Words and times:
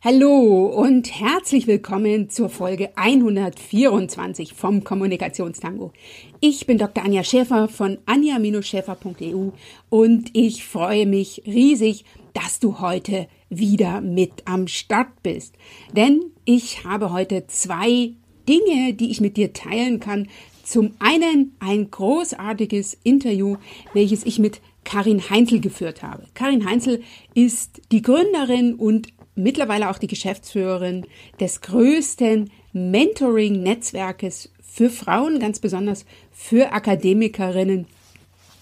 Hallo 0.00 0.66
und 0.66 1.10
herzlich 1.18 1.66
willkommen 1.66 2.30
zur 2.30 2.50
Folge 2.50 2.90
124 2.94 4.54
vom 4.54 4.84
Kommunikationstango. 4.84 5.92
Ich 6.38 6.66
bin 6.66 6.78
Dr. 6.78 7.04
Anja 7.04 7.24
Schäfer 7.24 7.66
von 7.66 7.98
anja-schäfer.eu 8.06 9.50
und 9.88 10.30
ich 10.34 10.64
freue 10.64 11.04
mich 11.04 11.42
riesig, 11.46 12.04
dass 12.32 12.60
du 12.60 12.78
heute 12.78 13.26
wieder 13.48 14.00
mit 14.00 14.44
am 14.44 14.68
Start 14.68 15.20
bist. 15.24 15.56
Denn 15.96 16.26
ich 16.44 16.84
habe 16.84 17.12
heute 17.12 17.48
zwei 17.48 18.12
Dinge, 18.48 18.94
die 18.94 19.10
ich 19.10 19.20
mit 19.20 19.36
dir 19.36 19.52
teilen 19.52 19.98
kann. 19.98 20.28
Zum 20.62 20.92
einen 21.00 21.56
ein 21.58 21.90
großartiges 21.90 22.96
Interview, 23.02 23.56
welches 23.94 24.24
ich 24.24 24.38
mit 24.38 24.60
Karin 24.84 25.28
Heinzel 25.28 25.60
geführt 25.60 26.04
habe. 26.04 26.24
Karin 26.34 26.64
Heinzel 26.64 27.02
ist 27.34 27.82
die 27.90 28.00
Gründerin 28.00 28.74
und 28.74 29.08
mittlerweile 29.38 29.90
auch 29.90 29.98
die 29.98 30.06
Geschäftsführerin 30.06 31.06
des 31.40 31.60
größten 31.60 32.50
Mentoring-Netzwerkes 32.72 34.50
für 34.60 34.90
Frauen, 34.90 35.40
ganz 35.40 35.58
besonders 35.58 36.04
für 36.32 36.72
Akademikerinnen. 36.72 37.86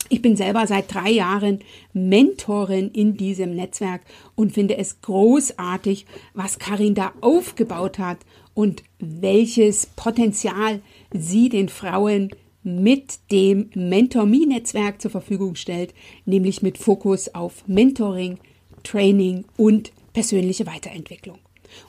Ich 0.08 0.22
bin 0.22 0.36
selber 0.36 0.66
seit 0.66 0.94
drei 0.94 1.10
Jahren 1.10 1.60
Mentorin 1.92 2.90
in 2.92 3.16
diesem 3.16 3.56
Netzwerk 3.56 4.02
und 4.36 4.52
finde 4.52 4.78
es 4.78 5.00
großartig, 5.00 6.06
was 6.32 6.60
Karin 6.60 6.94
da 6.94 7.12
aufgebaut 7.20 7.98
hat 7.98 8.18
und 8.54 8.84
welches 9.00 9.86
Potenzial 9.86 10.80
sie 11.12 11.48
den 11.48 11.68
Frauen 11.68 12.30
mit 12.62 13.18
dem 13.30 13.70
Mentor-Me-Netzwerk 13.74 15.00
zur 15.00 15.10
Verfügung 15.10 15.54
stellt, 15.56 15.92
nämlich 16.24 16.62
mit 16.62 16.78
Fokus 16.78 17.34
auf 17.34 17.66
Mentoring, 17.66 18.38
Training 18.82 19.44
und 19.56 19.92
persönliche 20.16 20.66
Weiterentwicklung. 20.66 21.38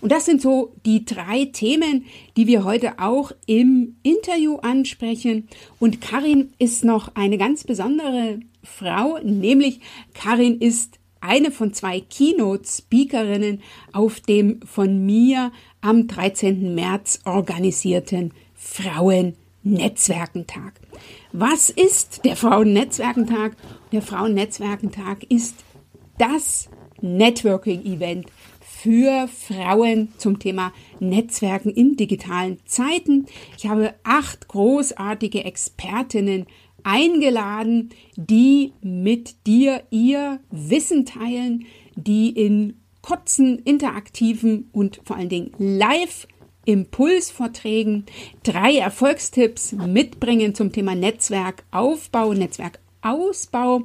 Und 0.01 0.11
das 0.11 0.25
sind 0.25 0.41
so 0.41 0.73
die 0.85 1.05
drei 1.05 1.45
Themen, 1.45 2.03
die 2.35 2.45
wir 2.45 2.65
heute 2.65 2.99
auch 2.99 3.31
im 3.45 3.95
Interview 4.03 4.57
ansprechen. 4.57 5.47
Und 5.79 6.01
Karin 6.01 6.51
ist 6.59 6.83
noch 6.83 7.15
eine 7.15 7.37
ganz 7.37 7.63
besondere 7.63 8.41
Frau, 8.63 9.17
nämlich 9.23 9.79
Karin 10.13 10.59
ist 10.59 10.99
eine 11.21 11.51
von 11.51 11.73
zwei 11.73 12.01
Keynote-Speakerinnen 12.01 13.61
auf 13.93 14.19
dem 14.19 14.59
von 14.63 15.05
mir 15.05 15.53
am 15.79 16.07
13. 16.07 16.75
März 16.75 17.21
organisierten 17.23 18.33
Frauennetzwerkentag. 18.55 20.81
Was 21.31 21.69
ist 21.69 22.25
der 22.25 22.35
Frauennetzwerkentag? 22.35 23.55
Der 23.93 24.01
Frauennetzwerkentag 24.01 25.23
ist 25.29 25.55
das 26.17 26.67
Networking-Event 27.01 28.27
für 28.61 29.27
Frauen 29.27 30.09
zum 30.17 30.39
Thema 30.39 30.71
Netzwerken 30.99 31.71
in 31.71 31.95
digitalen 31.95 32.59
Zeiten. 32.65 33.25
Ich 33.57 33.67
habe 33.67 33.95
acht 34.03 34.47
großartige 34.47 35.43
Expertinnen 35.43 36.45
eingeladen, 36.83 37.89
die 38.15 38.73
mit 38.81 39.47
dir 39.47 39.83
ihr 39.89 40.39
Wissen 40.51 41.05
teilen, 41.05 41.65
die 41.95 42.29
in 42.29 42.79
kurzen, 43.01 43.59
interaktiven 43.59 44.69
und 44.71 45.01
vor 45.03 45.17
allen 45.17 45.29
Dingen 45.29 45.51
live 45.57 46.27
Impulsvorträgen 46.65 48.05
drei 48.43 48.77
Erfolgstipps 48.77 49.71
mitbringen 49.71 50.53
zum 50.53 50.73
Thema 50.73 50.95
Netzwerkaufbau, 50.95 52.33
Netzwerkausbau 52.33 53.83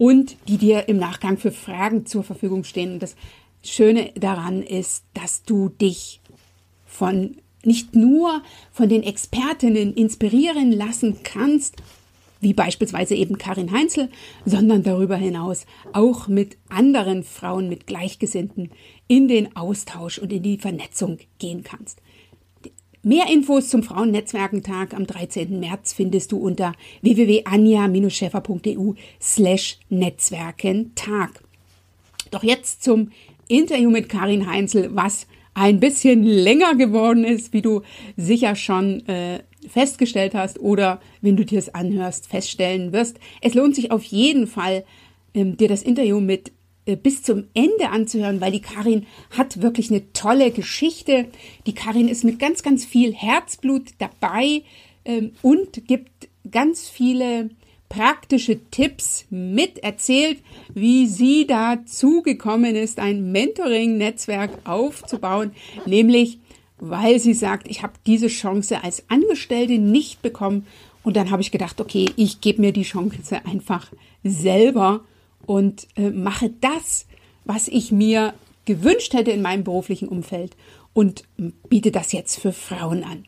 und 0.00 0.38
die 0.48 0.56
dir 0.56 0.88
im 0.88 0.96
Nachgang 0.96 1.36
für 1.36 1.52
Fragen 1.52 2.06
zur 2.06 2.24
Verfügung 2.24 2.64
stehen. 2.64 2.94
Und 2.94 3.02
das 3.02 3.16
Schöne 3.62 4.12
daran 4.14 4.62
ist, 4.62 5.04
dass 5.12 5.42
du 5.42 5.68
dich 5.68 6.22
von 6.86 7.36
nicht 7.66 7.94
nur 7.94 8.42
von 8.72 8.88
den 8.88 9.02
Expertinnen 9.02 9.92
inspirieren 9.92 10.72
lassen 10.72 11.18
kannst, 11.22 11.76
wie 12.40 12.54
beispielsweise 12.54 13.14
eben 13.14 13.36
Karin 13.36 13.72
Heinzel, 13.72 14.08
sondern 14.46 14.82
darüber 14.82 15.16
hinaus 15.16 15.66
auch 15.92 16.28
mit 16.28 16.56
anderen 16.70 17.22
Frauen, 17.22 17.68
mit 17.68 17.86
Gleichgesinnten 17.86 18.70
in 19.06 19.28
den 19.28 19.54
Austausch 19.54 20.18
und 20.18 20.32
in 20.32 20.42
die 20.42 20.56
Vernetzung 20.56 21.18
gehen 21.38 21.62
kannst. 21.62 22.00
Mehr 23.02 23.28
Infos 23.32 23.70
zum 23.70 23.82
Frauennetzwerkentag 23.82 24.92
am 24.92 25.06
13. 25.06 25.58
März 25.58 25.94
findest 25.94 26.32
du 26.32 26.36
unter 26.36 26.74
www.anja-schäfer.eu 27.00 28.92
slash 29.18 29.78
Netzwerkentag. 29.88 31.42
Doch 32.30 32.42
jetzt 32.42 32.84
zum 32.84 33.10
Interview 33.48 33.88
mit 33.88 34.10
Karin 34.10 34.46
Heinzel, 34.46 34.90
was 34.94 35.26
ein 35.54 35.80
bisschen 35.80 36.24
länger 36.24 36.74
geworden 36.74 37.24
ist, 37.24 37.54
wie 37.54 37.62
du 37.62 37.80
sicher 38.18 38.54
schon 38.54 39.08
äh, 39.08 39.40
festgestellt 39.66 40.34
hast 40.34 40.60
oder 40.60 41.00
wenn 41.22 41.38
du 41.38 41.46
dir 41.46 41.58
es 41.58 41.74
anhörst, 41.74 42.26
feststellen 42.26 42.92
wirst. 42.92 43.18
Es 43.40 43.54
lohnt 43.54 43.76
sich 43.76 43.92
auf 43.92 44.02
jeden 44.04 44.46
Fall, 44.46 44.84
ähm, 45.32 45.56
dir 45.56 45.68
das 45.68 45.82
Interview 45.82 46.20
mit 46.20 46.52
bis 46.96 47.22
zum 47.22 47.44
Ende 47.54 47.90
anzuhören, 47.90 48.40
weil 48.40 48.52
die 48.52 48.60
Karin 48.60 49.06
hat 49.30 49.62
wirklich 49.62 49.90
eine 49.90 50.12
tolle 50.12 50.50
Geschichte. 50.50 51.26
Die 51.66 51.74
Karin 51.74 52.08
ist 52.08 52.24
mit 52.24 52.38
ganz, 52.38 52.62
ganz 52.62 52.84
viel 52.84 53.14
Herzblut 53.14 53.90
dabei 53.98 54.62
ähm, 55.04 55.32
und 55.42 55.86
gibt 55.86 56.28
ganz 56.50 56.88
viele 56.88 57.50
praktische 57.88 58.58
Tipps 58.70 59.26
mit 59.30 59.78
erzählt, 59.78 60.38
wie 60.74 61.06
sie 61.06 61.46
dazu 61.46 62.22
gekommen 62.22 62.76
ist, 62.76 63.00
ein 63.00 63.32
Mentoring-Netzwerk 63.32 64.50
aufzubauen, 64.64 65.50
nämlich 65.86 66.38
weil 66.80 67.18
sie 67.18 67.34
sagt, 67.34 67.68
ich 67.68 67.82
habe 67.82 67.92
diese 68.06 68.28
Chance 68.28 68.82
als 68.82 69.04
Angestellte 69.08 69.78
nicht 69.78 70.22
bekommen. 70.22 70.66
Und 71.02 71.16
dann 71.16 71.30
habe 71.30 71.42
ich 71.42 71.50
gedacht, 71.50 71.80
okay, 71.80 72.06
ich 72.16 72.40
gebe 72.40 72.62
mir 72.62 72.72
die 72.72 72.82
Chance 72.82 73.40
einfach 73.44 73.90
selber 74.24 75.04
und 75.50 75.88
äh, 75.96 76.10
mache 76.10 76.52
das, 76.60 77.06
was 77.44 77.66
ich 77.66 77.90
mir 77.90 78.34
gewünscht 78.66 79.14
hätte 79.14 79.32
in 79.32 79.42
meinem 79.42 79.64
beruflichen 79.64 80.06
Umfeld 80.06 80.56
und 80.92 81.24
biete 81.68 81.90
das 81.90 82.12
jetzt 82.12 82.38
für 82.38 82.52
Frauen 82.52 83.02
an. 83.02 83.24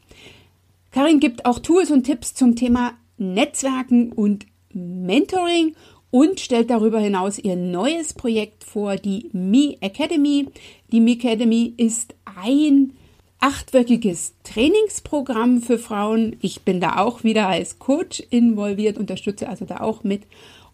Karin 0.93 1.19
gibt 1.19 1.47
auch 1.47 1.59
Tools 1.59 1.91
und 1.91 2.05
Tipps 2.05 2.32
zum 2.32 2.55
Thema 2.55 2.93
Netzwerken 3.19 4.12
und 4.12 4.47
Mentoring 4.72 5.75
und 6.12 6.38
stellt 6.38 6.71
darüber 6.71 7.00
hinaus 7.00 7.41
ihr 7.41 7.56
neues 7.56 8.15
Projekt 8.15 8.62
vor, 8.62 8.94
die 8.94 9.28
Me 9.32 9.77
Academy. 9.81 10.47
Die 10.93 11.00
Me 11.00 11.15
Academy 11.15 11.75
ist 11.77 12.15
ein 12.41 12.93
achtwöchiges 13.41 14.34
Trainingsprogramm 14.44 15.61
für 15.61 15.77
Frauen. 15.77 16.37
Ich 16.41 16.62
bin 16.62 16.81
da 16.81 16.99
auch 16.99 17.25
wieder 17.25 17.49
als 17.49 17.81
Coach 17.81 18.22
involviert, 18.31 18.97
unterstütze 18.97 19.49
also 19.49 19.65
da 19.65 19.81
auch 19.81 20.05
mit. 20.05 20.22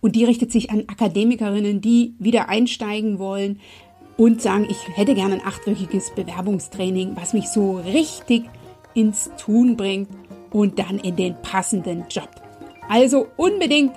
Und 0.01 0.15
die 0.17 0.25
richtet 0.25 0.53
sich 0.53 0.71
an 0.71 0.85
Akademikerinnen, 0.87 1.81
die 1.81 2.15
wieder 2.19 2.49
einsteigen 2.49 3.19
wollen 3.19 3.61
und 4.17 4.43
sagen, 4.43 4.67
ich 4.69 4.97
hätte 4.97 5.15
gerne 5.15 5.35
ein 5.35 5.47
achtwöchiges 5.47 6.13
Bewerbungstraining, 6.15 7.17
was 7.17 7.33
mich 7.33 7.49
so 7.49 7.77
richtig 7.79 8.45
ins 8.95 9.31
Tun 9.39 9.77
bringt 9.77 10.09
und 10.51 10.79
dann 10.79 10.99
in 10.99 11.17
den 11.17 11.41
passenden 11.43 12.05
Job. 12.11 12.29
Also 12.89 13.29
unbedingt 13.37 13.93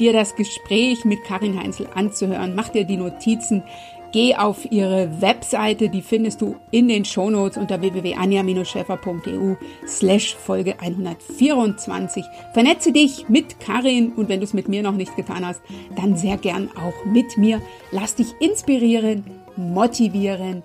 dir 0.00 0.12
das 0.12 0.34
Gespräch 0.34 1.04
mit 1.04 1.22
Karin 1.24 1.58
Heinzel 1.58 1.88
anzuhören. 1.94 2.54
Mach 2.54 2.68
dir 2.68 2.84
die 2.84 2.96
Notizen. 2.96 3.62
Geh 4.14 4.36
auf 4.36 4.70
ihre 4.70 5.20
Webseite, 5.20 5.88
die 5.88 6.00
findest 6.00 6.40
du 6.40 6.54
in 6.70 6.86
den 6.86 7.04
Shownotes 7.04 7.56
unter 7.56 7.80
www.anja-schäfer.eu 7.80 9.56
slash 9.88 10.36
Folge 10.36 10.78
124. 10.78 12.24
Vernetze 12.52 12.92
dich 12.92 13.28
mit 13.28 13.58
Karin 13.58 14.12
und 14.12 14.28
wenn 14.28 14.38
du 14.38 14.44
es 14.44 14.54
mit 14.54 14.68
mir 14.68 14.84
noch 14.84 14.94
nicht 14.94 15.16
getan 15.16 15.44
hast, 15.44 15.62
dann 15.96 16.16
sehr 16.16 16.36
gern 16.36 16.70
auch 16.76 17.04
mit 17.04 17.36
mir. 17.36 17.60
Lass 17.90 18.14
dich 18.14 18.28
inspirieren, 18.38 19.24
motivieren. 19.56 20.62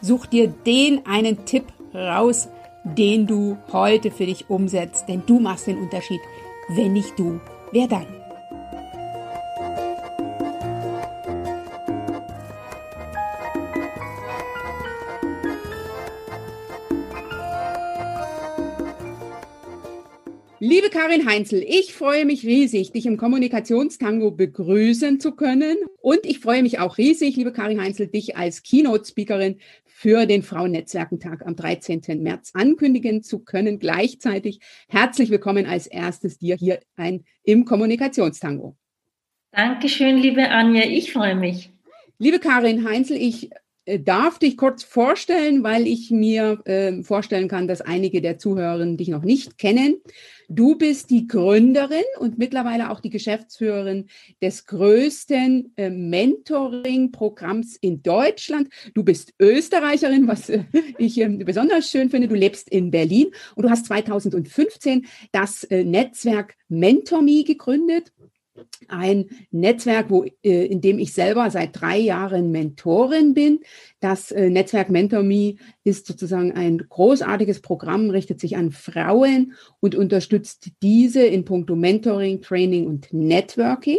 Such 0.00 0.26
dir 0.26 0.48
den 0.48 1.06
einen 1.06 1.44
Tipp 1.44 1.66
raus, 1.94 2.48
den 2.82 3.28
du 3.28 3.56
heute 3.72 4.10
für 4.10 4.26
dich 4.26 4.50
umsetzt, 4.50 5.04
denn 5.08 5.22
du 5.26 5.38
machst 5.38 5.68
den 5.68 5.78
Unterschied. 5.78 6.20
Wenn 6.70 6.94
nicht 6.94 7.16
du, 7.16 7.38
wer 7.70 7.86
dann? 7.86 8.19
Liebe 20.70 20.88
Karin 20.88 21.28
Heinzel, 21.28 21.64
ich 21.66 21.94
freue 21.94 22.24
mich 22.24 22.46
riesig, 22.46 22.92
dich 22.92 23.04
im 23.04 23.16
Kommunikationstango 23.16 24.30
begrüßen 24.30 25.18
zu 25.18 25.32
können. 25.32 25.76
Und 26.00 26.20
ich 26.22 26.38
freue 26.38 26.62
mich 26.62 26.78
auch 26.78 26.96
riesig, 26.96 27.34
liebe 27.34 27.50
Karin 27.50 27.80
Heinzel, 27.80 28.06
dich 28.06 28.36
als 28.36 28.62
Keynote-Speakerin 28.62 29.58
für 29.84 30.26
den 30.26 30.44
Frauennetzwerkentag 30.44 31.44
am 31.44 31.56
13. 31.56 32.22
März 32.22 32.52
ankündigen 32.54 33.24
zu 33.24 33.40
können. 33.40 33.80
Gleichzeitig 33.80 34.60
herzlich 34.88 35.30
willkommen 35.30 35.66
als 35.66 35.88
erstes 35.88 36.38
dir 36.38 36.54
hier 36.54 36.78
ein 36.94 37.24
im 37.42 37.64
Kommunikationstango. 37.64 38.76
Dankeschön, 39.50 40.18
liebe 40.18 40.50
Anja, 40.50 40.84
ich 40.84 41.12
freue 41.12 41.34
mich. 41.34 41.70
Liebe 42.18 42.38
Karin 42.38 42.88
Heinzel, 42.88 43.16
ich 43.16 43.50
äh, 43.86 43.98
darf 43.98 44.38
dich 44.38 44.56
kurz 44.56 44.84
vorstellen, 44.84 45.64
weil 45.64 45.88
ich 45.88 46.12
mir 46.12 46.60
äh, 46.64 47.02
vorstellen 47.02 47.48
kann, 47.48 47.66
dass 47.66 47.80
einige 47.80 48.20
der 48.20 48.38
Zuhörerinnen 48.38 48.96
dich 48.96 49.08
noch 49.08 49.24
nicht 49.24 49.58
kennen. 49.58 50.00
Du 50.52 50.74
bist 50.74 51.10
die 51.10 51.28
Gründerin 51.28 52.02
und 52.18 52.36
mittlerweile 52.36 52.90
auch 52.90 52.98
die 52.98 53.08
Geschäftsführerin 53.08 54.08
des 54.42 54.66
größten 54.66 55.74
äh, 55.76 55.90
Mentoring-Programms 55.90 57.76
in 57.76 58.02
Deutschland. 58.02 58.68
Du 58.92 59.04
bist 59.04 59.32
Österreicherin, 59.38 60.26
was 60.26 60.48
äh, 60.48 60.64
ich 60.98 61.20
äh, 61.20 61.28
besonders 61.28 61.88
schön 61.88 62.10
finde. 62.10 62.26
Du 62.26 62.34
lebst 62.34 62.68
in 62.68 62.90
Berlin 62.90 63.28
und 63.54 63.62
du 63.62 63.70
hast 63.70 63.86
2015 63.86 65.06
das 65.30 65.62
äh, 65.62 65.84
Netzwerk 65.84 66.56
MentorMe 66.68 67.44
gegründet 67.44 68.12
ein 68.88 69.26
Netzwerk, 69.50 70.10
wo, 70.10 70.24
äh, 70.24 70.66
in 70.66 70.80
dem 70.80 70.98
ich 70.98 71.12
selber 71.12 71.50
seit 71.50 71.80
drei 71.80 71.98
Jahren 71.98 72.50
Mentorin 72.50 73.34
bin. 73.34 73.60
Das 74.00 74.30
äh, 74.30 74.50
Netzwerk 74.50 74.90
MentorMe 74.90 75.56
ist 75.84 76.06
sozusagen 76.06 76.52
ein 76.52 76.78
großartiges 76.78 77.60
Programm, 77.60 78.10
richtet 78.10 78.40
sich 78.40 78.56
an 78.56 78.70
Frauen 78.70 79.54
und 79.80 79.94
unterstützt 79.94 80.70
diese 80.82 81.24
in 81.24 81.44
puncto 81.44 81.76
Mentoring, 81.76 82.40
Training 82.40 82.86
und 82.86 83.12
Networking. 83.12 83.98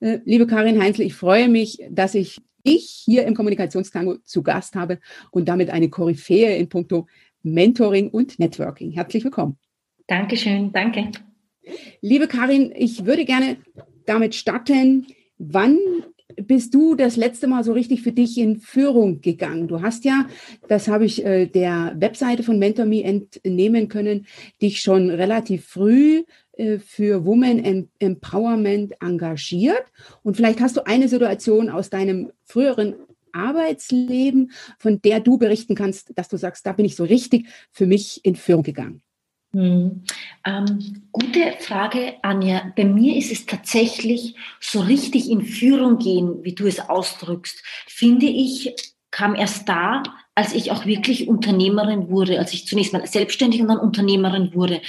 Äh, 0.00 0.18
liebe 0.24 0.46
Karin 0.46 0.82
Heinzel, 0.82 1.06
ich 1.06 1.14
freue 1.14 1.48
mich, 1.48 1.84
dass 1.90 2.14
ich 2.14 2.40
dich 2.66 3.02
hier 3.04 3.24
im 3.24 3.34
Kommunikationstango 3.34 4.18
zu 4.24 4.42
Gast 4.42 4.74
habe 4.74 4.98
und 5.30 5.48
damit 5.48 5.70
eine 5.70 5.88
Koryphäe 5.88 6.56
in 6.56 6.68
puncto 6.68 7.06
Mentoring 7.42 8.10
und 8.10 8.38
Networking. 8.38 8.92
Herzlich 8.92 9.24
willkommen. 9.24 9.58
Dankeschön, 10.06 10.72
danke. 10.72 11.10
Liebe 12.00 12.28
Karin, 12.28 12.72
ich 12.74 13.06
würde 13.06 13.24
gerne 13.24 13.56
damit 14.06 14.34
starten. 14.34 15.06
Wann 15.38 15.78
bist 16.36 16.74
du 16.74 16.94
das 16.94 17.16
letzte 17.16 17.46
Mal 17.46 17.64
so 17.64 17.72
richtig 17.72 18.02
für 18.02 18.12
dich 18.12 18.38
in 18.38 18.60
Führung 18.60 19.20
gegangen? 19.20 19.68
Du 19.68 19.82
hast 19.82 20.04
ja, 20.04 20.26
das 20.68 20.88
habe 20.88 21.04
ich 21.04 21.24
äh, 21.24 21.46
der 21.46 21.94
Webseite 21.98 22.42
von 22.42 22.58
MentorMe 22.58 23.02
entnehmen 23.02 23.88
können, 23.88 24.26
dich 24.62 24.80
schon 24.80 25.10
relativ 25.10 25.66
früh 25.66 26.24
äh, 26.52 26.78
für 26.78 27.24
Women 27.24 27.88
Empowerment 27.98 28.94
engagiert. 29.00 29.84
Und 30.22 30.36
vielleicht 30.36 30.60
hast 30.60 30.76
du 30.76 30.86
eine 30.86 31.08
Situation 31.08 31.68
aus 31.68 31.90
deinem 31.90 32.32
früheren 32.44 32.94
Arbeitsleben, 33.32 34.50
von 34.78 35.00
der 35.02 35.20
du 35.20 35.38
berichten 35.38 35.74
kannst, 35.74 36.12
dass 36.16 36.28
du 36.28 36.36
sagst, 36.36 36.66
da 36.66 36.72
bin 36.72 36.84
ich 36.84 36.96
so 36.96 37.04
richtig 37.04 37.46
für 37.70 37.86
mich 37.86 38.24
in 38.24 38.34
Führung 38.34 38.62
gegangen. 38.62 39.02
Hm. 39.52 40.04
Ähm, 40.46 41.02
gute 41.10 41.54
Frage, 41.58 42.14
Anja. 42.22 42.72
Bei 42.76 42.84
mir 42.84 43.16
ist 43.16 43.32
es 43.32 43.46
tatsächlich 43.46 44.36
so 44.60 44.80
richtig 44.80 45.28
in 45.28 45.42
Führung 45.42 45.98
gehen, 45.98 46.44
wie 46.44 46.54
du 46.54 46.66
es 46.66 46.78
ausdrückst, 46.78 47.62
finde 47.86 48.26
ich, 48.26 48.74
kam 49.10 49.34
erst 49.34 49.68
da, 49.68 50.04
als 50.36 50.54
ich 50.54 50.70
auch 50.70 50.86
wirklich 50.86 51.28
Unternehmerin 51.28 52.08
wurde, 52.10 52.38
als 52.38 52.52
ich 52.52 52.66
zunächst 52.66 52.92
mal 52.92 53.04
selbstständig 53.06 53.60
und 53.60 53.68
dann 53.68 53.78
Unternehmerin 53.78 54.54
wurde. 54.54 54.80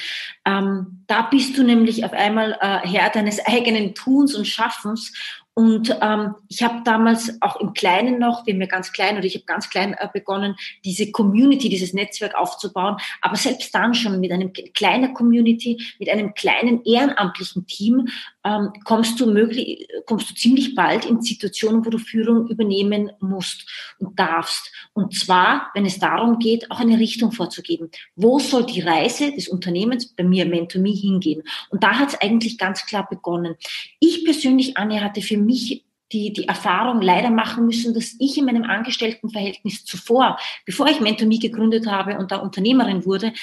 Ähm, 0.46 1.04
da 1.08 1.24
bist 1.24 1.58
du 1.58 1.64
nämlich 1.64 2.06
auf 2.06 2.14
einmal 2.14 2.58
äh, 2.62 2.88
Herr 2.88 3.10
deines 3.10 3.44
eigenen 3.46 3.96
Tuns 3.96 4.36
und 4.36 4.48
Schaffens 4.48 5.12
und 5.54 5.98
ähm, 6.02 6.36
ich 6.48 6.64
habe 6.64 6.82
damals 6.86 7.38
auch 7.42 7.58
im 7.58 7.74
Kleinen 7.74 8.20
noch, 8.20 8.46
wir 8.46 8.54
haben 8.54 8.62
ja 8.62 8.68
ganz 8.68 8.94
klein 8.94 9.18
oder 9.18 9.26
ich 9.26 9.36
habe 9.36 9.44
ganz 9.46 9.70
klein 9.70 9.94
äh, 9.94 10.08
begonnen, 10.12 10.56
diese 10.86 11.12
Community, 11.12 11.68
dieses 11.68 11.94
Netzwerk 11.94 12.36
aufzubauen. 12.36 12.96
Aber 13.22 13.36
selbst 13.36 13.76
dann 13.76 13.94
schon 13.94 14.22
mit 14.22 14.32
einem 14.32 14.54
kleinen 14.54 15.14
Community, 15.14 15.82
mit 16.00 16.10
einem 16.10 16.34
kleinen 16.34 16.84
ehrenamtlichen 16.86 17.68
Team 17.68 18.08
ähm, 18.44 18.72
kommst 18.84 19.20
du 19.20 19.32
möglich, 19.32 19.88
kommst 20.06 20.30
du 20.30 20.36
ziemlich 20.36 20.76
bald 20.76 21.06
in 21.06 21.22
Situationen, 21.22 21.86
wo 21.86 21.90
du 21.90 21.98
Führung 21.98 22.48
übernehmen 22.48 23.12
musst 23.20 23.70
und 24.00 24.18
darfst. 24.18 24.72
Und 24.94 25.16
zwar, 25.16 25.70
wenn 25.74 25.86
es 25.86 26.00
darum 26.00 26.40
geht, 26.40 26.70
auch 26.72 26.80
eine 26.80 27.00
Richtung 27.00 27.32
vorzugeben. 27.32 27.90
Wo 28.16 28.40
soll 28.40 28.66
die 28.66 28.82
Reise 28.82 29.32
des 29.32 29.48
Unternehmens 29.48 30.14
bei 30.14 30.24
mir 30.24 30.46
MentorMe 30.46 30.92
hingehen? 30.92 31.44
Und 31.70 31.84
da 31.84 32.00
hat 32.00 32.10
es 32.10 32.22
eigentlich 32.22 32.58
ganz 32.58 32.86
klar 32.86 33.08
begonnen. 33.10 33.56
Ich 34.00 34.26
persönlich, 34.26 34.78
Anja, 34.78 35.02
hatte 35.02 35.22
für 35.22 35.38
mich 35.38 35.86
die, 36.12 36.34
die 36.34 36.48
Erfahrung 36.48 37.02
leider 37.02 37.30
machen 37.30 37.66
müssen, 37.66 37.94
dass 37.94 38.16
ich 38.20 38.38
in 38.38 38.46
meinem 38.46 38.64
Angestelltenverhältnis 38.64 39.86
zuvor, 39.86 40.38
bevor 40.66 40.88
ich 40.88 41.00
MentorMe 41.00 41.40
gegründet 41.40 41.88
habe 41.88 42.18
und 42.18 42.32
da 42.32 42.38
Unternehmerin 42.38 43.06
wurde, 43.06 43.34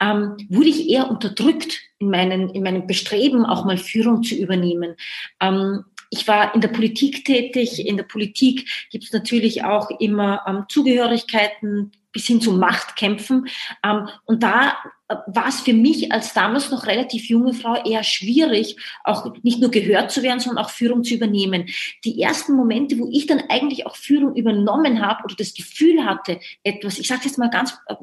ähm, 0.00 0.36
wurde 0.48 0.68
ich 0.68 0.88
eher 0.88 1.10
unterdrückt 1.10 1.80
in, 1.98 2.10
meinen, 2.10 2.50
in 2.50 2.62
meinem 2.62 2.86
Bestreben, 2.86 3.46
auch 3.46 3.64
mal 3.64 3.78
Führung 3.78 4.22
zu 4.22 4.34
übernehmen. 4.34 4.96
Ähm, 5.40 5.84
ich 6.10 6.28
war 6.28 6.54
in 6.54 6.60
der 6.60 6.68
Politik 6.68 7.24
tätig. 7.24 7.84
In 7.84 7.96
der 7.96 8.04
Politik 8.04 8.68
gibt 8.90 9.04
es 9.04 9.12
natürlich 9.12 9.64
auch 9.64 9.90
immer 9.98 10.42
ähm, 10.46 10.64
Zugehörigkeiten, 10.68 11.92
bis 12.16 12.26
hin 12.26 12.40
zu 12.40 12.52
Machtkämpfen. 12.52 13.46
Ähm, 13.84 14.08
und 14.24 14.42
da 14.42 14.74
äh, 15.08 15.16
war 15.26 15.48
es 15.48 15.60
für 15.60 15.74
mich 15.74 16.10
als 16.10 16.32
damals 16.32 16.70
noch 16.70 16.86
relativ 16.86 17.28
junge 17.28 17.52
Frau 17.52 17.74
eher 17.84 18.02
schwierig, 18.02 18.76
auch 19.04 19.34
nicht 19.42 19.60
nur 19.60 19.70
gehört 19.70 20.10
zu 20.10 20.22
werden, 20.22 20.40
sondern 20.40 20.64
auch 20.64 20.70
Führung 20.70 21.04
zu 21.04 21.12
übernehmen. 21.12 21.68
Die 22.04 22.22
ersten 22.22 22.54
Momente, 22.54 22.98
wo 22.98 23.06
ich 23.12 23.26
dann 23.26 23.42
eigentlich 23.50 23.86
auch 23.86 23.96
Führung 23.96 24.34
übernommen 24.34 25.06
habe 25.06 25.24
oder 25.24 25.34
das 25.36 25.52
Gefühl 25.52 26.06
hatte, 26.06 26.40
etwas, 26.62 26.98
ich 26.98 27.06
sage 27.06 27.26
jetzt 27.26 27.36
mal 27.36 27.50
ganz 27.50 27.76
äh, 27.86 27.94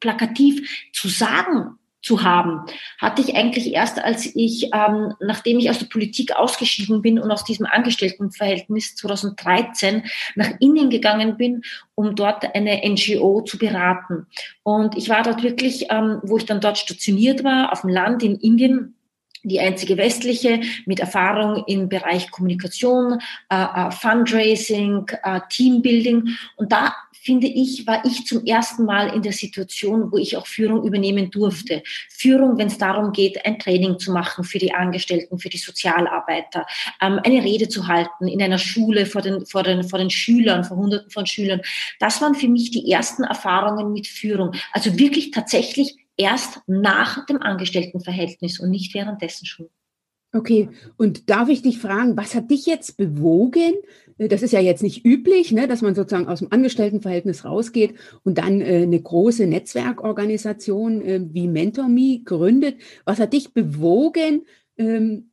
plakativ, 0.00 0.90
zu 0.92 1.06
sagen 1.06 1.78
zu 2.04 2.22
haben, 2.22 2.60
hatte 2.98 3.22
ich 3.22 3.34
eigentlich 3.34 3.72
erst, 3.72 3.98
als 3.98 4.30
ich, 4.36 4.70
ähm, 4.74 5.14
nachdem 5.20 5.58
ich 5.58 5.70
aus 5.70 5.78
der 5.78 5.86
Politik 5.86 6.36
ausgeschieden 6.36 7.00
bin 7.00 7.18
und 7.18 7.30
aus 7.30 7.44
diesem 7.44 7.64
Angestelltenverhältnis 7.64 8.94
2013 8.96 10.04
nach 10.34 10.50
Indien 10.60 10.90
gegangen 10.90 11.38
bin, 11.38 11.62
um 11.94 12.14
dort 12.14 12.54
eine 12.54 12.82
NGO 12.84 13.40
zu 13.40 13.56
beraten. 13.56 14.26
Und 14.62 14.96
ich 14.96 15.08
war 15.08 15.22
dort 15.22 15.42
wirklich, 15.42 15.86
ähm, 15.90 16.20
wo 16.22 16.36
ich 16.36 16.44
dann 16.44 16.60
dort 16.60 16.76
stationiert 16.76 17.42
war, 17.42 17.72
auf 17.72 17.80
dem 17.80 17.90
Land 17.90 18.22
in 18.22 18.36
Indien, 18.36 18.94
die 19.42 19.60
einzige 19.60 19.96
westliche 19.96 20.60
mit 20.86 21.00
Erfahrung 21.00 21.64
im 21.66 21.88
Bereich 21.88 22.30
Kommunikation, 22.30 23.20
äh, 23.50 23.62
äh, 23.62 23.90
Fundraising, 23.90 25.06
äh, 25.22 25.40
Teambuilding. 25.50 26.30
Und 26.56 26.72
da 26.72 26.94
finde 27.24 27.46
ich, 27.46 27.86
war 27.86 28.04
ich 28.04 28.26
zum 28.26 28.44
ersten 28.44 28.84
Mal 28.84 29.14
in 29.14 29.22
der 29.22 29.32
Situation, 29.32 30.12
wo 30.12 30.18
ich 30.18 30.36
auch 30.36 30.46
Führung 30.46 30.84
übernehmen 30.84 31.30
durfte. 31.30 31.82
Führung, 32.10 32.58
wenn 32.58 32.66
es 32.66 32.76
darum 32.76 33.12
geht, 33.12 33.44
ein 33.46 33.58
Training 33.58 33.98
zu 33.98 34.12
machen 34.12 34.44
für 34.44 34.58
die 34.58 34.74
Angestellten, 34.74 35.38
für 35.38 35.48
die 35.48 35.58
Sozialarbeiter, 35.58 36.66
ähm, 37.00 37.18
eine 37.24 37.42
Rede 37.42 37.68
zu 37.68 37.88
halten 37.88 38.28
in 38.28 38.42
einer 38.42 38.58
Schule 38.58 39.06
vor 39.06 39.22
den, 39.22 39.46
vor, 39.46 39.62
den, 39.62 39.84
vor 39.84 39.98
den 39.98 40.10
Schülern, 40.10 40.64
vor 40.64 40.76
Hunderten 40.76 41.10
von 41.10 41.24
Schülern. 41.24 41.62
Das 41.98 42.20
waren 42.20 42.34
für 42.34 42.48
mich 42.48 42.70
die 42.70 42.90
ersten 42.90 43.24
Erfahrungen 43.24 43.92
mit 43.92 44.06
Führung. 44.06 44.52
Also 44.72 44.98
wirklich 44.98 45.30
tatsächlich 45.30 45.96
erst 46.16 46.60
nach 46.66 47.24
dem 47.26 47.40
Angestelltenverhältnis 47.40 48.60
und 48.60 48.70
nicht 48.70 48.94
währenddessen 48.94 49.46
schon. 49.46 49.70
Okay, 50.34 50.68
und 50.96 51.30
darf 51.30 51.48
ich 51.48 51.62
dich 51.62 51.78
fragen, 51.78 52.16
was 52.16 52.34
hat 52.34 52.50
dich 52.50 52.66
jetzt 52.66 52.96
bewogen? 52.96 53.74
Äh, 54.18 54.28
das 54.28 54.42
ist 54.42 54.52
ja 54.52 54.60
jetzt 54.60 54.82
nicht 54.82 55.04
üblich, 55.04 55.52
ne, 55.52 55.68
dass 55.68 55.82
man 55.82 55.94
sozusagen 55.94 56.28
aus 56.28 56.40
dem 56.40 56.52
Angestelltenverhältnis 56.52 57.44
rausgeht 57.44 57.94
und 58.22 58.38
dann 58.38 58.60
äh, 58.60 58.82
eine 58.82 59.00
große 59.00 59.46
Netzwerkorganisation 59.46 61.02
äh, 61.02 61.20
wie 61.32 61.48
MentorMe 61.48 62.20
gründet. 62.24 62.76
Was 63.04 63.18
hat 63.18 63.32
dich 63.32 63.52
bewogen, 63.52 64.46
ähm, 64.78 65.30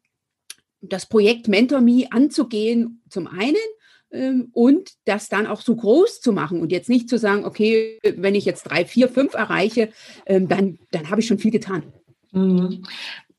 das 0.81 1.05
Projekt 1.05 1.47
MentorMe 1.47 2.07
anzugehen, 2.11 3.01
zum 3.09 3.27
einen 3.27 3.55
ähm, 4.11 4.49
und 4.53 4.93
das 5.05 5.29
dann 5.29 5.47
auch 5.47 5.61
so 5.61 5.75
groß 5.75 6.21
zu 6.21 6.33
machen 6.33 6.59
und 6.59 6.71
jetzt 6.71 6.89
nicht 6.89 7.09
zu 7.09 7.17
sagen, 7.17 7.45
okay, 7.45 7.99
wenn 8.03 8.35
ich 8.35 8.45
jetzt 8.45 8.63
drei, 8.63 8.85
vier, 8.85 9.09
fünf 9.09 9.33
erreiche, 9.33 9.89
ähm, 10.25 10.47
dann, 10.47 10.79
dann 10.91 11.09
habe 11.09 11.21
ich 11.21 11.27
schon 11.27 11.39
viel 11.39 11.51
getan. 11.51 11.83
Mhm. 12.31 12.83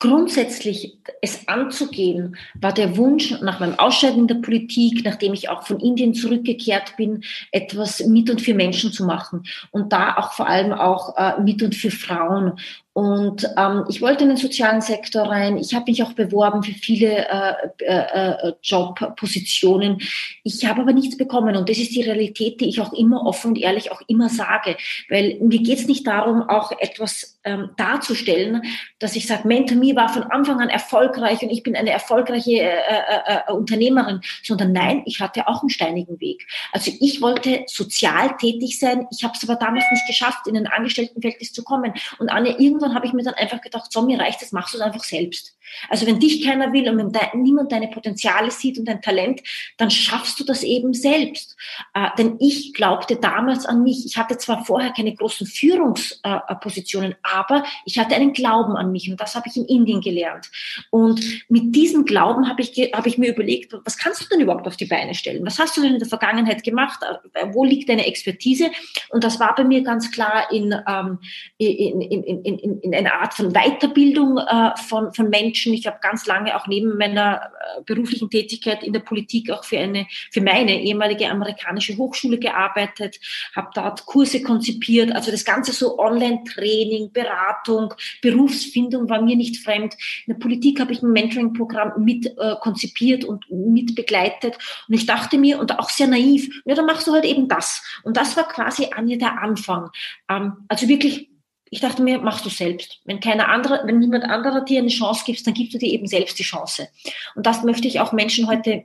Grundsätzlich 0.03 0.99
es 1.21 1.47
anzugehen, 1.47 2.37
war 2.61 2.73
der 2.73 2.97
Wunsch 2.97 3.41
nach 3.41 3.61
meinem 3.61 3.79
Ausscheiden 3.79 4.23
in 4.23 4.27
der 4.27 4.35
Politik, 4.35 5.05
nachdem 5.05 5.33
ich 5.33 5.49
auch 5.49 5.63
von 5.65 5.79
Indien 5.79 6.13
zurückgekehrt 6.13 6.97
bin, 6.97 7.23
etwas 7.53 8.05
mit 8.05 8.29
und 8.29 8.43
für 8.43 8.55
Menschen 8.55 8.91
zu 8.91 9.05
machen 9.05 9.45
und 9.71 9.93
da 9.93 10.17
auch 10.17 10.33
vor 10.33 10.49
allem 10.49 10.73
auch 10.73 11.17
äh, 11.17 11.41
mit 11.41 11.63
und 11.63 11.77
für 11.77 11.93
Frauen. 11.93 12.55
Und 12.95 13.49
ähm, 13.57 13.85
ich 13.89 14.03
wollte 14.03 14.25
in 14.25 14.31
den 14.31 14.37
sozialen 14.37 14.83
Sektor 14.83 15.23
rein. 15.23 15.57
Ich 15.57 15.75
habe 15.75 15.91
mich 15.91 16.03
auch 16.03 16.13
beworben 16.13 16.63
für 16.63 16.73
viele 16.73 17.27
äh, 17.27 17.55
äh, 17.79 18.49
äh, 18.49 18.53
Jobpositionen. 18.63 19.99
Ich 20.45 20.67
habe 20.67 20.83
aber 20.83 20.93
nichts 20.93 21.17
bekommen. 21.17 21.57
Und 21.57 21.71
das 21.71 21.79
ist 21.79 21.95
die 21.95 22.03
Realität, 22.03 22.61
die 22.61 22.69
ich 22.69 22.81
auch 22.83 22.93
immer 22.93 23.25
offen 23.25 23.53
und 23.53 23.59
ehrlich 23.59 23.91
auch 23.93 24.03
immer 24.09 24.29
sage. 24.29 24.77
Weil 25.09 25.39
mir 25.41 25.63
geht 25.63 25.79
es 25.79 25.89
nicht 25.89 26.07
darum, 26.07 26.43
auch 26.43 26.71
etwas 26.81 27.33
ähm, 27.45 27.71
darzustellen, 27.77 28.63
dass 28.99 29.17
ich 29.17 29.27
sage, 29.27 29.49
MentorMe 29.49 29.97
war 29.97 30.09
von 30.09 30.23
Anfang 30.25 30.61
an 30.61 30.69
erfolgreich 30.69 31.43
und 31.43 31.51
ich 31.51 31.63
bin 31.63 31.75
eine 31.75 31.91
erfolgreiche 31.91 32.61
äh, 32.61 32.77
äh, 32.77 33.41
äh, 33.49 33.53
Unternehmerin, 33.53 34.21
sondern 34.43 34.73
nein, 34.73 35.03
ich 35.07 35.21
hatte 35.21 35.49
auch 35.49 35.63
einen 35.63 35.71
steinigen 35.71 36.21
Weg. 36.21 36.47
Also 36.73 36.93
ich 37.01 37.21
wollte 37.21 37.65
sozial 37.67 38.37
tätig 38.37 38.79
sein. 38.79 39.07
Ich 39.11 39.25
habe 39.25 39.35
es 39.37 39.49
aber 39.49 39.59
damals 39.59 39.85
nicht 39.91 40.07
geschafft, 40.07 40.47
in 40.47 40.57
ein 40.57 40.67
Angestelltenverhältnis 40.67 41.53
zu 41.53 41.65
kommen. 41.65 41.93
Und 42.19 42.31
Anne, 42.31 42.57
irgendwann 42.83 42.95
habe 42.95 43.07
ich 43.07 43.13
mir 43.13 43.23
dann 43.23 43.35
einfach 43.35 43.61
gedacht, 43.61 43.93
so, 43.93 44.03
mir 44.03 44.19
reicht 44.19 44.43
das, 44.43 44.53
machst 44.53 44.75
du 44.75 44.79
es 44.79 44.83
einfach 44.83 45.05
selbst. 45.05 45.57
Also 45.89 46.07
wenn 46.07 46.19
dich 46.19 46.45
keiner 46.45 46.73
will 46.73 46.89
und 46.89 46.99
wenn 46.99 47.13
de 47.13 47.21
niemand 47.35 47.73
deine 47.73 47.89
Potenziale 47.89 48.51
sieht 48.51 48.79
und 48.79 48.87
dein 48.87 49.01
Talent, 49.01 49.41
dann 49.79 49.91
schaffst 49.91 50.39
du 50.39 50.45
das 50.45 50.63
eben 50.63 50.93
selbst. 50.93 51.57
Äh, 51.95 52.09
denn 52.19 52.37
ich 52.41 52.75
glaubte 52.75 53.17
damals 53.17 53.65
an 53.65 53.83
mich. 53.83 54.05
Ich 54.05 54.17
hatte 54.17 54.37
zwar 54.37 54.65
vorher 54.65 54.93
keine 54.93 55.15
großen 55.15 55.47
Führungspositionen, 55.47 57.13
äh, 57.13 57.17
aber 57.23 57.65
ich 57.87 57.99
hatte 57.99 58.15
einen 58.15 58.33
Glauben 58.33 58.77
an 58.77 58.93
mich 58.93 59.11
und 59.11 59.21
das 59.21 59.35
habe 59.35 59.49
ich 59.49 59.57
in 59.57 59.65
Indien 59.65 60.01
gelernt. 60.01 60.51
Und 60.91 61.21
mit 61.49 61.75
diesem 61.75 62.05
Glauben 62.05 62.49
habe 62.49 62.63
ich, 62.63 62.77
hab 62.93 63.07
ich 63.07 63.19
mir 63.19 63.31
überlegt, 63.31 63.75
was 63.85 63.97
kannst 63.97 64.23
du 64.23 64.29
denn 64.29 64.41
überhaupt 64.41 64.67
auf 64.67 64.77
die 64.77 64.87
Beine 64.87 65.15
stellen? 65.15 65.47
Was 65.47 65.59
hast 65.59 65.77
du 65.77 65.83
denn 65.83 65.95
in 65.95 65.99
der 65.99 66.09
Vergangenheit 66.09 66.65
gemacht? 66.65 67.01
Äh, 67.33 67.47
wo 67.53 67.65
liegt 67.65 67.89
deine 67.89 68.07
Expertise? 68.07 68.71
Und 69.11 69.25
das 69.25 69.41
war 69.41 69.55
bei 69.55 69.65
mir 69.65 69.83
ganz 69.83 70.11
klar 70.11 70.51
in, 70.51 70.75
ähm, 70.87 71.19
in, 71.59 72.01
in, 72.01 72.23
in, 72.23 72.59
in, 72.59 72.72
in 72.81 72.95
einer 72.95 73.15
Art 73.15 73.35
von 73.35 73.53
Weiterbildung 73.53 74.39
äh, 74.39 74.77
von, 74.89 75.13
von 75.13 75.29
Menschen. 75.29 75.73
Ich 75.73 75.87
habe 75.87 75.99
ganz 76.01 76.27
lange 76.27 76.57
auch 76.57 76.67
neben 76.67 76.97
meiner 76.97 77.43
äh, 77.43 77.83
beruflichen 77.85 78.31
Tätigkeit 78.31 78.83
in 78.83 78.93
der 78.93 79.01
Politik 79.01 79.51
auch 79.51 79.65
für 79.65 79.79
eine, 79.79 80.07
für 80.31 80.41
meine 80.41 80.81
ehemalige 80.81 81.29
amerikanische 81.29 81.97
Hochschule 81.97 82.39
gearbeitet, 82.39 83.19
habe 83.55 83.71
dort 83.75 84.07
Kurse 84.07 84.43
konzipiert. 84.43 85.13
Also 85.13 85.31
das 85.31 85.45
Ganze 85.45 85.73
so 85.73 85.99
Online-Training, 85.99 87.13
Beratung, 87.13 87.95
Berufsfindung 88.21 89.09
war 89.09 89.21
mir 89.21 89.37
nicht 89.37 89.63
fremd. 89.63 89.95
In 90.27 90.35
der 90.35 90.41
Politik 90.41 90.81
habe 90.81 90.93
ich 90.93 91.03
ein 91.03 91.13
Mentoring-Programm 91.13 92.03
mit 92.05 92.27
äh, 92.27 92.55
konzipiert 92.61 93.25
und 93.25 93.51
mit 93.51 93.95
begleitet. 93.95 94.57
Und 94.89 94.95
ich 94.95 95.07
dachte 95.07 95.39
mir, 95.39 95.59
und 95.59 95.79
auch 95.79 95.91
sehr 95.91 96.07
naiv, 96.07 96.63
ja, 96.65 96.75
dann 96.75 96.87
machst 96.87 97.07
du 97.07 97.13
halt 97.13 97.25
eben 97.25 97.49
das. 97.49 97.83
Und 98.03 98.17
das 98.17 98.37
war 98.37 98.49
quasi 98.49 98.89
Anja 98.95 99.17
der 99.17 99.41
Anfang. 99.43 99.91
Ähm, 100.29 100.53
also 100.69 100.89
wirklich 100.89 101.32
ich 101.73 101.81
dachte 101.81 102.03
mir, 102.03 102.21
machst 102.21 102.45
du 102.45 102.51
selbst. 102.51 103.01
Wenn 103.07 103.21
keiner 103.21 103.49
andere, 103.49 103.81
wenn 103.87 103.99
niemand 103.99 104.25
anderer 104.25 104.61
dir 104.61 104.81
eine 104.81 104.91
Chance 104.91 105.23
gibt, 105.25 105.47
dann 105.47 105.55
gibst 105.55 105.73
du 105.73 105.79
dir 105.79 105.91
eben 105.91 106.07
selbst 106.07 106.39
die 106.39 106.43
Chance. 106.43 106.89
Und 107.35 107.47
das 107.47 107.63
möchte 107.63 107.89
ich 107.89 107.99
auch 107.99 108.13
Menschen 108.13 108.47
heute 108.47 108.85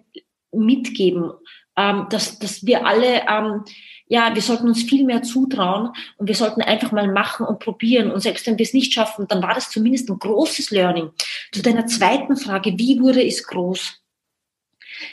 mitgeben, 0.54 1.34
ähm, 1.76 2.08
dass, 2.10 2.40
dass 2.40 2.66
wir 2.66 2.86
alle, 2.86 3.24
ähm, 3.30 3.66
ja, 4.08 4.34
wir 4.34 4.42
sollten 4.42 4.70
uns 4.70 4.84
viel 4.84 5.04
mehr 5.04 5.22
zutrauen 5.22 5.90
und 6.16 6.28
wir 6.30 6.36
sollten 6.36 6.62
einfach 6.62 6.94
mal 6.94 7.12
machen 7.12 7.46
und 7.46 7.60
probieren. 7.60 8.10
Und 8.10 8.22
selbst 8.22 8.48
wenn 8.48 8.58
wir 8.58 8.64
es 8.64 8.74
nicht 8.74 8.94
schaffen, 8.94 9.28
dann 9.28 9.44
war 9.44 9.54
das 9.54 9.70
zumindest 9.70 10.10
ein 10.10 10.18
großes 10.18 10.72
Learning. 10.72 11.10
Zu 11.52 11.62
deiner 11.62 11.88
zweiten 11.88 12.38
Frage, 12.38 12.80
wie 12.80 13.02
wurde 13.02 13.22
es 13.22 13.46
groß? 13.48 14.02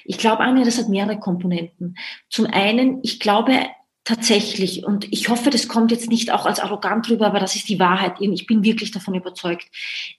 Ich 0.04 0.18
glaube, 0.18 0.44
Anja, 0.44 0.64
das 0.64 0.78
hat 0.78 0.88
mehrere 0.88 1.18
Komponenten. 1.18 1.96
Zum 2.30 2.46
einen, 2.46 3.00
ich 3.02 3.18
glaube, 3.18 3.66
tatsächlich, 4.04 4.84
und 4.84 5.10
ich 5.12 5.28
hoffe, 5.28 5.50
das 5.50 5.68
kommt 5.68 5.90
jetzt 5.90 6.10
nicht 6.10 6.30
auch 6.30 6.46
als 6.46 6.60
arrogant 6.60 7.08
rüber, 7.10 7.26
aber 7.26 7.40
das 7.40 7.56
ist 7.56 7.68
die 7.68 7.80
Wahrheit. 7.80 8.16
Ich 8.20 8.46
bin 8.46 8.62
wirklich 8.62 8.90
davon 8.90 9.14
überzeugt. 9.14 9.66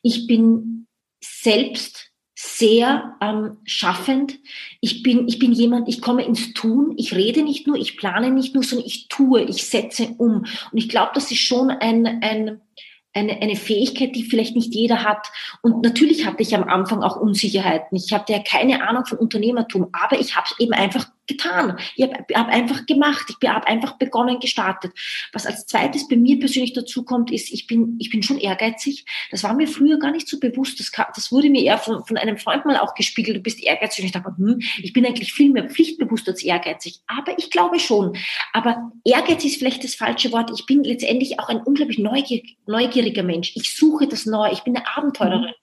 Ich 0.01 0.27
bin 0.27 0.88
selbst 1.24 2.12
sehr 2.38 3.15
ähm, 3.22 3.58
schaffend. 3.63 4.39
Ich 4.82 5.04
bin, 5.04 5.27
ich 5.27 5.39
bin 5.39 5.54
jemand, 5.54 5.88
ich 5.88 6.01
komme 6.01 6.25
ins 6.25 6.54
Tun. 6.54 6.94
Ich 6.98 7.15
rede 7.15 7.44
nicht 7.44 7.65
nur, 7.65 7.77
ich 7.77 7.98
plane 7.98 8.32
nicht 8.32 8.54
nur, 8.54 8.63
sondern 8.63 8.88
ich 8.88 9.08
tue, 9.08 9.44
ich 9.44 9.65
setze 9.65 10.10
um. 10.18 10.39
Und 10.39 10.77
ich 10.77 10.89
glaube, 10.89 11.12
das 11.13 11.32
ist 11.32 11.39
schon 11.39 11.70
ein, 11.70 12.06
ein, 12.06 12.62
eine, 13.13 13.42
eine 13.42 13.56
Fähigkeit, 13.56 14.15
die 14.15 14.24
vielleicht 14.24 14.56
nicht 14.56 14.75
jeder 14.75 15.04
hat. 15.04 15.27
Und 15.62 15.82
natürlich 15.84 16.25
hatte 16.25 16.44
ich 16.44 16.56
am 16.56 16.63
Anfang 16.63 17.04
auch 17.04 17.15
Unsicherheiten. 17.15 17.98
Ich 17.98 18.12
hatte 18.12 18.34
ja 18.34 18.39
keine 18.39 18.86
Ahnung 18.88 19.06
von 19.06 19.18
Unternehmertum, 19.18 19.88
aber 19.94 20.20
ich 20.20 20.36
habe 20.36 20.48
es 20.51 20.60
eben 20.60 20.74
einfach 20.74 21.08
getan. 21.27 21.77
Ich 21.96 22.03
habe 22.03 22.24
hab 22.34 22.48
einfach 22.48 22.86
gemacht. 22.86 23.34
Ich 23.41 23.50
habe 23.50 23.67
einfach 23.67 23.98
begonnen, 23.98 24.39
gestartet. 24.39 24.94
Was 25.34 25.46
als 25.46 25.65
zweites 25.65 26.08
bei 26.08 26.15
mir 26.15 26.39
persönlich 26.39 26.74
dazu 26.74 27.03
kommt, 27.03 27.32
ist, 27.32 27.51
ich 27.51 27.67
bin, 27.67 27.98
ich 28.00 28.10
bin 28.10 28.24
schon 28.24 28.38
ehrgeizig. 28.38 29.05
Das 29.32 29.44
war 29.44 29.53
mir 29.53 29.67
früher 29.67 29.98
gar 29.98 30.12
nicht 30.12 30.27
so 30.27 30.39
bewusst. 30.39 30.79
Das, 30.79 30.91
das 31.15 31.32
wurde 31.32 31.50
mir 31.50 31.63
eher 31.63 31.77
von, 31.77 32.05
von 32.05 32.17
einem 32.17 32.38
Freund 32.38 32.65
mal 32.65 32.77
auch 32.77 32.94
gespiegelt. 32.94 33.38
Du 33.38 33.41
bist 33.41 33.63
ehrgeizig. 33.63 34.01
Und 34.01 34.05
ich 34.05 34.12
dachte, 34.12 34.34
hm, 34.38 34.60
ich 34.77 34.94
bin 34.94 35.05
eigentlich 35.05 35.34
viel 35.34 35.51
mehr 35.51 35.70
pflichtbewusst 35.70 36.27
als 36.27 36.44
ehrgeizig. 36.44 37.00
Aber 37.08 37.38
ich 37.38 37.50
glaube 37.50 37.79
schon. 37.79 38.15
Aber 38.53 38.91
ehrgeizig 39.03 39.53
ist 39.53 39.60
vielleicht 39.60 39.84
das 39.84 39.96
falsche 39.96 40.32
Wort. 40.32 40.51
Ich 40.53 40.65
bin 40.65 40.84
letztendlich 40.84 41.39
auch 41.39 41.50
ein 41.50 41.62
unglaublich 41.62 42.00
neugierig, 42.00 42.58
neugieriger 42.67 43.24
Mensch. 43.24 43.53
Ich 43.55 43.75
suche 43.75 44.08
das 44.08 44.25
Neue. 44.25 44.53
Ich 44.53 44.62
bin 44.62 44.75
eine 44.75 44.86
Abenteurerin. 44.96 45.53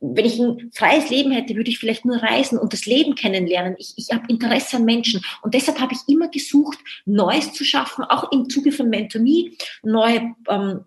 Wenn 0.00 0.24
ich 0.24 0.38
ein 0.38 0.70
freies 0.74 1.10
Leben 1.10 1.30
hätte, 1.30 1.54
würde 1.54 1.70
ich 1.70 1.78
vielleicht 1.78 2.04
nur 2.04 2.16
reisen 2.16 2.58
und 2.58 2.72
das 2.72 2.86
Leben 2.86 3.14
kennenlernen. 3.14 3.76
Ich, 3.78 3.94
ich 3.96 4.10
habe 4.12 4.24
Interesse 4.28 4.76
an 4.76 4.84
Menschen. 4.84 5.03
Menschen. 5.04 5.24
Und 5.42 5.54
deshalb 5.54 5.80
habe 5.80 5.94
ich 5.94 6.00
immer 6.12 6.28
gesucht, 6.28 6.78
Neues 7.04 7.52
zu 7.52 7.64
schaffen, 7.64 8.04
auch 8.04 8.30
im 8.32 8.48
Zuge 8.48 8.72
von 8.72 8.88
Mentomie, 8.88 9.56
neue 9.82 10.34
ähm, 10.48 10.84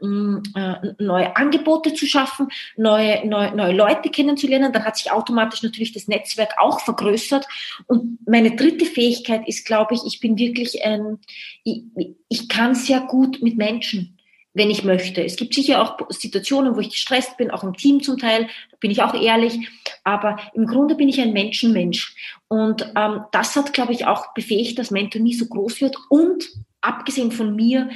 mm, 0.00 0.42
äh, 0.54 0.94
neue 0.98 1.36
Angebote 1.36 1.94
zu 1.94 2.06
schaffen, 2.06 2.48
neue, 2.76 3.26
neue, 3.26 3.54
neue 3.54 3.72
Leute 3.72 4.10
kennenzulernen. 4.10 4.72
Dann 4.72 4.84
hat 4.84 4.96
sich 4.96 5.10
automatisch 5.10 5.62
natürlich 5.62 5.92
das 5.92 6.08
Netzwerk 6.08 6.54
auch 6.58 6.80
vergrößert. 6.80 7.46
Und 7.86 8.18
meine 8.26 8.56
dritte 8.56 8.84
Fähigkeit 8.84 9.46
ist, 9.46 9.66
glaube 9.66 9.94
ich, 9.94 10.02
ich 10.06 10.20
bin 10.20 10.36
wirklich 10.36 10.84
ein, 10.84 11.18
ich, 11.62 11.84
ich 12.28 12.48
kann 12.48 12.74
sehr 12.74 13.00
gut 13.00 13.42
mit 13.42 13.56
Menschen 13.56 14.13
wenn 14.54 14.70
ich 14.70 14.84
möchte. 14.84 15.22
Es 15.22 15.36
gibt 15.36 15.52
sicher 15.52 15.82
auch 15.82 15.98
Situationen, 16.10 16.76
wo 16.76 16.80
ich 16.80 16.90
gestresst 16.90 17.36
bin, 17.36 17.50
auch 17.50 17.64
im 17.64 17.76
Team 17.76 18.02
zum 18.02 18.18
Teil, 18.18 18.48
bin 18.80 18.90
ich 18.90 19.02
auch 19.02 19.14
ehrlich. 19.14 19.68
Aber 20.04 20.38
im 20.54 20.66
Grunde 20.66 20.94
bin 20.94 21.08
ich 21.08 21.20
ein 21.20 21.32
Menschenmensch. 21.32 22.16
Und 22.48 22.92
ähm, 22.96 23.22
das 23.32 23.56
hat, 23.56 23.72
glaube 23.72 23.92
ich, 23.92 24.06
auch 24.06 24.32
befähigt, 24.32 24.78
dass 24.78 24.92
Mentor 24.92 25.20
nie 25.20 25.34
so 25.34 25.46
groß 25.46 25.80
wird 25.80 25.96
und 26.08 26.44
abgesehen 26.84 27.32
von 27.32 27.56
mir, 27.56 27.90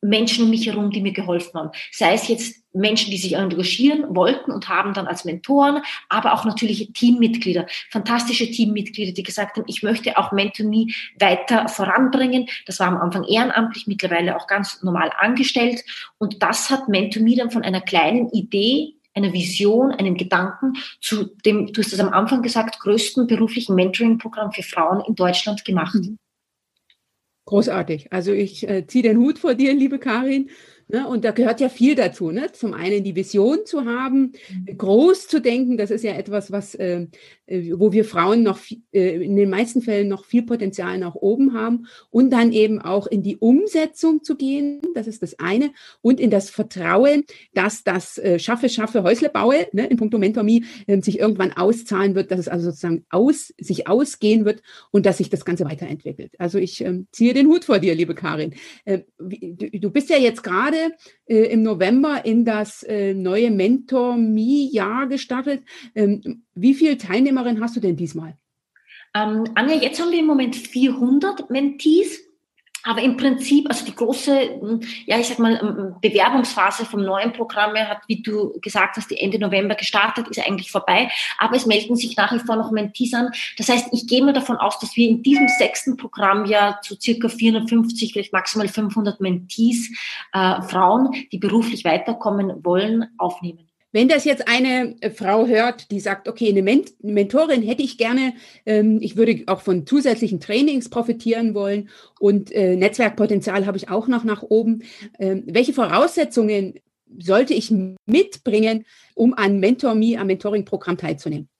Menschen 0.00 0.44
um 0.44 0.50
mich 0.50 0.66
herum, 0.66 0.90
die 0.90 1.00
mir 1.00 1.12
geholfen 1.12 1.58
haben. 1.58 1.70
Sei 1.92 2.14
es 2.14 2.28
jetzt 2.28 2.62
Menschen, 2.74 3.10
die 3.10 3.18
sich 3.18 3.34
engagieren 3.34 4.16
wollten 4.16 4.50
und 4.50 4.68
haben 4.68 4.94
dann 4.94 5.06
als 5.06 5.24
Mentoren, 5.24 5.82
aber 6.08 6.32
auch 6.32 6.44
natürlich 6.44 6.90
Teammitglieder, 6.94 7.66
fantastische 7.90 8.50
Teammitglieder, 8.50 9.12
die 9.12 9.22
gesagt 9.22 9.56
haben, 9.56 9.64
ich 9.68 9.82
möchte 9.82 10.16
auch 10.16 10.32
Mentonie 10.32 10.94
weiter 11.18 11.68
voranbringen. 11.68 12.48
Das 12.66 12.80
war 12.80 12.88
am 12.88 12.96
Anfang 12.96 13.24
ehrenamtlich, 13.24 13.86
mittlerweile 13.86 14.36
auch 14.36 14.46
ganz 14.46 14.82
normal 14.82 15.12
angestellt. 15.18 15.84
Und 16.18 16.42
das 16.42 16.70
hat 16.70 16.88
Mentonie 16.88 17.36
dann 17.36 17.50
von 17.50 17.62
einer 17.62 17.80
kleinen 17.80 18.30
Idee 18.30 18.94
einer 19.14 19.34
Vision, 19.34 19.92
einem 19.92 20.16
Gedanken 20.16 20.74
zu 21.02 21.36
dem, 21.44 21.70
du 21.70 21.82
hast 21.82 21.92
es 21.92 22.00
am 22.00 22.14
Anfang 22.14 22.40
gesagt, 22.40 22.80
größten 22.80 23.26
beruflichen 23.26 23.74
Mentoring-Programm 23.74 24.52
für 24.52 24.62
Frauen 24.62 25.02
in 25.06 25.14
Deutschland 25.14 25.66
gemacht. 25.66 25.94
Mhm. 25.96 26.16
Großartig. 27.46 28.12
Also 28.12 28.32
ich 28.32 28.68
äh, 28.68 28.86
ziehe 28.86 29.02
den 29.02 29.18
Hut 29.18 29.38
vor 29.38 29.54
dir, 29.54 29.74
liebe 29.74 29.98
Karin. 29.98 30.50
Ne? 30.92 31.08
Und 31.08 31.24
da 31.24 31.30
gehört 31.30 31.60
ja 31.60 31.70
viel 31.70 31.94
dazu. 31.94 32.30
Ne? 32.30 32.52
Zum 32.52 32.74
einen 32.74 33.02
die 33.02 33.16
Vision 33.16 33.60
zu 33.64 33.86
haben, 33.86 34.32
mhm. 34.50 34.76
groß 34.76 35.26
zu 35.26 35.40
denken. 35.40 35.78
Das 35.78 35.90
ist 35.90 36.04
ja 36.04 36.12
etwas, 36.12 36.52
was, 36.52 36.74
äh, 36.74 37.06
äh 37.46 37.72
wo 37.76 37.92
wir 37.92 38.04
Frauen 38.04 38.42
noch 38.42 38.60
äh, 38.92 39.24
in 39.24 39.34
den 39.34 39.48
meisten 39.48 39.80
Fällen 39.80 40.08
noch 40.08 40.26
viel 40.26 40.42
Potenzial 40.42 40.98
nach 40.98 41.14
oben 41.14 41.54
haben. 41.54 41.86
Und 42.10 42.30
dann 42.30 42.52
eben 42.52 42.78
auch 42.78 43.06
in 43.06 43.22
die 43.22 43.38
Umsetzung 43.38 44.22
zu 44.22 44.36
gehen. 44.36 44.82
Das 44.94 45.06
ist 45.06 45.22
das 45.22 45.38
eine. 45.38 45.70
Und 46.02 46.20
in 46.20 46.30
das 46.30 46.50
Vertrauen, 46.50 47.24
dass 47.54 47.84
das 47.84 48.18
äh, 48.18 48.38
Schaffe, 48.38 48.68
Schaffe, 48.68 49.02
Häusle 49.02 49.30
baue, 49.30 49.66
ne? 49.72 49.86
in 49.86 49.96
puncto 49.96 50.18
Mentormie, 50.18 50.66
äh, 50.86 51.00
sich 51.00 51.18
irgendwann 51.18 51.54
auszahlen 51.54 52.14
wird, 52.14 52.30
dass 52.30 52.38
es 52.38 52.48
also 52.48 52.66
sozusagen 52.66 53.06
aus, 53.08 53.54
sich 53.58 53.88
ausgehen 53.88 54.44
wird 54.44 54.62
und 54.90 55.06
dass 55.06 55.16
sich 55.16 55.30
das 55.30 55.46
Ganze 55.46 55.64
weiterentwickelt. 55.64 56.32
Also 56.38 56.58
ich 56.58 56.84
ähm, 56.84 57.06
ziehe 57.12 57.32
den 57.32 57.46
Hut 57.46 57.64
vor 57.64 57.78
dir, 57.78 57.94
liebe 57.94 58.14
Karin. 58.14 58.52
Äh, 58.84 59.00
du, 59.18 59.70
du 59.70 59.90
bist 59.90 60.10
ja 60.10 60.18
jetzt 60.18 60.42
gerade 60.42 60.81
äh, 61.26 61.52
im 61.52 61.62
November 61.62 62.24
in 62.24 62.44
das 62.44 62.82
äh, 62.82 63.14
neue 63.14 63.50
Mentor 63.50 64.16
Me-Jahr 64.16 65.06
gestartet. 65.06 65.62
Ähm, 65.94 66.44
wie 66.54 66.74
viele 66.74 66.98
Teilnehmerinnen 66.98 67.62
hast 67.62 67.76
du 67.76 67.80
denn 67.80 67.96
diesmal? 67.96 68.36
Ähm, 69.14 69.44
Anja, 69.54 69.76
jetzt 69.76 70.00
haben 70.00 70.10
wir 70.10 70.20
im 70.20 70.26
Moment 70.26 70.56
400 70.56 71.50
Mentees. 71.50 72.20
Aber 72.84 73.00
im 73.00 73.16
Prinzip, 73.16 73.68
also 73.68 73.84
die 73.84 73.94
große, 73.94 74.60
hm, 74.60 74.80
ja, 75.06 75.18
ich 75.18 75.28
sag 75.28 75.38
mal, 75.38 75.58
ähm, 75.62 75.94
Bewerbungsphase 76.00 76.84
vom 76.84 77.04
neuen 77.04 77.32
Programm 77.32 77.76
hat, 77.76 78.02
wie 78.08 78.22
du 78.22 78.58
gesagt 78.60 78.96
hast, 78.96 79.10
die 79.10 79.18
Ende 79.18 79.38
November 79.38 79.74
gestartet, 79.74 80.28
ist 80.28 80.44
eigentlich 80.44 80.70
vorbei. 80.70 81.10
Aber 81.38 81.56
es 81.56 81.66
melden 81.66 81.96
sich 81.96 82.16
nach 82.16 82.32
wie 82.32 82.40
vor 82.40 82.56
noch 82.56 82.70
Mentees 82.70 83.14
an. 83.14 83.30
Das 83.56 83.68
heißt, 83.68 83.88
ich 83.92 84.06
gehe 84.06 84.22
mal 84.22 84.32
davon 84.32 84.56
aus, 84.56 84.78
dass 84.78 84.96
wir 84.96 85.08
in 85.08 85.22
diesem 85.22 85.48
sechsten 85.48 85.96
Programm 85.96 86.44
ja 86.44 86.78
zu 86.82 86.96
circa 87.00 87.28
450, 87.28 88.12
vielleicht 88.12 88.32
maximal 88.32 88.68
500 88.68 89.20
Mentees, 89.20 89.90
äh, 90.32 90.62
Frauen, 90.62 91.12
die 91.30 91.38
beruflich 91.38 91.84
weiterkommen 91.84 92.64
wollen, 92.64 93.06
aufnehmen. 93.18 93.71
Wenn 93.92 94.08
das 94.08 94.24
jetzt 94.24 94.48
eine 94.48 94.96
äh, 95.00 95.10
Frau 95.10 95.46
hört, 95.46 95.90
die 95.90 96.00
sagt, 96.00 96.26
okay, 96.26 96.48
eine, 96.48 96.62
Ment 96.62 96.92
Mentorin 97.02 97.62
hätte 97.62 97.82
ich 97.82 97.98
gerne, 97.98 98.34
ähm, 98.64 98.98
ich 99.00 99.16
würde 99.16 99.44
auch 99.46 99.60
von 99.60 99.86
zusätzlichen 99.86 100.40
Trainings 100.40 100.88
profitieren 100.88 101.54
wollen 101.54 101.90
und 102.18 102.50
äh, 102.52 102.74
Netzwerkpotenzial 102.76 103.66
habe 103.66 103.76
ich 103.76 103.90
auch 103.90 104.08
noch 104.08 104.24
nach 104.24 104.42
oben. 104.42 104.82
Ähm, 105.18 105.44
welche 105.46 105.74
Voraussetzungen 105.74 106.74
sollte 107.18 107.52
ich 107.52 107.72
mitbringen, 108.06 108.86
um 109.14 109.34
an 109.34 109.60
MentorMe, 109.60 110.18
am 110.18 110.26
Mentoring-Programm 110.26 110.96
teilzunehmen? 110.96 111.51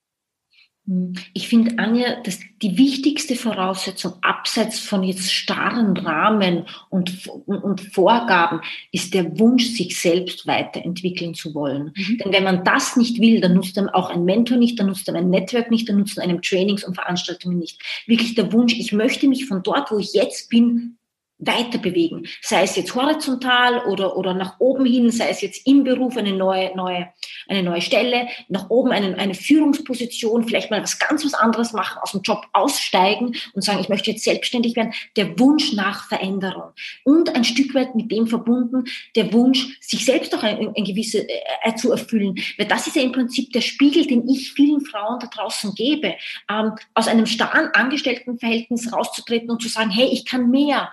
Hm. 0.87 1.15
Ich 1.33 1.49
finde, 1.49 1.79
Anja, 1.79 2.21
dass 2.23 2.41
die 2.61 2.77
wichtigste 2.77 3.37
Voraussetzung 3.37 4.15
abseits 4.23 4.81
von 4.81 5.05
jetzt 5.05 5.33
starren 5.33 5.97
Rahmen 5.97 6.65
und, 6.91 7.29
und 7.47 7.81
Vorgaben 7.81 8.61
ist 8.91 9.15
der 9.15 9.39
Wunsch, 9.39 9.67
sich 9.67 10.01
selbst 10.01 10.47
weiterentwickeln 10.47 11.35
zu 11.35 11.55
wollen. 11.55 11.93
Mhm. 11.95 12.19
Denn 12.19 12.33
wenn 12.33 12.45
man 12.45 12.65
das 12.65 12.97
nicht 12.97 13.21
will, 13.21 13.41
dann 13.41 13.55
nutzt 13.55 13.77
dann 13.77 13.89
auch 13.89 14.11
ein 14.11 14.25
Mentor 14.25 14.57
nicht, 14.57 14.79
dann 14.79 14.89
nutzt 14.89 15.07
dann 15.07 15.17
ein 15.17 15.31
Netzwerk 15.31 15.71
nicht, 15.71 15.89
dann 15.89 15.99
nutzt 15.99 16.19
einem 16.19 16.43
Trainings 16.43 16.85
und 16.85 16.95
Veranstaltungen 16.95 17.59
nicht. 17.59 17.81
Wirklich 18.07 18.35
der 18.35 18.53
Wunsch, 18.53 18.75
ich 18.75 18.93
möchte 18.93 19.29
mich 19.29 19.47
von 19.47 19.63
dort, 19.63 19.91
wo 19.93 19.99
ich 19.99 20.15
jetzt 20.15 20.51
bin, 20.51 20.99
weiter 21.47 21.79
bewegen. 21.79 22.27
Sei 22.41 22.63
es 22.63 22.77
jetzt 22.77 22.95
horizontal 22.95 23.85
oder, 23.87 24.17
oder 24.17 24.33
nach 24.33 24.61
oben 24.61 24.87
hin, 24.87 25.11
sei 25.11 25.29
es 25.29 25.41
jetzt 25.41 25.67
im 25.67 25.85
Beruf 25.85 26.17
eine 26.17 26.33
neue, 26.33 26.75
neue, 26.77 27.09
eine 27.49 27.63
neue 27.63 27.81
Stelle, 27.81 28.29
nach 28.49 28.71
oben 28.71 28.93
eine, 28.93 29.19
eine 29.19 29.35
Führungsposition, 29.35 30.45
vielleicht 30.45 30.71
mal 30.71 30.83
was 30.83 30.99
ganz 30.99 31.25
was 31.25 31.35
anderes 31.35 31.73
machen, 31.73 31.99
aus 32.01 32.13
dem 32.13 32.23
Job 32.23 32.47
aussteigen 32.53 33.35
und 33.55 33.63
sagen, 33.63 33.81
ich 33.81 33.89
möchte 33.89 34.11
jetzt 34.11 34.25
selbstständig 34.25 34.77
werden. 34.77 34.93
Der 35.17 35.39
Wunsch 35.39 35.73
nach 35.73 36.09
Veränderung. 36.09 36.71
Und 37.05 37.35
ein 37.35 37.45
Stück 37.45 37.75
weit 37.75 37.95
mit 37.95 38.11
dem 38.11 38.27
verbunden, 38.27 38.85
der 39.17 39.33
Wunsch, 39.33 39.79
sich 39.81 40.05
selbst 40.05 40.35
auch 40.35 40.43
ein, 40.43 40.73
ein 40.77 40.85
gewisse 40.85 41.29
äh, 41.29 41.41
äh, 41.65 41.75
zu 41.75 41.91
erfüllen. 41.91 42.37
Weil 42.57 42.67
das 42.67 42.87
ist 42.87 42.97
ja 42.97 43.03
im 43.03 43.13
Prinzip 43.13 43.53
der 43.53 43.61
Spiegel, 43.61 44.07
den 44.07 44.29
ich 44.29 44.53
vielen 44.53 44.81
Frauen 44.81 45.19
da 45.19 45.27
draußen 45.27 45.75
gebe. 45.75 46.15
Ähm, 46.49 46.73
aus 46.95 47.09
einem 47.09 47.27
starren 47.27 47.71
Angestelltenverhältnis 47.73 48.93
rauszutreten 48.93 49.51
und 49.51 49.61
zu 49.61 49.69
sagen, 49.69 49.91
hey, 49.91 50.09
ich 50.13 50.25
kann 50.25 50.51
mehr. 50.51 50.91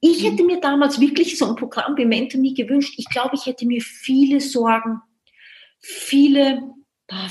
Ich 0.00 0.24
hätte 0.24 0.44
mir 0.44 0.60
damals 0.60 1.00
wirklich 1.00 1.38
so 1.38 1.46
ein 1.46 1.56
Programm 1.56 1.96
wie 1.96 2.04
Mentor 2.04 2.40
Me 2.40 2.52
gewünscht. 2.52 2.94
Ich 2.96 3.08
glaube, 3.08 3.34
ich 3.34 3.46
hätte 3.46 3.66
mir 3.66 3.80
viele 3.80 4.40
Sorgen, 4.40 5.00
viele, 5.80 6.62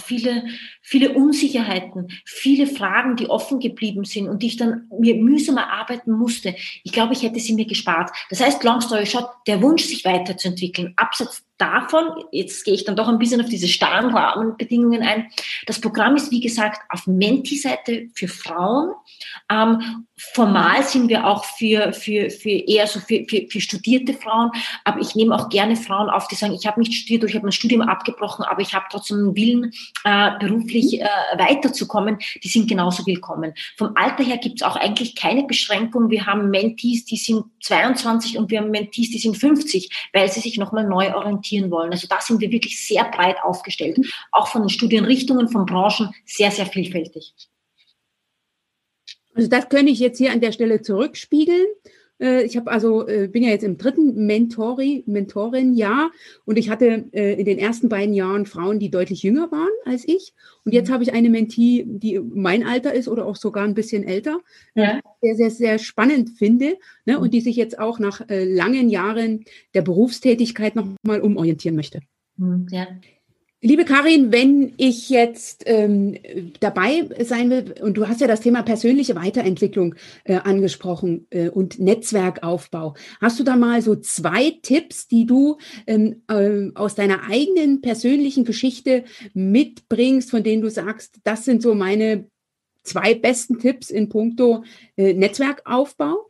viele, 0.03 0.45
viele 0.81 1.13
Unsicherheiten, 1.13 2.07
viele 2.25 2.67
Fragen, 2.67 3.15
die 3.15 3.29
offen 3.29 3.59
geblieben 3.59 4.05
sind 4.05 4.29
und 4.29 4.41
die 4.41 4.47
ich 4.47 4.57
dann 4.57 4.89
mir 4.99 5.15
mühsam 5.15 5.57
erarbeiten 5.57 6.13
musste. 6.13 6.55
Ich 6.83 6.91
glaube, 6.91 7.13
ich 7.13 7.23
hätte 7.23 7.39
sie 7.39 7.53
mir 7.53 7.65
gespart. 7.65 8.11
Das 8.29 8.39
heißt, 8.39 8.63
long 8.63 8.81
story 8.81 9.05
short, 9.05 9.29
der 9.47 9.61
Wunsch, 9.61 9.83
sich 9.83 10.05
weiterzuentwickeln, 10.05 10.93
abseits 10.95 11.43
davon, 11.57 12.05
jetzt 12.31 12.65
gehe 12.65 12.73
ich 12.73 12.83
dann 12.83 12.95
doch 12.95 13.07
ein 13.07 13.19
bisschen 13.19 13.41
auf 13.41 13.47
diese 13.47 13.67
starren 13.67 14.15
Rahmenbedingungen 14.15 15.01
ein. 15.01 15.27
Das 15.65 15.79
Programm 15.79 16.15
ist, 16.15 16.31
wie 16.31 16.41
gesagt, 16.41 16.81
auf 16.89 17.07
Menti-Seite 17.07 18.07
für 18.13 18.27
Frauen. 18.27 18.93
Ähm, 19.49 20.05
formal 20.17 20.83
sind 20.83 21.09
wir 21.09 21.25
auch 21.25 21.45
für, 21.45 21.93
für, 21.93 22.29
für 22.29 22.49
eher 22.49 22.87
so 22.87 22.99
für, 22.99 23.25
für, 23.29 23.47
für 23.49 23.61
studierte 23.61 24.13
Frauen, 24.13 24.51
aber 24.83 24.99
ich 24.99 25.15
nehme 25.15 25.35
auch 25.35 25.49
gerne 25.49 25.75
Frauen 25.75 26.09
auf, 26.09 26.27
die 26.27 26.35
sagen, 26.35 26.53
ich 26.53 26.65
habe 26.67 26.79
nicht 26.79 26.93
studiert 26.93 27.23
oder 27.23 27.29
ich 27.29 27.35
habe 27.35 27.45
mein 27.45 27.51
Studium 27.51 27.81
abgebrochen, 27.81 28.45
aber 28.45 28.61
ich 28.61 28.73
habe 28.73 28.85
trotzdem 28.89 29.17
einen 29.17 29.35
Willen, 29.35 29.71
äh, 30.03 30.31
beruflich 30.39 31.01
äh, 31.01 31.07
weiterzukommen. 31.37 32.17
Die 32.43 32.47
sind 32.47 32.69
genauso 32.69 33.05
willkommen. 33.05 33.53
Vom 33.77 33.91
Alter 33.95 34.23
her 34.23 34.37
gibt 34.37 34.61
es 34.61 34.67
auch 34.67 34.75
eigentlich 34.75 35.15
keine 35.15 35.43
Beschränkung. 35.43 36.09
Wir 36.09 36.25
haben 36.25 36.49
Mentees, 36.49 37.05
die 37.05 37.17
sind 37.17 37.45
22 37.65 38.37
und 38.37 38.51
wir 38.51 38.59
haben 38.59 38.69
Mentees, 38.69 39.09
die 39.09 39.17
sind 39.17 39.37
50, 39.37 40.09
weil 40.13 40.31
sie 40.31 40.39
sich 40.39 40.57
nochmal 40.57 40.87
neu 40.87 41.13
orientieren 41.13 41.71
wollen. 41.71 41.91
Also 41.91 42.07
da 42.07 42.21
sind 42.21 42.39
wir 42.39 42.51
wirklich 42.51 42.85
sehr 42.85 43.05
breit 43.05 43.37
aufgestellt. 43.43 43.99
Auch 44.31 44.47
von 44.47 44.61
den 44.61 44.69
Studienrichtungen, 44.69 45.49
von 45.49 45.65
Branchen 45.65 46.13
sehr, 46.25 46.51
sehr 46.51 46.67
vielfältig. 46.67 47.33
Also 49.33 49.49
das 49.49 49.67
könnte 49.67 49.91
ich 49.91 49.99
jetzt 49.99 50.17
hier 50.17 50.31
an 50.31 50.41
der 50.41 50.51
Stelle 50.51 50.81
zurückspiegeln. 50.81 51.67
Äh, 52.19 52.43
ich 52.43 52.55
habe 52.57 52.71
also 52.71 53.07
äh, 53.07 53.27
bin 53.27 53.43
ja 53.43 53.49
jetzt 53.49 53.63
im 53.63 53.77
dritten 53.77 54.25
Mentori, 54.25 55.03
Mentorin-Jahr 55.05 56.11
und 56.45 56.57
ich 56.57 56.69
hatte 56.69 57.05
äh, 57.11 57.39
in 57.39 57.45
den 57.45 57.57
ersten 57.57 57.89
beiden 57.89 58.13
Jahren 58.13 58.45
Frauen, 58.45 58.79
die 58.79 58.89
deutlich 58.89 59.23
jünger 59.23 59.51
waren 59.51 59.69
als 59.85 60.07
ich. 60.07 60.33
Und 60.63 60.73
jetzt 60.73 60.89
mhm. 60.89 60.93
habe 60.93 61.03
ich 61.03 61.13
eine 61.13 61.29
Mentee, 61.29 61.83
die 61.87 62.19
mein 62.19 62.65
Alter 62.65 62.93
ist 62.93 63.07
oder 63.07 63.25
auch 63.25 63.35
sogar 63.35 63.63
ein 63.63 63.73
bisschen 63.73 64.03
älter, 64.03 64.39
ja. 64.75 64.99
sehr, 65.21 65.35
sehr, 65.35 65.51
sehr 65.51 65.79
spannend 65.79 66.31
finde 66.31 66.77
ne, 67.05 67.19
und 67.19 67.33
die 67.33 67.41
sich 67.41 67.55
jetzt 67.55 67.77
auch 67.79 67.99
nach 67.99 68.21
langen 68.29 68.89
Jahren 68.89 69.45
der 69.73 69.81
Berufstätigkeit 69.81 70.75
nochmal 70.75 71.21
umorientieren 71.21 71.75
möchte. 71.75 71.99
Mhm, 72.37 72.67
ja. 72.71 72.87
Liebe 73.65 73.83
Karin, 73.83 74.31
wenn 74.31 74.73
ich 74.77 75.09
jetzt 75.09 75.63
ähm, 75.65 76.19
dabei 76.59 77.09
sein 77.21 77.49
will, 77.49 77.73
und 77.81 77.97
du 77.97 78.07
hast 78.07 78.21
ja 78.21 78.27
das 78.27 78.41
Thema 78.41 78.61
persönliche 78.61 79.15
Weiterentwicklung 79.15 79.95
äh, 80.23 80.35
angesprochen 80.35 81.25
äh, 81.31 81.49
und 81.49 81.79
Netzwerkaufbau, 81.79 82.93
hast 83.19 83.39
du 83.39 83.43
da 83.43 83.55
mal 83.55 83.81
so 83.81 83.95
zwei 83.95 84.51
Tipps, 84.61 85.07
die 85.07 85.25
du 85.25 85.57
ähm, 85.87 86.21
äh, 86.29 86.69
aus 86.75 86.93
deiner 86.93 87.23
eigenen 87.27 87.81
persönlichen 87.81 88.45
Geschichte 88.45 89.03
mitbringst, 89.33 90.29
von 90.29 90.43
denen 90.43 90.61
du 90.61 90.69
sagst, 90.69 91.17
das 91.23 91.43
sind 91.43 91.63
so 91.63 91.73
meine 91.73 92.29
zwei 92.83 93.15
besten 93.15 93.57
Tipps 93.57 93.89
in 93.89 94.09
puncto 94.09 94.63
äh, 94.95 95.13
Netzwerkaufbau? 95.13 96.27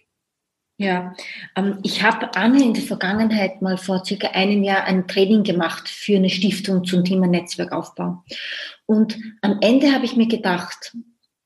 Ja, 0.77 1.15
ähm, 1.55 1.79
ich 1.83 2.03
habe 2.03 2.35
Anne 2.35 2.61
in 2.61 2.73
der 2.73 2.83
Vergangenheit 2.83 3.61
mal 3.61 3.77
vor 3.77 4.03
circa 4.03 4.27
einem 4.29 4.61
Jahr 4.63 4.83
ein 4.83 5.07
Training 5.07 5.43
gemacht 5.43 5.87
für 5.87 6.17
eine 6.17 6.29
Stiftung 6.29 6.83
zum 6.83 7.05
Thema 7.05 7.27
Netzwerkaufbau. 7.27 8.23
Und 8.85 9.17
am 9.41 9.59
Ende 9.61 9.93
habe 9.93 10.03
ich 10.03 10.17
mir 10.17 10.27
gedacht, 10.27 10.93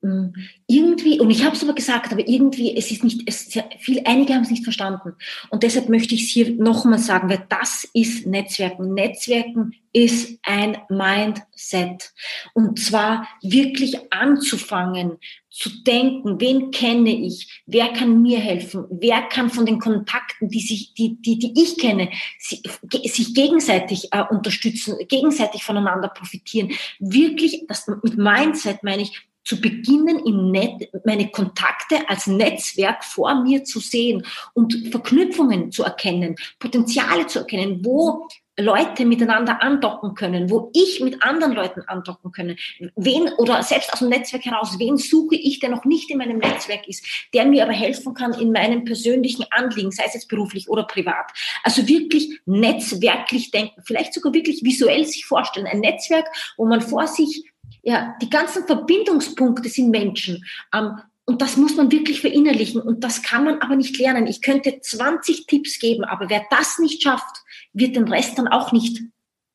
irgendwie, 0.01 1.19
und 1.19 1.29
ich 1.29 1.43
habe 1.43 1.55
es 1.55 1.63
aber 1.63 1.73
gesagt, 1.73 2.13
aber 2.13 2.25
irgendwie, 2.25 2.75
es 2.77 2.89
ist 2.89 3.03
nicht, 3.03 3.23
es 3.25 3.51
viel, 3.79 4.01
einige 4.05 4.33
haben 4.33 4.43
es 4.43 4.49
nicht 4.49 4.63
verstanden. 4.63 5.13
Und 5.49 5.63
deshalb 5.63 5.89
möchte 5.89 6.15
ich 6.15 6.23
es 6.23 6.29
hier 6.29 6.51
nochmal 6.51 6.99
sagen, 6.99 7.29
weil 7.29 7.45
das 7.49 7.85
ist 7.93 8.25
Netzwerken. 8.25 8.93
Netzwerken 8.93 9.75
ist 9.91 10.39
ein 10.43 10.77
Mindset. 10.89 12.13
Und 12.53 12.79
zwar 12.79 13.27
wirklich 13.41 13.97
anzufangen, 14.11 15.17
zu 15.49 15.69
denken, 15.83 16.39
wen 16.39 16.71
kenne 16.71 17.09
ich, 17.09 17.61
wer 17.65 17.91
kann 17.91 18.21
mir 18.21 18.39
helfen, 18.39 18.85
wer 18.91 19.23
kann 19.23 19.49
von 19.49 19.65
den 19.65 19.79
Kontakten, 19.79 20.47
die 20.47 20.61
sich, 20.61 20.93
die, 20.93 21.21
die, 21.21 21.39
die 21.39 21.53
ich 21.61 21.77
kenne, 21.77 22.09
sich 22.39 23.33
gegenseitig 23.33 24.13
äh, 24.13 24.23
unterstützen, 24.29 24.95
gegenseitig 25.09 25.63
voneinander 25.63 26.07
profitieren. 26.07 26.71
Wirklich, 26.99 27.65
das 27.67 27.87
mit 27.87 28.15
Mindset 28.15 28.83
meine 28.83 29.01
ich, 29.01 29.28
zu 29.49 29.59
beginnen, 29.59 30.19
im 30.27 30.51
Net, 30.51 30.91
meine 31.05 31.31
Kontakte 31.31 32.07
als 32.07 32.27
Netzwerk 32.27 33.03
vor 33.03 33.33
mir 33.41 33.63
zu 33.63 33.79
sehen 33.79 34.23
und 34.53 34.89
Verknüpfungen 34.91 35.71
zu 35.71 35.83
erkennen, 35.83 36.35
Potenziale 36.59 37.25
zu 37.25 37.39
erkennen, 37.39 37.83
wo 37.83 38.27
Leute 38.59 39.05
miteinander 39.05 39.63
andocken 39.63 40.13
können, 40.13 40.51
wo 40.51 40.69
ich 40.75 40.99
mit 41.01 41.23
anderen 41.23 41.53
Leuten 41.53 41.81
andocken 41.87 42.31
können. 42.31 42.57
Wen 42.95 43.29
oder 43.39 43.63
selbst 43.63 43.91
aus 43.91 43.99
dem 43.99 44.09
Netzwerk 44.09 44.45
heraus, 44.45 44.77
wen 44.77 44.97
suche 44.97 45.35
ich, 45.35 45.59
der 45.59 45.69
noch 45.69 45.83
nicht 45.83 46.11
in 46.11 46.19
meinem 46.19 46.37
Netzwerk 46.37 46.87
ist, 46.87 47.03
der 47.33 47.45
mir 47.45 47.63
aber 47.63 47.73
helfen 47.73 48.13
kann 48.13 48.33
in 48.33 48.51
meinem 48.51 48.83
persönlichen 48.83 49.45
Anliegen, 49.49 49.91
sei 49.91 50.03
es 50.05 50.13
jetzt 50.13 50.27
beruflich 50.27 50.69
oder 50.69 50.83
privat. 50.83 51.31
Also 51.63 51.87
wirklich 51.87 52.39
netzwerklich 52.45 53.49
denken, 53.49 53.81
vielleicht 53.83 54.13
sogar 54.13 54.31
wirklich 54.31 54.63
visuell 54.63 55.05
sich 55.05 55.25
vorstellen. 55.25 55.65
Ein 55.65 55.79
Netzwerk, 55.79 56.27
wo 56.55 56.67
man 56.67 56.81
vor 56.81 57.07
sich 57.07 57.45
ja, 57.81 58.15
die 58.21 58.29
ganzen 58.29 58.65
Verbindungspunkte 58.65 59.69
sind 59.69 59.89
Menschen. 59.89 60.45
Ähm, 60.73 60.99
und 61.25 61.43
das 61.43 61.57
muss 61.57 61.75
man 61.75 61.91
wirklich 61.91 62.21
verinnerlichen. 62.21 62.81
Und 62.81 63.03
das 63.03 63.21
kann 63.21 63.43
man 63.43 63.61
aber 63.61 63.75
nicht 63.75 63.97
lernen. 63.99 64.25
Ich 64.25 64.41
könnte 64.41 64.79
20 64.81 65.45
Tipps 65.45 65.79
geben, 65.79 66.03
aber 66.03 66.29
wer 66.29 66.43
das 66.49 66.79
nicht 66.79 67.03
schafft, 67.03 67.43
wird 67.71 67.95
den 67.95 68.07
Rest 68.07 68.37
dann 68.39 68.47
auch 68.47 68.71
nicht 68.71 69.01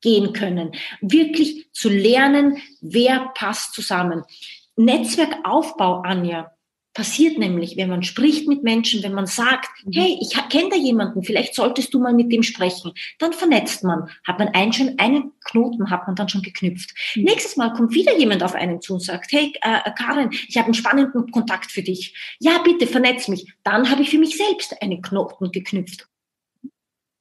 gehen 0.00 0.32
können. 0.32 0.72
Wirklich 1.00 1.68
zu 1.72 1.88
lernen, 1.88 2.58
wer 2.80 3.32
passt 3.34 3.74
zusammen. 3.74 4.22
Netzwerkaufbau, 4.76 6.02
Anja, 6.02 6.53
passiert 6.94 7.38
nämlich, 7.38 7.76
wenn 7.76 7.90
man 7.90 8.02
spricht 8.02 8.48
mit 8.48 8.62
Menschen, 8.62 9.02
wenn 9.02 9.12
man 9.12 9.26
sagt, 9.26 9.68
mhm. 9.84 9.92
hey, 9.92 10.18
ich 10.20 10.32
kenne 10.48 10.70
da 10.70 10.76
jemanden, 10.76 11.22
vielleicht 11.22 11.54
solltest 11.54 11.92
du 11.92 12.00
mal 12.00 12.14
mit 12.14 12.32
dem 12.32 12.42
sprechen, 12.42 12.92
dann 13.18 13.32
vernetzt 13.32 13.84
man, 13.84 14.08
hat 14.26 14.38
man 14.38 14.48
einen 14.48 14.72
schon 14.72 14.98
einen 14.98 15.32
Knoten 15.44 15.90
hat 15.90 16.06
man 16.06 16.16
dann 16.16 16.28
schon 16.28 16.42
geknüpft. 16.42 16.94
Mhm. 17.14 17.24
Nächstes 17.24 17.56
Mal 17.56 17.72
kommt 17.74 17.92
wieder 17.92 18.16
jemand 18.16 18.42
auf 18.42 18.54
einen 18.54 18.80
zu 18.80 18.94
und 18.94 19.00
sagt, 19.00 19.30
hey, 19.32 19.52
äh, 19.60 19.90
Karin, 19.98 20.30
ich 20.48 20.56
habe 20.56 20.66
einen 20.66 20.74
spannenden 20.74 21.30
Kontakt 21.30 21.70
für 21.70 21.82
dich. 21.82 22.14
Ja, 22.38 22.58
bitte 22.64 22.86
vernetz 22.86 23.28
mich. 23.28 23.52
Dann 23.62 23.90
habe 23.90 24.02
ich 24.02 24.10
für 24.10 24.18
mich 24.18 24.36
selbst 24.36 24.80
einen 24.80 25.02
Knoten 25.02 25.52
geknüpft. 25.52 26.06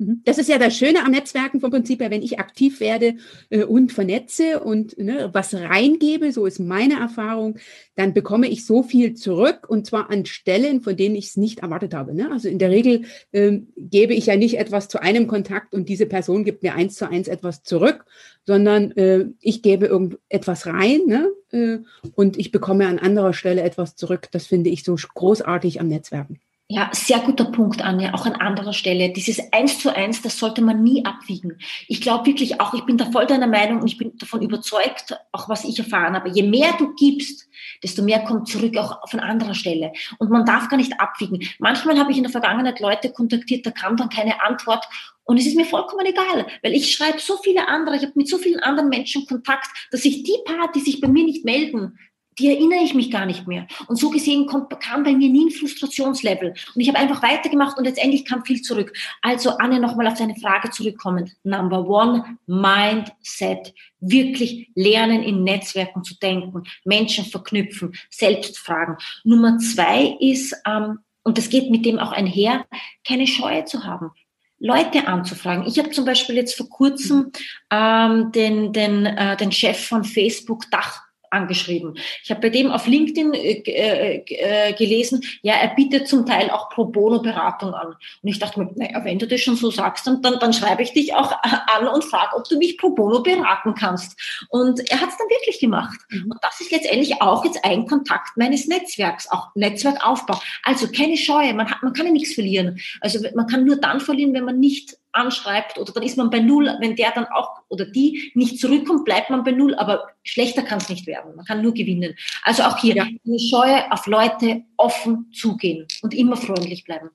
Mhm. 0.03 0.21
Das 0.25 0.37
ist 0.37 0.49
ja 0.49 0.57
das 0.57 0.75
Schöne 0.75 1.03
am 1.05 1.11
Netzwerken 1.11 1.59
vom 1.59 1.71
Prinzip 1.71 2.01
her, 2.01 2.11
wenn 2.11 2.21
ich 2.21 2.39
aktiv 2.39 2.79
werde 2.79 3.15
äh, 3.49 3.63
und 3.63 3.91
vernetze 3.91 4.59
und 4.59 4.97
ne, 4.97 5.29
was 5.33 5.53
reingebe, 5.53 6.31
so 6.31 6.45
ist 6.45 6.59
meine 6.59 6.99
Erfahrung, 6.99 7.57
dann 7.95 8.13
bekomme 8.13 8.47
ich 8.47 8.65
so 8.65 8.83
viel 8.83 9.13
zurück 9.13 9.69
und 9.69 9.85
zwar 9.85 10.09
an 10.09 10.25
Stellen, 10.25 10.81
von 10.81 10.97
denen 10.97 11.15
ich 11.15 11.27
es 11.27 11.37
nicht 11.37 11.59
erwartet 11.59 11.93
habe. 11.93 12.13
Ne? 12.13 12.31
Also 12.31 12.49
in 12.49 12.59
der 12.59 12.69
Regel 12.69 13.03
ähm, 13.31 13.67
gebe 13.77 14.13
ich 14.13 14.25
ja 14.25 14.35
nicht 14.35 14.57
etwas 14.57 14.87
zu 14.87 15.01
einem 15.01 15.27
Kontakt 15.27 15.73
und 15.73 15.89
diese 15.89 16.05
Person 16.05 16.43
gibt 16.43 16.63
mir 16.63 16.75
eins 16.75 16.95
zu 16.95 17.09
eins 17.09 17.27
etwas 17.27 17.63
zurück, 17.63 18.05
sondern 18.45 18.91
äh, 18.91 19.25
ich 19.39 19.61
gebe 19.61 19.85
irgendetwas 19.85 20.65
rein 20.65 21.01
ne? 21.05 21.29
äh, 21.51 21.79
und 22.15 22.37
ich 22.37 22.51
bekomme 22.51 22.87
an 22.87 22.99
anderer 22.99 23.33
Stelle 23.33 23.61
etwas 23.61 23.95
zurück. 23.95 24.27
Das 24.31 24.47
finde 24.47 24.69
ich 24.69 24.83
so 24.83 24.95
großartig 24.95 25.79
am 25.79 25.87
Netzwerken. 25.87 26.39
Ja, 26.69 26.89
sehr 26.93 27.19
guter 27.19 27.45
Punkt, 27.45 27.83
Anja, 27.83 28.13
auch 28.13 28.25
an 28.25 28.35
anderer 28.35 28.73
Stelle. 28.73 29.11
Dieses 29.11 29.51
Eins 29.51 29.79
zu 29.79 29.93
Eins, 29.93 30.21
das 30.21 30.39
sollte 30.39 30.61
man 30.61 30.81
nie 30.81 31.05
abwiegen. 31.05 31.59
Ich 31.87 31.99
glaube 31.99 32.25
wirklich 32.25 32.61
auch, 32.61 32.73
ich 32.73 32.85
bin 32.85 32.97
da 32.97 33.11
voll 33.11 33.27
deiner 33.27 33.47
Meinung 33.47 33.81
und 33.81 33.87
ich 33.87 33.97
bin 33.97 34.17
davon 34.17 34.41
überzeugt, 34.41 35.15
auch 35.33 35.49
was 35.49 35.65
ich 35.65 35.77
erfahren 35.77 36.15
habe. 36.15 36.29
Je 36.29 36.41
mehr 36.41 36.73
du 36.79 36.95
gibst, 36.95 37.47
desto 37.83 38.01
mehr 38.01 38.23
kommt 38.23 38.47
zurück 38.47 38.77
auch 38.77 39.07
von 39.09 39.19
anderer 39.19 39.53
Stelle. 39.53 39.91
Und 40.19 40.31
man 40.31 40.45
darf 40.45 40.69
gar 40.69 40.77
nicht 40.77 40.99
abwiegen. 40.99 41.47
Manchmal 41.59 41.99
habe 41.99 42.11
ich 42.11 42.17
in 42.17 42.23
der 42.23 42.31
Vergangenheit 42.31 42.79
Leute 42.79 43.11
kontaktiert, 43.11 43.65
da 43.65 43.71
kam 43.71 43.97
dann 43.97 44.09
keine 44.09 44.41
Antwort 44.41 44.87
und 45.25 45.37
es 45.37 45.45
ist 45.45 45.55
mir 45.55 45.65
vollkommen 45.65 46.05
egal, 46.05 46.47
weil 46.63 46.73
ich 46.73 46.91
schreibe 46.91 47.19
so 47.19 47.37
viele 47.37 47.67
andere, 47.67 47.95
ich 47.95 48.01
habe 48.01 48.13
mit 48.15 48.27
so 48.27 48.37
vielen 48.37 48.59
anderen 48.59 48.89
Menschen 48.89 49.25
Kontakt, 49.25 49.67
dass 49.91 50.05
ich 50.05 50.23
die 50.23 50.37
paar, 50.45 50.71
die 50.71 50.81
sich 50.81 50.99
bei 50.99 51.07
mir 51.07 51.23
nicht 51.23 51.45
melden, 51.45 51.97
die 52.39 52.49
erinnere 52.49 52.83
ich 52.83 52.93
mich 52.93 53.11
gar 53.11 53.25
nicht 53.25 53.47
mehr. 53.47 53.67
Und 53.87 53.97
so 53.97 54.09
gesehen 54.09 54.45
kommt, 54.45 54.69
kam 54.79 55.03
bei 55.03 55.13
mir 55.13 55.29
nie 55.29 55.47
ein 55.47 55.51
Frustrationslevel. 55.51 56.49
Und 56.49 56.81
ich 56.81 56.87
habe 56.87 56.99
einfach 56.99 57.21
weitergemacht 57.21 57.77
und 57.77 57.85
letztendlich 57.85 58.25
kam 58.25 58.43
viel 58.45 58.61
zurück. 58.61 58.93
Also 59.21 59.51
Anne, 59.57 59.79
nochmal 59.79 60.07
auf 60.07 60.17
deine 60.17 60.35
Frage 60.35 60.69
zurückkommend. 60.69 61.31
Number 61.43 61.87
one, 61.87 62.37
Mindset. 62.45 63.73
Wirklich 63.99 64.69
lernen, 64.75 65.23
in 65.23 65.43
Netzwerken 65.43 66.03
zu 66.03 66.15
denken, 66.15 66.63
Menschen 66.83 67.25
verknüpfen, 67.25 67.93
selbst 68.09 68.59
fragen. 68.59 68.97
Nummer 69.23 69.57
zwei 69.59 70.17
ist, 70.19 70.55
ähm, 70.67 70.99
und 71.23 71.37
das 71.37 71.49
geht 71.49 71.71
mit 71.71 71.85
dem 71.85 71.99
auch 71.99 72.11
einher, 72.11 72.65
keine 73.07 73.27
Scheue 73.27 73.63
zu 73.63 73.85
haben. 73.85 74.11
Leute 74.59 75.07
anzufragen. 75.07 75.65
Ich 75.67 75.77
habe 75.77 75.91
zum 75.91 76.05
Beispiel 76.05 76.35
jetzt 76.35 76.55
vor 76.55 76.69
kurzem 76.69 77.31
ähm, 77.69 78.31
den, 78.31 78.71
den, 78.71 79.05
äh, 79.05 79.35
den 79.35 79.51
Chef 79.51 79.87
von 79.87 80.03
Facebook 80.03 80.69
Dach 80.71 81.01
angeschrieben. 81.33 81.97
Ich 82.23 82.29
habe 82.29 82.41
bei 82.41 82.49
dem 82.49 82.71
auf 82.71 82.87
LinkedIn 82.87 83.33
äh, 83.33 83.61
äh, 83.65 84.23
äh, 84.27 84.73
gelesen, 84.73 85.23
ja, 85.41 85.55
er 85.55 85.75
bietet 85.75 86.07
zum 86.07 86.25
Teil 86.25 86.49
auch 86.49 86.69
Pro 86.69 86.85
Bono 86.85 87.21
Beratung 87.21 87.73
an. 87.73 87.87
Und 87.87 88.29
ich 88.29 88.39
dachte 88.39 88.59
mir, 88.59 88.71
naja, 88.75 89.03
wenn 89.03 89.19
du 89.19 89.27
das 89.27 89.41
schon 89.41 89.55
so 89.55 89.71
sagst, 89.71 90.07
dann, 90.07 90.21
dann, 90.21 90.39
dann 90.39 90.53
schreibe 90.53 90.83
ich 90.83 90.93
dich 90.93 91.13
auch 91.15 91.31
an 91.41 91.87
und 91.87 92.03
frage, 92.03 92.35
ob 92.35 92.47
du 92.47 92.57
mich 92.57 92.77
Pro 92.77 92.91
Bono 92.91 93.21
beraten 93.21 93.73
kannst. 93.75 94.19
Und 94.49 94.79
er 94.89 95.01
hat 95.01 95.09
es 95.09 95.17
dann 95.17 95.27
wirklich 95.27 95.59
gemacht. 95.59 95.99
Mhm. 96.09 96.31
Und 96.31 96.37
das 96.41 96.61
ist 96.61 96.71
letztendlich 96.71 97.21
auch 97.21 97.43
jetzt 97.43 97.63
ein 97.63 97.85
Kontakt 97.87 98.37
meines 98.37 98.67
Netzwerks, 98.67 99.29
auch 99.31 99.49
Netzwerkaufbau. 99.55 100.39
Also 100.63 100.87
keine 100.87 101.17
Scheue, 101.17 101.53
man, 101.53 101.69
hat, 101.69 101.81
man 101.83 101.93
kann 101.93 102.05
ja 102.05 102.11
nichts 102.11 102.33
verlieren. 102.33 102.79
Also 103.01 103.19
man 103.35 103.47
kann 103.47 103.65
nur 103.65 103.77
dann 103.77 103.99
verlieren, 103.99 104.33
wenn 104.33 104.45
man 104.45 104.59
nicht 104.59 104.97
anschreibt 105.13 105.77
oder 105.77 105.93
dann 105.93 106.03
ist 106.03 106.17
man 106.17 106.29
bei 106.29 106.39
Null. 106.39 106.75
Wenn 106.79 106.95
der 106.95 107.11
dann 107.11 107.25
auch 107.27 107.61
oder 107.69 107.85
die 107.85 108.31
nicht 108.35 108.59
zurückkommt, 108.59 109.05
bleibt 109.05 109.29
man 109.29 109.43
bei 109.43 109.51
Null. 109.51 109.75
Aber 109.75 110.07
schlechter 110.23 110.63
kann 110.63 110.79
es 110.79 110.89
nicht 110.89 111.07
werden. 111.07 111.35
Man 111.35 111.45
kann 111.45 111.61
nur 111.61 111.73
gewinnen. 111.73 112.15
Also 112.43 112.63
auch 112.63 112.77
hier, 112.77 112.95
ja. 112.95 113.03
eine 113.03 113.39
Scheue 113.39 113.91
auf 113.91 114.05
Leute 114.07 114.63
offen 114.77 115.31
zugehen 115.31 115.87
und 116.01 116.13
immer 116.13 116.35
freundlich 116.35 116.83
bleiben. 116.83 117.09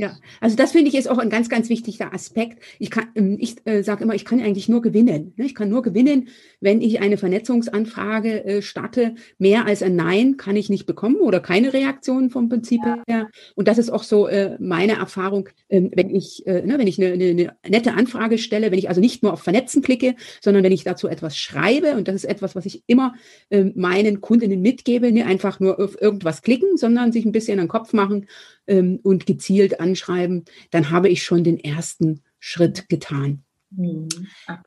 Ja, 0.00 0.16
also 0.40 0.54
das 0.54 0.70
finde 0.70 0.88
ich 0.88 0.94
ist 0.94 1.10
auch 1.10 1.18
ein 1.18 1.28
ganz, 1.28 1.48
ganz 1.48 1.68
wichtiger 1.68 2.14
Aspekt. 2.14 2.62
Ich 2.78 2.88
kann, 2.88 3.08
ähm, 3.16 3.36
ich 3.40 3.56
äh, 3.64 3.82
sage 3.82 4.04
immer, 4.04 4.14
ich 4.14 4.24
kann 4.24 4.40
eigentlich 4.40 4.68
nur 4.68 4.80
gewinnen. 4.80 5.34
Ne? 5.36 5.44
Ich 5.44 5.56
kann 5.56 5.68
nur 5.68 5.82
gewinnen, 5.82 6.28
wenn 6.60 6.80
ich 6.80 7.00
eine 7.00 7.16
Vernetzungsanfrage 7.16 8.44
äh, 8.44 8.62
starte. 8.62 9.16
Mehr 9.38 9.66
als 9.66 9.82
ein 9.82 9.96
Nein 9.96 10.36
kann 10.36 10.54
ich 10.54 10.70
nicht 10.70 10.86
bekommen 10.86 11.16
oder 11.16 11.40
keine 11.40 11.72
Reaktion 11.72 12.30
vom 12.30 12.48
Prinzip 12.48 12.80
ja. 12.84 13.02
her. 13.08 13.28
Und 13.56 13.66
das 13.66 13.76
ist 13.76 13.90
auch 13.90 14.04
so 14.04 14.28
äh, 14.28 14.56
meine 14.60 14.92
Erfahrung, 14.92 15.48
ähm, 15.68 15.90
wenn 15.92 16.14
ich, 16.14 16.46
äh, 16.46 16.62
ne, 16.62 16.78
wenn 16.78 16.86
ich 16.86 17.02
eine, 17.02 17.14
eine, 17.14 17.30
eine 17.30 17.56
nette 17.68 17.94
Anfrage 17.94 18.38
stelle, 18.38 18.70
wenn 18.70 18.78
ich 18.78 18.88
also 18.88 19.00
nicht 19.00 19.24
nur 19.24 19.32
auf 19.32 19.42
Vernetzen 19.42 19.82
klicke, 19.82 20.14
sondern 20.40 20.62
wenn 20.62 20.70
ich 20.70 20.84
dazu 20.84 21.08
etwas 21.08 21.36
schreibe. 21.36 21.96
Und 21.96 22.06
das 22.06 22.14
ist 22.14 22.24
etwas, 22.24 22.54
was 22.54 22.66
ich 22.66 22.84
immer 22.86 23.14
äh, 23.50 23.64
meinen 23.74 24.20
Kundinnen 24.20 24.62
mitgebe, 24.62 25.10
nicht 25.10 25.26
einfach 25.26 25.58
nur 25.58 25.80
auf 25.80 26.00
irgendwas 26.00 26.42
klicken, 26.42 26.76
sondern 26.76 27.10
sich 27.10 27.24
ein 27.24 27.32
bisschen 27.32 27.58
an 27.58 27.64
den 27.64 27.68
Kopf 27.68 27.92
machen 27.92 28.26
ähm, 28.68 29.00
und 29.02 29.26
gezielt 29.26 29.80
anschreiben, 29.80 30.44
dann 30.70 30.90
habe 30.90 31.08
ich 31.08 31.24
schon 31.24 31.44
den 31.44 31.58
ersten 31.58 32.22
Schritt 32.38 32.88
getan. 32.88 33.42
Mhm. 33.70 34.08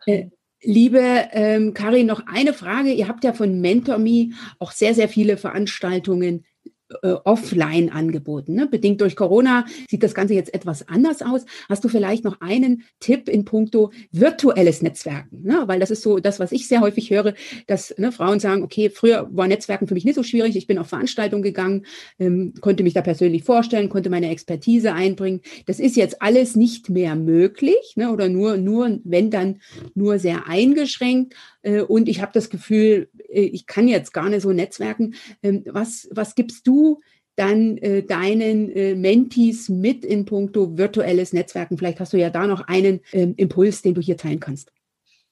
Äh, 0.06 0.26
liebe 0.62 1.02
ähm, 1.32 1.74
Karin, 1.74 2.08
noch 2.08 2.24
eine 2.28 2.54
Frage. 2.54 2.92
Ihr 2.92 3.08
habt 3.08 3.24
ja 3.24 3.34
von 3.34 3.62
MentorMe 3.62 4.32
auch 4.60 4.72
sehr, 4.72 4.94
sehr 4.94 5.10
viele 5.10 5.38
Veranstaltungen 5.38 6.46
äh, 7.02 7.14
offline 7.24 7.90
angeboten. 7.90 8.56
Ne? 8.56 8.68
Bedingt 8.68 9.02
durch 9.02 9.16
Corona 9.16 9.66
sieht 9.90 10.04
das 10.04 10.14
Ganze 10.14 10.34
jetzt 10.34 10.54
etwas 10.54 10.88
anders 10.88 11.22
aus. 11.22 11.46
Hast 11.70 11.84
du 11.84 11.90
vielleicht 11.90 12.24
noch 12.24 12.42
einen 12.42 12.84
Tipp 13.00 13.30
in 13.30 13.46
puncto 13.46 13.92
virtuelles 14.12 14.82
Netzwerken? 14.82 15.44
Ne? 15.44 15.64
Weil 15.66 15.80
das 15.80 15.92
ist 15.92 16.04
so 16.04 16.20
das, 16.20 16.40
was 16.40 16.52
ich 16.52 16.68
sehr 16.68 16.82
häufig 16.82 17.10
höre, 17.10 17.34
dass 17.68 17.96
ne, 17.98 18.12
Frauen 18.12 18.40
sagen, 18.40 18.64
okay, 18.64 18.90
früher 18.90 19.28
war 19.32 19.48
Netzwerken 19.48 19.88
für 19.88 19.94
mich 19.94 20.06
nicht 20.06 20.16
so 20.16 20.24
schwierig. 20.24 20.56
Ich 20.56 20.68
bin 20.68 20.78
auf 20.78 20.88
Veranstaltungen 20.88 21.44
gegangen, 21.44 21.86
ähm, 22.20 22.54
konnte 22.62 22.84
mich 22.84 22.94
da 22.94 23.02
persönlich 23.02 23.44
vorstellen, 23.44 23.90
konnte 23.90 24.10
meine 24.10 24.30
Expertise 24.30 24.94
einbringen. 24.94 25.42
Das 25.66 25.80
ist 25.80 25.96
jetzt 25.96 26.22
alles 26.22 26.56
nicht 26.56 26.90
mehr 26.90 27.16
möglich 27.16 27.94
ne? 27.96 28.12
oder 28.12 28.30
nur, 28.30 28.58
nur, 28.58 29.00
wenn 29.04 29.32
dann 29.32 29.62
nur 29.96 30.20
sehr 30.20 30.48
eingeschränkt. 30.48 31.36
Äh, 31.62 31.82
und 31.82 32.10
ich 32.10 32.22
habe 32.22 32.32
das 32.34 32.50
Gefühl, 32.50 33.10
ich 33.32 33.66
kann 33.66 33.88
jetzt 33.88 34.14
gar 34.14 34.30
nicht 34.30 34.42
so 34.42 34.52
netzwerken. 34.52 35.16
Ähm, 35.42 35.64
was, 35.68 36.08
was 36.12 36.36
gibst 36.36 36.68
du 36.68 37.02
dann 37.36 37.78
äh, 37.78 38.04
deinen 38.04 38.72
äh, 38.72 38.96
Mentees 38.96 39.70
mit 39.70 40.06
in 40.06 40.26
puncto 40.26 40.78
virtuelles 40.78 41.34
Netzwerken? 41.34 41.78
Vielleicht 41.78 42.00
hast 42.00 42.14
du 42.14 42.18
ja 42.18 42.30
da 42.30 42.48
noch 42.48 42.68
einen 42.68 43.02
ähm, 43.14 43.34
Impuls, 43.38 43.82
den 43.82 43.94
du 43.94 44.02
hier 44.02 44.18
teilen 44.18 44.40
kannst. 44.40 44.72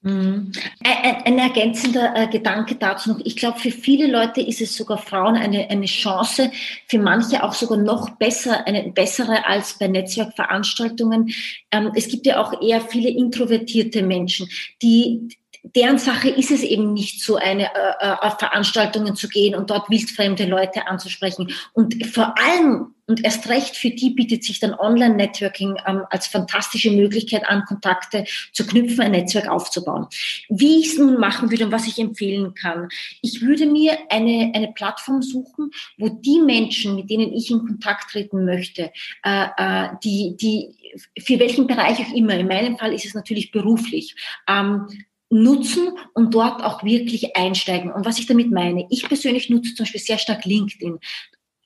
Mhm. 0.02 0.54
Ein, 0.82 1.16
ein, 1.26 1.40
ergänzender 1.40 2.14
äh, 2.16 2.28
Gedanke 2.28 2.76
dazu 2.76 3.12
noch. 3.12 3.20
Ich 3.26 3.36
glaube, 3.36 3.60
für 3.60 3.72
viele 3.72 4.08
Leute 4.08 4.40
ist 4.40 4.62
es 4.62 4.78
sogar 4.78 4.98
Frauen 4.98 5.36
eine, 5.36 5.70
eine 5.70 5.88
Chance, 5.88 6.52
für 6.88 7.00
manche 7.00 7.44
auch 7.44 7.54
sogar 7.54 7.78
noch 7.78 8.12
besser, 8.12 8.66
eine 8.66 8.94
bessere 8.94 9.46
als 9.46 9.78
bei 9.78 9.90
Netzwerkveranstaltungen. 9.90 11.34
Ähm, 11.72 11.92
es 11.96 12.08
gibt 12.08 12.26
ja 12.28 12.42
auch 12.42 12.62
eher 12.62 12.80
viele 12.80 13.10
introvertierte 13.10 14.02
Menschen, 14.02 14.48
die 14.82 15.38
deren 15.64 15.98
Sache 15.98 16.30
ist 16.30 16.52
es 16.52 16.64
eben 16.64 16.94
nicht 16.94 17.22
so, 17.22 17.36
eine 17.36 17.66
äh, 17.66 17.94
äh, 18.00 18.16
auf 18.22 18.40
Veranstaltungen 18.40 19.16
zu 19.16 19.28
gehen 19.28 19.56
und 19.56 19.70
dort 19.70 19.90
wildfremde 19.90 20.46
Leute 20.46 20.88
anzusprechen. 20.88 21.52
Und 21.74 22.06
vor 22.08 22.36
allem 22.38 22.94
und 23.10 23.26
erst 23.26 23.50
recht 23.50 23.76
für 23.76 23.90
die 23.90 24.12
bietet 24.12 24.44
sich 24.44 24.60
dann 24.60 24.76
Online-Networking 24.76 25.78
ähm, 25.88 26.04
als 26.12 26.28
fantastische 26.28 26.92
Möglichkeit 26.92 27.50
an, 27.50 27.66
Kontakte 27.66 28.26
zu 28.54 28.68
knüpfen, 28.68 29.02
ein 29.02 29.12
Netzwerk 29.12 29.50
aufzubauen. 29.50 30.06
Wie 30.48 30.80
ich 30.80 30.90
es 30.90 30.98
nun 31.00 31.20
machen 31.20 31.50
würde 31.50 31.66
und 31.66 31.72
was 31.72 31.88
ich 31.88 31.98
empfehlen 31.98 32.54
kann. 32.54 32.88
Ich 33.24 33.42
würde 33.42 33.66
mir 33.66 33.98
eine, 34.10 34.52
eine 34.54 34.72
Plattform 34.74 35.24
suchen, 35.24 35.72
wo 35.98 36.10
die 36.10 36.40
Menschen, 36.40 36.96
mit 36.96 37.10
denen 37.10 37.34
ich 37.34 37.50
in 37.50 37.66
Kontakt 37.66 38.12
treten 38.12 38.46
möchte, 38.46 38.92
äh, 39.24 39.48
äh, 39.58 39.88
die, 40.04 40.36
die, 40.40 40.76
für 41.20 41.40
welchen 41.40 41.66
Bereich 41.66 41.98
auch 42.00 42.14
immer, 42.14 42.36
in 42.36 42.48
meinem 42.48 42.78
Fall 42.78 42.94
ist 42.94 43.06
es 43.06 43.16
natürlich 43.16 43.50
beruflich, 43.50 44.16
ähm, 44.48 44.88
nutzen 45.30 45.90
und 46.14 46.34
dort 46.34 46.64
auch 46.64 46.84
wirklich 46.84 47.36
einsteigen. 47.36 47.92
Und 47.92 48.06
was 48.06 48.20
ich 48.20 48.26
damit 48.26 48.52
meine, 48.52 48.88
ich 48.90 49.04
persönlich 49.08 49.50
nutze 49.50 49.76
zum 49.76 49.84
Beispiel 49.84 50.02
sehr 50.02 50.18
stark 50.18 50.46
LinkedIn 50.46 51.00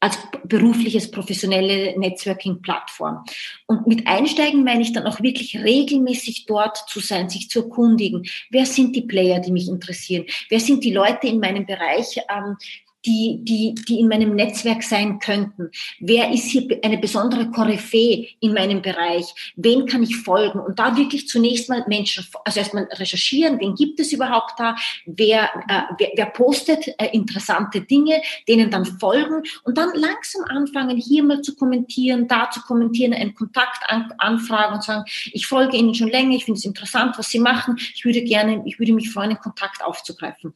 als 0.03 0.17
berufliches, 0.43 1.09
professionelle 1.09 1.97
Networking-Plattform. 1.97 3.23
Und 3.67 3.87
mit 3.87 4.05
Einsteigen 4.05 4.65
meine 4.65 4.81
ich 4.81 4.91
dann 4.91 5.07
auch 5.07 5.21
wirklich 5.21 5.57
regelmäßig 5.57 6.45
dort 6.45 6.77
zu 6.89 6.99
sein, 6.99 7.29
sich 7.29 7.49
zu 7.49 7.61
erkundigen. 7.61 8.25
Wer 8.49 8.65
sind 8.65 8.97
die 8.97 9.03
Player, 9.03 9.39
die 9.39 9.53
mich 9.53 9.69
interessieren? 9.69 10.25
Wer 10.49 10.59
sind 10.59 10.83
die 10.83 10.91
Leute 10.91 11.27
in 11.27 11.39
meinem 11.39 11.65
Bereich, 11.65 12.17
ähm, 12.29 12.57
die, 13.05 13.39
die, 13.41 13.75
die 13.87 13.99
in 13.99 14.07
meinem 14.07 14.35
Netzwerk 14.35 14.83
sein 14.83 15.19
könnten? 15.19 15.69
Wer 15.99 16.31
ist 16.31 16.45
hier 16.45 16.79
eine 16.83 16.97
besondere 16.97 17.49
Koryphäe 17.51 18.27
in 18.39 18.53
meinem 18.53 18.81
Bereich? 18.81 19.25
Wen 19.55 19.85
kann 19.85 20.03
ich 20.03 20.15
folgen? 20.17 20.59
Und 20.59 20.79
da 20.79 20.95
wirklich 20.95 21.27
zunächst 21.27 21.69
mal 21.69 21.83
Menschen, 21.87 22.25
also 22.45 22.59
erstmal 22.59 22.85
recherchieren, 22.93 23.59
wen 23.59 23.75
gibt 23.75 23.99
es 23.99 24.11
überhaupt 24.13 24.53
da? 24.57 24.75
Wer, 25.05 25.43
äh, 25.67 25.81
wer, 25.97 26.09
wer 26.15 26.25
postet 26.27 26.87
äh, 26.99 27.09
interessante 27.11 27.81
Dinge, 27.81 28.21
denen 28.47 28.69
dann 28.69 28.85
folgen 28.85 29.43
und 29.63 29.77
dann 29.77 29.89
langsam 29.95 30.43
anfangen, 30.49 30.97
hier 30.97 31.23
mal 31.23 31.41
zu 31.41 31.55
kommentieren, 31.55 32.27
da 32.27 32.49
zu 32.49 32.61
kommentieren, 32.61 33.13
einen 33.13 33.33
Kontakt 33.33 33.83
an, 33.87 34.11
anfragen 34.17 34.75
und 34.75 34.83
sagen, 34.83 35.03
ich 35.31 35.47
folge 35.47 35.77
Ihnen 35.77 35.95
schon 35.95 36.09
länger, 36.09 36.35
ich 36.35 36.45
finde 36.45 36.57
es 36.57 36.65
interessant, 36.65 37.17
was 37.17 37.29
Sie 37.29 37.39
machen, 37.39 37.75
ich 37.77 38.05
würde 38.05 38.21
gerne, 38.23 38.63
ich 38.65 38.79
würde 38.79 38.93
mich 38.93 39.11
freuen, 39.11 39.31
einen 39.31 39.39
Kontakt 39.39 39.83
aufzugreifen. 39.83 40.53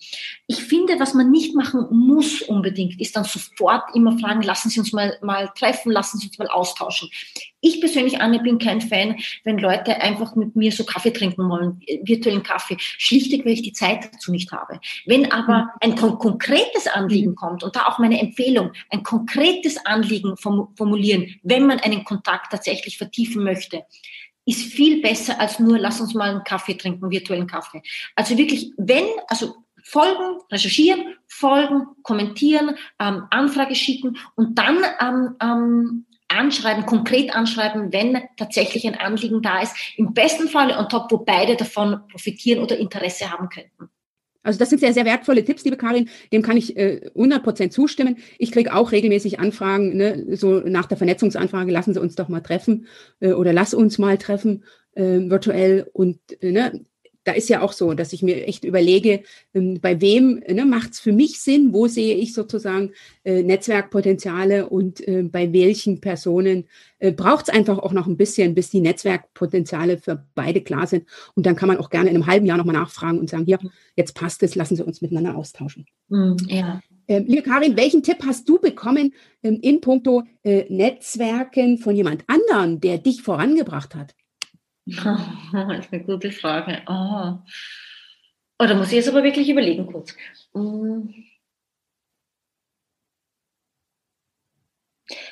Ich 0.48 0.64
finde, 0.64 1.00
was 1.00 1.14
man 1.14 1.30
nicht 1.32 1.56
machen 1.56 1.88
muss, 1.92 2.37
unbedingt 2.44 3.00
ist, 3.00 3.16
dann 3.16 3.24
sofort 3.24 3.84
immer 3.96 4.18
fragen, 4.20 4.42
lassen 4.42 4.70
Sie 4.70 4.80
uns 4.80 4.94
mal, 4.94 5.18
mal 5.22 5.50
treffen, 5.58 5.92
lassen 5.92 6.18
Sie 6.18 6.28
uns 6.28 6.38
mal 6.38 6.48
austauschen. 6.48 7.10
Ich 7.60 7.80
persönlich, 7.80 8.22
Anne, 8.22 8.40
bin 8.40 8.60
kein 8.60 8.82
Fan, 8.82 9.18
wenn 9.44 9.58
Leute 9.58 10.00
einfach 10.02 10.36
mit 10.36 10.56
mir 10.56 10.72
so 10.72 10.84
Kaffee 10.84 11.12
trinken 11.12 11.50
wollen, 11.50 11.82
virtuellen 12.04 12.44
Kaffee, 12.44 12.78
schlichtweg, 12.80 13.46
weil 13.46 13.54
ich 13.54 13.64
die 13.64 13.74
Zeit 13.74 14.10
dazu 14.14 14.32
nicht 14.32 14.52
habe. 14.52 14.80
Wenn 15.06 15.32
aber 15.32 15.64
mhm. 15.64 15.70
ein 15.82 15.96
kon 15.96 16.18
konkretes 16.20 16.88
Anliegen 16.88 17.32
mhm. 17.32 17.36
kommt 17.36 17.64
und 17.64 17.76
da 17.76 17.88
auch 17.88 18.00
meine 18.00 18.20
Empfehlung, 18.20 18.72
ein 18.90 19.04
konkretes 19.04 19.84
Anliegen 19.86 20.38
formulieren, 20.38 21.36
wenn 21.44 21.66
man 21.66 21.80
einen 21.80 22.04
Kontakt 22.04 22.52
tatsächlich 22.52 22.98
vertiefen 22.98 23.44
möchte, 23.44 23.84
ist 24.48 24.62
viel 24.74 25.02
besser 25.02 25.40
als 25.42 25.60
nur, 25.60 25.78
lass 25.78 26.00
uns 26.00 26.14
mal 26.14 26.30
einen 26.30 26.44
Kaffee 26.44 26.76
trinken, 26.76 27.12
virtuellen 27.12 27.48
Kaffee. 27.48 27.82
Also 28.16 28.38
wirklich, 28.38 28.72
wenn, 28.78 29.06
also 29.28 29.56
folgen, 29.88 30.42
recherchieren, 30.52 31.16
folgen, 31.28 31.88
kommentieren, 32.04 32.76
ähm, 33.00 33.24
Anfrage 33.30 33.74
schicken 33.74 34.18
und 34.36 34.58
dann 34.60 34.80
ähm, 35.00 35.36
ähm, 35.42 36.06
anschreiben, 36.28 36.86
konkret 36.86 37.34
anschreiben, 37.34 37.94
wenn 37.94 38.22
tatsächlich 38.36 38.86
ein 38.86 38.96
Anliegen 38.96 39.42
da 39.42 39.62
ist. 39.62 39.74
Im 39.96 40.14
besten 40.14 40.50
Fall 40.50 40.72
on 40.78 40.90
top, 40.90 41.10
wo 41.10 41.18
beide 41.20 41.56
davon 41.56 42.02
profitieren 42.12 42.62
oder 42.62 42.78
Interesse 42.78 43.32
haben 43.32 43.48
könnten. 43.48 43.90
Also 44.44 44.60
das 44.60 44.70
sind 44.70 44.80
sehr, 44.80 44.94
sehr 44.94 45.06
wertvolle 45.06 45.44
Tipps, 45.44 45.64
liebe 45.64 45.78
Karin. 45.78 46.10
Dem 46.32 46.42
kann 46.42 46.58
ich 46.58 46.78
äh, 46.78 47.10
100% 47.16 47.70
zustimmen. 47.70 48.18
Ich 48.38 48.52
kriege 48.52 48.74
auch 48.74 48.92
regelmäßig 48.92 49.40
Anfragen, 49.40 49.96
ne, 49.96 50.36
so 50.36 50.60
nach 50.60 50.86
der 50.86 50.98
Vernetzungsanfrage, 50.98 51.72
lassen 51.72 51.94
Sie 51.94 52.02
uns 52.02 52.16
doch 52.16 52.30
mal 52.30 52.42
treffen 52.42 52.88
äh, 53.20 53.32
oder 53.32 53.54
lass 53.54 53.74
uns 53.74 53.98
mal 53.98 54.18
treffen 54.18 54.64
äh, 54.96 55.30
virtuell. 55.30 55.90
Und 55.92 56.20
äh, 56.42 56.52
ne, 56.52 56.86
da 57.28 57.34
ist 57.34 57.50
ja 57.50 57.62
auch 57.62 57.74
so, 57.74 57.94
dass 57.94 58.14
ich 58.14 58.24
mir 58.24 58.48
echt 58.48 58.64
überlege, 58.64 59.22
ähm, 59.54 59.80
bei 59.82 60.00
wem 60.00 60.42
ne, 60.48 60.66
macht 60.66 60.92
es 60.92 61.00
für 61.02 61.12
mich 61.12 61.42
Sinn, 61.42 61.74
wo 61.74 61.88
sehe 61.88 62.16
ich 62.16 62.34
sozusagen 62.34 62.94
äh, 63.26 63.44
Netzwerkpotenziale 63.44 64.70
und 64.70 65.06
äh, 65.06 65.24
bei 65.24 65.52
welchen 65.52 66.00
Personen 66.00 66.68
äh, 67.00 67.12
braucht 67.12 67.50
es 67.50 67.54
einfach 67.54 67.80
auch 67.80 67.92
noch 67.92 68.08
ein 68.08 68.16
bisschen, 68.16 68.56
bis 68.56 68.70
die 68.70 68.80
Netzwerkpotenziale 68.80 69.98
für 69.98 70.26
beide 70.36 70.62
klar 70.62 70.88
sind. 70.88 71.06
Und 71.36 71.46
dann 71.46 71.58
kann 71.58 71.68
man 71.68 71.78
auch 71.78 71.90
gerne 71.90 72.10
in 72.10 72.16
einem 72.16 72.28
halben 72.28 72.46
Jahr 72.46 72.58
nochmal 72.58 72.76
nachfragen 72.76 73.20
und 73.20 73.30
sagen, 73.30 73.46
hier, 73.46 73.60
jetzt 73.98 74.16
passt 74.16 74.42
es, 74.44 74.56
lassen 74.56 74.78
Sie 74.78 74.84
uns 74.84 75.02
miteinander 75.02 75.36
austauschen. 75.36 75.86
Mm, 76.08 76.36
ja. 76.48 76.82
Ähm, 77.10 77.26
liebe 77.28 77.42
Karin, 77.42 77.76
welchen 77.76 78.04
Tipp 78.04 78.20
hast 78.26 78.48
du 78.48 78.60
bekommen 78.60 79.14
ähm, 79.44 79.60
in 79.62 79.82
puncto 79.82 80.24
äh, 80.44 80.66
Netzwerken 80.70 81.78
von 81.78 81.96
jemand 81.96 82.24
anderen, 82.28 82.80
der 82.80 82.98
dich 82.98 83.22
vorangebracht 83.22 83.96
hat? 83.96 84.16
das 85.52 85.86
ist 85.86 85.94
eine 85.94 86.04
gute 86.04 86.32
Frage. 86.32 86.82
Oh. 86.88 87.38
oh, 88.60 88.66
da 88.66 88.74
muss 88.74 88.88
ich 88.88 88.94
jetzt 88.94 89.10
aber 89.10 89.24
wirklich 89.24 89.50
überlegen 89.50 89.86
kurz. 89.86 90.16
Hm. 90.54 91.14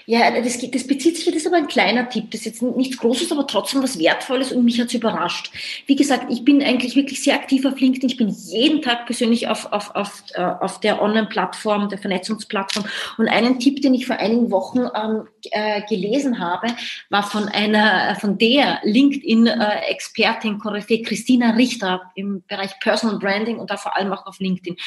Ja, 0.06 0.32
das, 0.42 0.60
das 0.72 0.88
bezieht 0.88 1.18
sich, 1.18 1.26
das 1.26 1.36
ist 1.36 1.48
aber 1.48 1.58
ein 1.58 1.68
kleiner 1.68 2.08
Tipp. 2.08 2.32
Das 2.32 2.42
ist 2.42 2.46
jetzt 2.46 2.62
nichts 2.62 2.98
Großes, 2.98 3.32
aber 3.32 3.46
trotzdem 3.46 3.84
was 3.84 4.00
Wertvolles 4.00 4.54
und 4.54 4.64
mich 4.64 4.80
hat 4.80 4.88
es 4.88 4.94
überrascht. 4.94 5.52
Wie 5.86 5.98
gesagt, 5.98 6.32
ich 6.32 6.46
bin 6.46 6.64
eigentlich 6.64 6.96
wirklich 6.96 7.22
sehr 7.22 7.36
aktiv 7.36 7.66
auf 7.66 7.80
LinkedIn. 7.80 8.10
Ich 8.10 8.16
bin 8.16 8.30
jeden 8.30 8.82
Tag 8.82 9.06
persönlich 9.06 9.50
auf, 9.50 9.72
auf, 9.74 9.94
auf, 9.94 10.24
äh, 10.34 10.42
auf 10.42 10.80
der 10.80 11.02
Online-Plattform, 11.02 11.90
der 11.90 11.98
Vernetzungsplattform. 11.98 12.86
Und 13.18 13.28
einen 13.28 13.60
Tipp, 13.60 13.82
den 13.82 13.94
ich 13.94 14.06
vor 14.06 14.16
einigen 14.16 14.50
Wochen 14.50 14.80
ähm, 14.80 15.28
äh, 15.52 15.82
gelesen 15.90 16.40
habe, 16.40 16.68
war 17.10 17.24
von 17.24 17.50
einer, 17.50 18.16
von 18.22 18.38
der 18.38 18.80
LinkedIn-Expertin, 18.84 20.58
Koryphäe 20.60 21.02
Christina 21.02 21.52
Richter 21.52 22.02
im 22.16 22.44
Bereich 22.48 22.80
Personal 22.80 23.20
Branding 23.20 23.58
und 23.58 23.70
da 23.70 23.78
vor 23.78 23.98
allem 23.98 24.14
auch 24.14 24.26
auf 24.26 24.40
LinkedIn. 24.40 24.78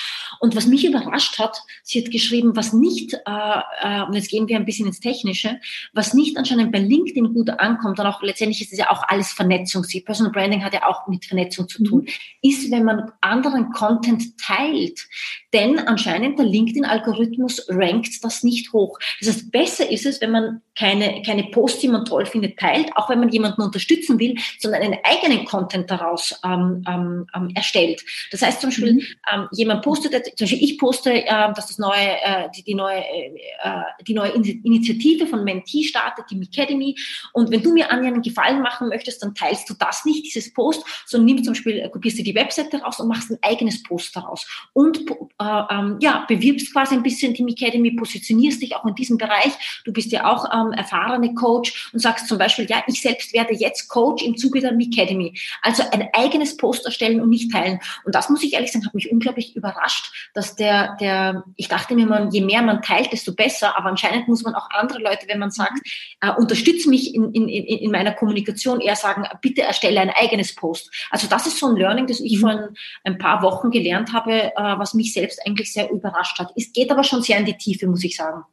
Und 0.40 0.56
was 0.56 0.66
mich 0.66 0.86
überrascht 0.86 1.38
hat, 1.38 1.62
sie 1.82 2.02
hat 2.02 2.10
geschrieben, 2.10 2.56
was 2.56 2.72
nicht, 2.72 3.12
äh, 3.12 3.60
äh, 3.82 4.02
und 4.04 4.14
jetzt 4.14 4.30
gehen 4.30 4.48
wir 4.48 4.56
ein 4.56 4.64
bisschen 4.64 4.77
ins 4.86 5.00
Technische, 5.00 5.60
was 5.92 6.14
nicht 6.14 6.36
anscheinend 6.36 6.72
bei 6.72 6.78
LinkedIn 6.78 7.34
gut 7.34 7.50
ankommt, 7.50 7.98
und 7.98 8.06
auch 8.06 8.22
letztendlich 8.22 8.60
ist 8.60 8.72
es 8.72 8.78
ja 8.78 8.90
auch 8.90 9.02
alles 9.08 9.32
Vernetzung. 9.32 9.84
Sie, 9.84 10.00
Personal 10.00 10.32
Branding 10.32 10.64
hat 10.64 10.74
ja 10.74 10.86
auch 10.86 11.06
mit 11.08 11.24
Vernetzung 11.24 11.68
zu 11.68 11.82
tun, 11.82 12.02
mhm. 12.02 12.08
ist, 12.42 12.70
wenn 12.70 12.84
man 12.84 13.10
anderen 13.20 13.70
Content 13.70 14.38
teilt. 14.38 15.06
Denn 15.52 15.78
anscheinend 15.78 16.38
der 16.38 16.46
LinkedIn-Algorithmus 16.46 17.66
rankt 17.68 18.22
das 18.22 18.42
nicht 18.42 18.72
hoch. 18.72 18.98
Das 19.20 19.28
heißt, 19.28 19.50
besser 19.50 19.90
ist 19.90 20.06
es, 20.06 20.20
wenn 20.20 20.30
man 20.30 20.62
keine, 20.76 21.22
keine 21.22 21.44
Posts, 21.44 21.80
die 21.80 21.88
man 21.88 22.04
toll 22.04 22.26
findet, 22.26 22.58
teilt, 22.58 22.90
auch 22.96 23.10
wenn 23.10 23.18
man 23.18 23.30
jemanden 23.30 23.62
unterstützen 23.62 24.18
will, 24.18 24.36
sondern 24.58 24.82
einen 24.82 24.98
eigenen 25.02 25.44
Content 25.44 25.90
daraus 25.90 26.38
ähm, 26.44 26.84
ähm, 26.88 27.26
ähm 27.34 27.50
erstellt. 27.54 28.04
Das 28.30 28.42
heißt 28.42 28.60
zum 28.60 28.70
Beispiel, 28.70 28.94
mhm. 28.94 29.02
ähm, 29.32 29.48
jemand 29.52 29.82
postet, 29.82 30.12
zum 30.12 30.44
Beispiel 30.44 30.62
ich 30.62 30.78
poste, 30.78 31.12
äh, 31.12 31.52
dass 31.54 31.66
das 31.66 31.78
neue, 31.78 32.20
äh, 32.22 32.48
die, 32.54 32.62
die 32.62 32.74
neue, 32.74 32.98
äh, 32.98 33.82
die 34.06 34.14
neue 34.14 34.32
Initiative 34.68 35.26
von 35.26 35.44
Mentee 35.44 35.82
startet, 35.82 36.26
die 36.30 36.40
Academy. 36.40 36.96
Und 37.32 37.50
wenn 37.50 37.62
du 37.62 37.72
mir 37.72 37.90
Anja 37.90 38.08
einen 38.08 38.22
Gefallen 38.22 38.62
machen 38.62 38.88
möchtest, 38.88 39.22
dann 39.22 39.34
teilst 39.34 39.68
du 39.68 39.74
das 39.74 40.04
nicht, 40.04 40.24
dieses 40.24 40.52
Post, 40.52 40.84
sondern 41.06 41.26
nimmst 41.26 41.44
zum 41.44 41.54
Beispiel, 41.54 41.78
äh, 41.78 41.88
kopierst 41.88 42.18
du 42.18 42.22
die 42.22 42.34
Webseite 42.34 42.78
raus 42.78 43.00
und 43.00 43.08
machst 43.08 43.30
ein 43.30 43.38
eigenes 43.42 43.82
Post 43.82 44.14
daraus. 44.14 44.46
Und 44.72 45.10
äh, 45.10 45.62
ähm, 45.70 45.96
ja, 46.00 46.24
bewirbst 46.28 46.72
quasi 46.72 46.94
ein 46.94 47.02
bisschen 47.02 47.34
die 47.34 47.44
Academy, 47.48 47.92
positionierst 47.92 48.62
dich 48.62 48.76
auch 48.76 48.84
in 48.84 48.94
diesem 48.94 49.18
Bereich. 49.18 49.52
Du 49.84 49.92
bist 49.92 50.12
ja 50.12 50.30
auch 50.30 50.46
ähm, 50.52 50.72
erfahrene 50.72 51.34
Coach 51.34 51.90
und 51.92 52.00
sagst 52.00 52.28
zum 52.28 52.38
Beispiel, 52.38 52.66
ja, 52.68 52.82
ich 52.86 53.00
selbst 53.00 53.32
werde 53.32 53.54
jetzt 53.54 53.88
Coach 53.88 54.24
im 54.24 54.36
Zuge 54.36 54.60
der 54.60 54.72
Academy. 54.72 55.38
Also 55.62 55.82
ein 55.90 56.08
eigenes 56.12 56.56
Post 56.56 56.84
erstellen 56.84 57.20
und 57.20 57.30
nicht 57.30 57.50
teilen. 57.52 57.80
Und 58.04 58.14
das 58.14 58.28
muss 58.28 58.42
ich 58.42 58.54
ehrlich 58.54 58.72
sagen, 58.72 58.86
hat 58.86 58.94
mich 58.94 59.10
unglaublich 59.10 59.56
überrascht, 59.56 60.30
dass 60.34 60.56
der, 60.56 60.96
der, 60.96 61.44
ich 61.56 61.68
dachte 61.68 61.94
mir 61.94 62.02
immer, 62.02 62.28
je 62.30 62.40
mehr 62.40 62.62
man 62.62 62.82
teilt, 62.82 63.12
desto 63.12 63.34
besser. 63.34 63.76
Aber 63.78 63.88
anscheinend 63.88 64.28
muss 64.28 64.42
man 64.42 64.54
auch 64.58 64.68
andere 64.70 65.00
Leute, 65.00 65.26
wenn 65.28 65.38
man 65.38 65.50
sagt, 65.50 65.78
äh, 66.20 66.30
unterstütze 66.32 66.88
mich 66.88 67.14
in, 67.14 67.32
in, 67.32 67.48
in 67.48 67.90
meiner 67.90 68.12
Kommunikation, 68.12 68.80
eher 68.80 68.96
sagen, 68.96 69.24
bitte 69.40 69.62
erstelle 69.62 70.00
ein 70.00 70.10
eigenes 70.10 70.54
Post. 70.54 70.90
Also 71.10 71.28
das 71.28 71.46
ist 71.46 71.58
so 71.58 71.68
ein 71.68 71.76
Learning, 71.76 72.06
das 72.06 72.20
ich 72.20 72.36
mhm. 72.36 72.40
vor 72.40 72.68
ein 73.04 73.18
paar 73.18 73.42
Wochen 73.42 73.70
gelernt 73.70 74.12
habe, 74.12 74.32
äh, 74.32 74.52
was 74.56 74.94
mich 74.94 75.12
selbst 75.12 75.40
eigentlich 75.46 75.72
sehr 75.72 75.90
überrascht 75.90 76.38
hat. 76.38 76.52
Es 76.56 76.72
geht 76.72 76.90
aber 76.90 77.04
schon 77.04 77.22
sehr 77.22 77.38
in 77.38 77.46
die 77.46 77.56
Tiefe, 77.56 77.86
muss 77.86 78.04
ich 78.04 78.16
sagen. 78.16 78.44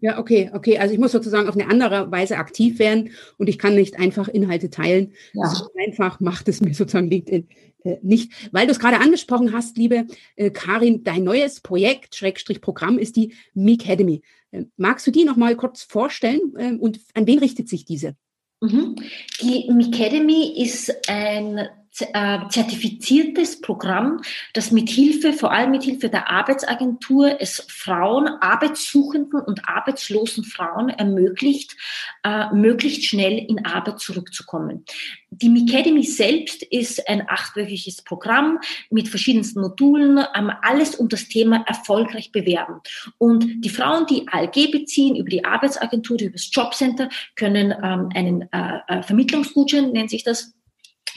Ja, 0.00 0.18
okay, 0.18 0.50
okay. 0.54 0.78
Also 0.78 0.94
ich 0.94 1.00
muss 1.00 1.10
sozusagen 1.10 1.48
auf 1.48 1.56
eine 1.56 1.68
andere 1.68 2.10
Weise 2.12 2.36
aktiv 2.36 2.78
werden 2.78 3.10
und 3.36 3.48
ich 3.48 3.58
kann 3.58 3.74
nicht 3.74 3.98
einfach 3.98 4.28
Inhalte 4.28 4.70
teilen. 4.70 5.12
Ja. 5.32 5.48
So 5.48 5.68
einfach 5.84 6.20
macht 6.20 6.48
es 6.48 6.60
mir 6.60 6.72
sozusagen 6.74 7.10
LinkedIn 7.10 7.48
äh, 7.82 7.96
nicht. 8.02 8.32
Weil 8.52 8.66
du 8.66 8.72
es 8.72 8.78
gerade 8.78 9.00
angesprochen 9.00 9.52
hast, 9.52 9.76
liebe 9.76 10.06
äh, 10.36 10.50
Karin, 10.50 11.02
dein 11.02 11.24
neues 11.24 11.60
Projekt, 11.60 12.14
Schrägstrich 12.14 12.60
Programm, 12.60 12.98
ist 12.98 13.16
die 13.16 13.34
Academy. 13.56 14.22
Äh, 14.50 14.64
magst 14.76 15.06
du 15.06 15.10
die 15.10 15.24
nochmal 15.24 15.56
kurz 15.56 15.82
vorstellen 15.82 16.40
äh, 16.56 16.72
und 16.72 17.00
an 17.14 17.26
wen 17.26 17.38
richtet 17.38 17.68
sich 17.68 17.84
diese? 17.84 18.16
Mhm. 18.60 18.96
Die 19.40 19.68
Academy 19.68 20.60
ist 20.62 21.08
ein 21.08 21.68
zertifiziertes 21.98 23.60
Programm, 23.60 24.20
das 24.52 24.70
mit 24.70 24.88
Hilfe, 24.88 25.32
vor 25.32 25.52
allem 25.52 25.70
mit 25.70 25.82
Hilfe 25.82 26.08
der 26.08 26.30
Arbeitsagentur, 26.30 27.40
es 27.40 27.64
Frauen, 27.68 28.28
arbeitssuchenden 28.28 29.40
und 29.40 29.68
arbeitslosen 29.68 30.44
Frauen 30.44 30.88
ermöglicht, 30.88 31.76
äh, 32.24 32.52
möglichst 32.52 33.04
schnell 33.04 33.38
in 33.38 33.64
Arbeit 33.64 34.00
zurückzukommen. 34.00 34.84
Die 35.30 35.48
Academy 35.48 36.04
selbst 36.04 36.62
ist 36.62 37.06
ein 37.08 37.28
achtwöchiges 37.28 38.02
Programm 38.02 38.58
mit 38.90 39.08
verschiedensten 39.08 39.60
Modulen, 39.60 40.24
ähm, 40.34 40.50
alles 40.62 40.94
um 40.94 41.08
das 41.08 41.28
Thema 41.28 41.64
erfolgreich 41.66 42.32
bewerben. 42.32 42.80
Und 43.18 43.64
die 43.64 43.68
Frauen, 43.68 44.06
die 44.06 44.26
ALG 44.28 44.70
beziehen 44.70 45.16
über 45.16 45.28
die 45.28 45.44
Arbeitsagentur, 45.44 46.20
über 46.20 46.32
das 46.32 46.48
Jobcenter, 46.52 47.08
können 47.36 47.72
ähm, 47.82 48.08
einen 48.14 48.52
äh, 48.52 48.80
äh 48.88 49.02
Vermittlungsgutschein, 49.02 49.92
nennt 49.92 50.10
sich 50.10 50.24
das, 50.24 50.54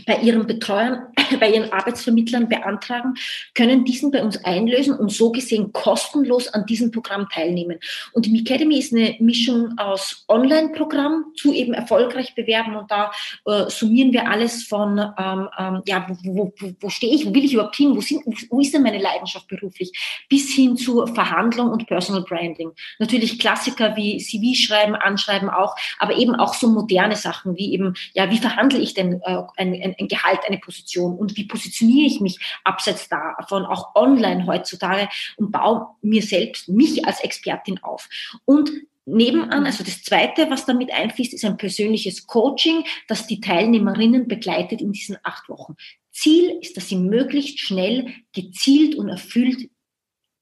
bei 0.05 0.17
ihren 0.17 0.47
Betreuern, 0.47 1.07
bei 1.39 1.51
ihren 1.51 1.71
Arbeitsvermittlern 1.71 2.49
beantragen, 2.49 3.15
können 3.53 3.85
diesen 3.85 4.11
bei 4.11 4.23
uns 4.23 4.43
einlösen 4.43 4.97
und 4.97 5.11
so 5.11 5.31
gesehen 5.31 5.71
kostenlos 5.73 6.47
an 6.47 6.65
diesem 6.65 6.91
Programm 6.91 7.27
teilnehmen. 7.29 7.79
Und 8.13 8.25
die 8.25 8.39
Academy 8.39 8.79
ist 8.79 8.93
eine 8.93 9.15
Mischung 9.19 9.77
aus 9.77 10.25
Online-Programm 10.27 11.25
zu 11.35 11.53
eben 11.53 11.73
erfolgreich 11.73 12.35
bewerben 12.35 12.75
und 12.75 12.89
da 12.89 13.11
äh, 13.45 13.69
summieren 13.69 14.13
wir 14.13 14.29
alles 14.29 14.63
von, 14.63 14.99
ähm, 14.99 15.49
ähm, 15.57 15.81
ja, 15.85 16.07
wo, 16.23 16.53
wo, 16.57 16.73
wo 16.79 16.89
stehe 16.89 17.13
ich, 17.13 17.25
wo 17.25 17.33
will 17.33 17.45
ich 17.45 17.53
überhaupt 17.53 17.75
hin, 17.75 17.95
wo, 17.95 18.01
sind, 18.01 18.23
wo 18.49 18.59
ist 18.59 18.73
denn 18.73 18.83
meine 18.83 18.99
Leidenschaft 18.99 19.47
beruflich, 19.47 19.91
bis 20.29 20.53
hin 20.53 20.77
zu 20.77 21.05
Verhandlung 21.07 21.69
und 21.69 21.87
Personal 21.87 22.23
Branding. 22.23 22.71
Natürlich 22.99 23.39
Klassiker 23.39 23.95
wie 23.95 24.17
CV 24.17 24.55
schreiben, 24.55 24.95
anschreiben 24.95 25.49
auch, 25.49 25.75
aber 25.99 26.15
eben 26.15 26.35
auch 26.35 26.53
so 26.53 26.69
moderne 26.69 27.15
Sachen 27.15 27.57
wie 27.57 27.73
eben, 27.73 27.93
ja, 28.13 28.29
wie 28.29 28.37
verhandle 28.37 28.79
ich 28.79 28.93
denn 28.93 29.21
äh, 29.23 29.41
ein 29.57 29.73
ein, 29.81 29.95
ein 29.99 30.07
Gehalt, 30.07 30.39
eine 30.47 30.57
Position 30.57 31.17
und 31.17 31.37
wie 31.37 31.45
positioniere 31.45 32.07
ich 32.07 32.21
mich 32.21 32.39
abseits 32.63 33.09
davon, 33.09 33.65
auch 33.65 33.95
online 33.95 34.45
heutzutage 34.45 35.09
und 35.37 35.51
baue 35.51 35.87
mir 36.01 36.21
selbst, 36.21 36.69
mich 36.69 37.05
als 37.05 37.21
Expertin 37.21 37.79
auf. 37.83 38.09
Und 38.45 38.71
Nebenan, 39.05 39.65
also 39.65 39.83
das 39.83 40.03
Zweite, 40.03 40.49
was 40.49 40.65
damit 40.65 40.93
einfließt, 40.93 41.33
ist 41.33 41.43
ein 41.43 41.57
persönliches 41.57 42.27
Coaching, 42.27 42.85
das 43.07 43.25
die 43.25 43.41
Teilnehmerinnen 43.41 44.27
begleitet 44.27 44.79
in 44.79 44.91
diesen 44.91 45.17
acht 45.23 45.49
Wochen. 45.49 45.75
Ziel 46.11 46.59
ist, 46.61 46.77
dass 46.77 46.89
sie 46.89 46.97
möglichst 46.97 47.59
schnell, 47.59 48.13
gezielt 48.33 48.95
und 48.95 49.09
erfüllt 49.09 49.69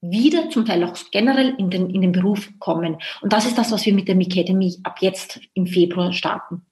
wieder, 0.01 0.49
zum 0.49 0.65
Teil 0.65 0.83
auch 0.83 0.95
generell 1.11 1.55
in 1.57 1.69
den, 1.69 1.89
in 1.89 2.01
den 2.01 2.11
Beruf 2.11 2.49
kommen. 2.59 2.97
Und 3.21 3.33
das 3.33 3.45
ist 3.45 3.57
das, 3.57 3.71
was 3.71 3.85
wir 3.85 3.93
mit 3.93 4.07
der 4.07 4.17
Academy 4.17 4.77
ab 4.83 4.97
jetzt 5.01 5.39
im 5.53 5.67
Februar 5.67 6.13
starten. 6.13 6.65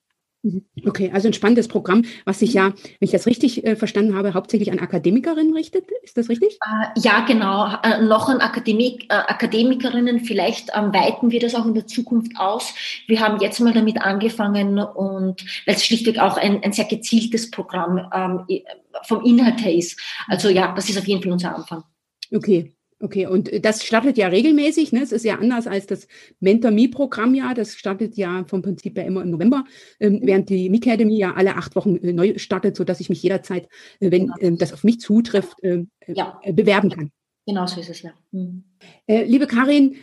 Mhm. 0.43 0.65
Okay, 0.85 1.11
also 1.13 1.27
ein 1.27 1.33
spannendes 1.33 1.67
Programm, 1.67 2.03
was 2.25 2.39
sich 2.39 2.53
ja, 2.53 2.67
wenn 2.67 2.73
ich 2.99 3.11
das 3.11 3.25
richtig 3.25 3.65
äh, 3.65 3.75
verstanden 3.75 4.15
habe, 4.15 4.33
hauptsächlich 4.33 4.71
an 4.71 4.79
Akademikerinnen 4.79 5.53
richtet. 5.53 5.85
Ist 6.03 6.17
das 6.17 6.29
richtig? 6.29 6.59
Äh, 6.63 6.99
ja, 6.99 7.25
genau. 7.25 7.67
Äh, 7.83 8.01
noch 8.03 8.29
an 8.29 8.39
Akademik, 8.39 9.05
äh, 9.09 9.15
Akademikerinnen. 9.15 10.19
Vielleicht 10.19 10.69
ähm, 10.75 10.93
weiten 10.93 11.31
wir 11.31 11.39
das 11.39 11.55
auch 11.55 11.65
in 11.65 11.73
der 11.73 11.87
Zukunft 11.87 12.33
aus. 12.37 12.73
Wir 13.07 13.19
haben 13.19 13.41
jetzt 13.41 13.59
mal 13.59 13.73
damit 13.73 14.01
angefangen 14.01 14.79
und 14.79 15.43
weil 15.65 15.75
es 15.75 15.85
schlichtweg 15.85 16.19
auch 16.19 16.37
ein, 16.37 16.63
ein 16.63 16.73
sehr 16.73 16.85
gezieltes 16.85 17.51
Programm 17.51 18.09
ähm, 18.13 18.61
vom 19.03 19.23
Inhalt 19.23 19.63
her 19.63 19.73
ist. 19.73 19.99
Also 20.27 20.49
ja, 20.49 20.73
das 20.73 20.89
ist 20.89 20.97
auf 20.97 21.07
jeden 21.07 21.21
Fall 21.21 21.31
unser 21.31 21.55
Anfang. 21.55 21.83
Okay, 22.33 22.76
Okay, 22.99 23.27
und 23.27 23.63
das 23.63 23.83
startet 23.83 24.17
ja 24.17 24.27
regelmäßig. 24.27 24.91
Ne? 24.91 25.03
Es 25.03 25.11
ist 25.11 25.23
ja 25.23 25.35
anders 25.35 25.67
als 25.67 25.85
das 25.85 26.07
Mentor-Me-Programm 26.39 27.35
ja. 27.35 27.53
Das 27.53 27.75
startet 27.75 28.17
ja 28.17 28.43
vom 28.47 28.63
Prinzip 28.63 28.97
her 28.97 29.05
immer 29.05 29.21
im 29.21 29.29
November, 29.29 29.65
ähm, 29.99 30.13
mhm. 30.13 30.19
während 30.23 30.49
die 30.49 30.69
Me 30.69 30.77
Academy 30.77 31.17
ja 31.17 31.33
alle 31.35 31.55
acht 31.55 31.75
Wochen 31.75 31.97
äh, 31.97 32.11
neu 32.11 32.37
startet, 32.37 32.75
sodass 32.75 32.99
ich 32.99 33.09
mich 33.09 33.21
jederzeit, 33.21 33.67
äh, 33.99 34.09
wenn 34.09 34.31
äh, 34.39 34.57
das 34.57 34.73
auf 34.73 34.83
mich 34.83 34.99
zutrifft, 34.99 35.61
äh, 35.63 35.85
ja. 36.07 36.39
Äh, 36.41 36.53
bewerben 36.53 36.89
kann. 36.89 37.11
Genau 37.45 37.67
so 37.67 37.79
ist 37.79 37.89
es 37.89 38.01
ja. 38.01 38.13
Mhm. 38.31 38.63
Äh, 39.05 39.25
liebe 39.25 39.45
Karin, 39.45 39.97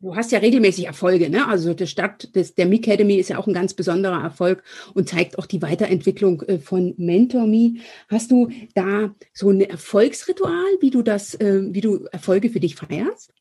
Du 0.00 0.14
hast 0.14 0.30
ja 0.30 0.40
regelmäßig 0.40 0.86
Erfolge, 0.86 1.30
ne? 1.30 1.48
Also 1.48 1.72
die 1.72 1.86
Stadt 1.86 2.34
des, 2.34 2.54
der 2.54 2.70
Academy 2.70 3.14
ist 3.14 3.30
ja 3.30 3.38
auch 3.38 3.46
ein 3.46 3.54
ganz 3.54 3.72
besonderer 3.72 4.22
Erfolg 4.22 4.62
und 4.92 5.08
zeigt 5.08 5.38
auch 5.38 5.46
die 5.46 5.62
Weiterentwicklung 5.62 6.42
äh, 6.42 6.58
von 6.58 6.94
MentorMe. 6.98 7.76
Hast 8.08 8.30
du 8.30 8.50
da 8.74 9.14
so 9.32 9.50
ein 9.50 9.62
Erfolgsritual, 9.62 10.66
wie 10.80 10.90
du 10.90 11.02
das, 11.02 11.34
äh, 11.34 11.62
wie 11.70 11.80
du 11.80 12.04
Erfolge 12.12 12.50
für 12.50 12.60
dich 12.60 12.76
feierst? 12.76 13.32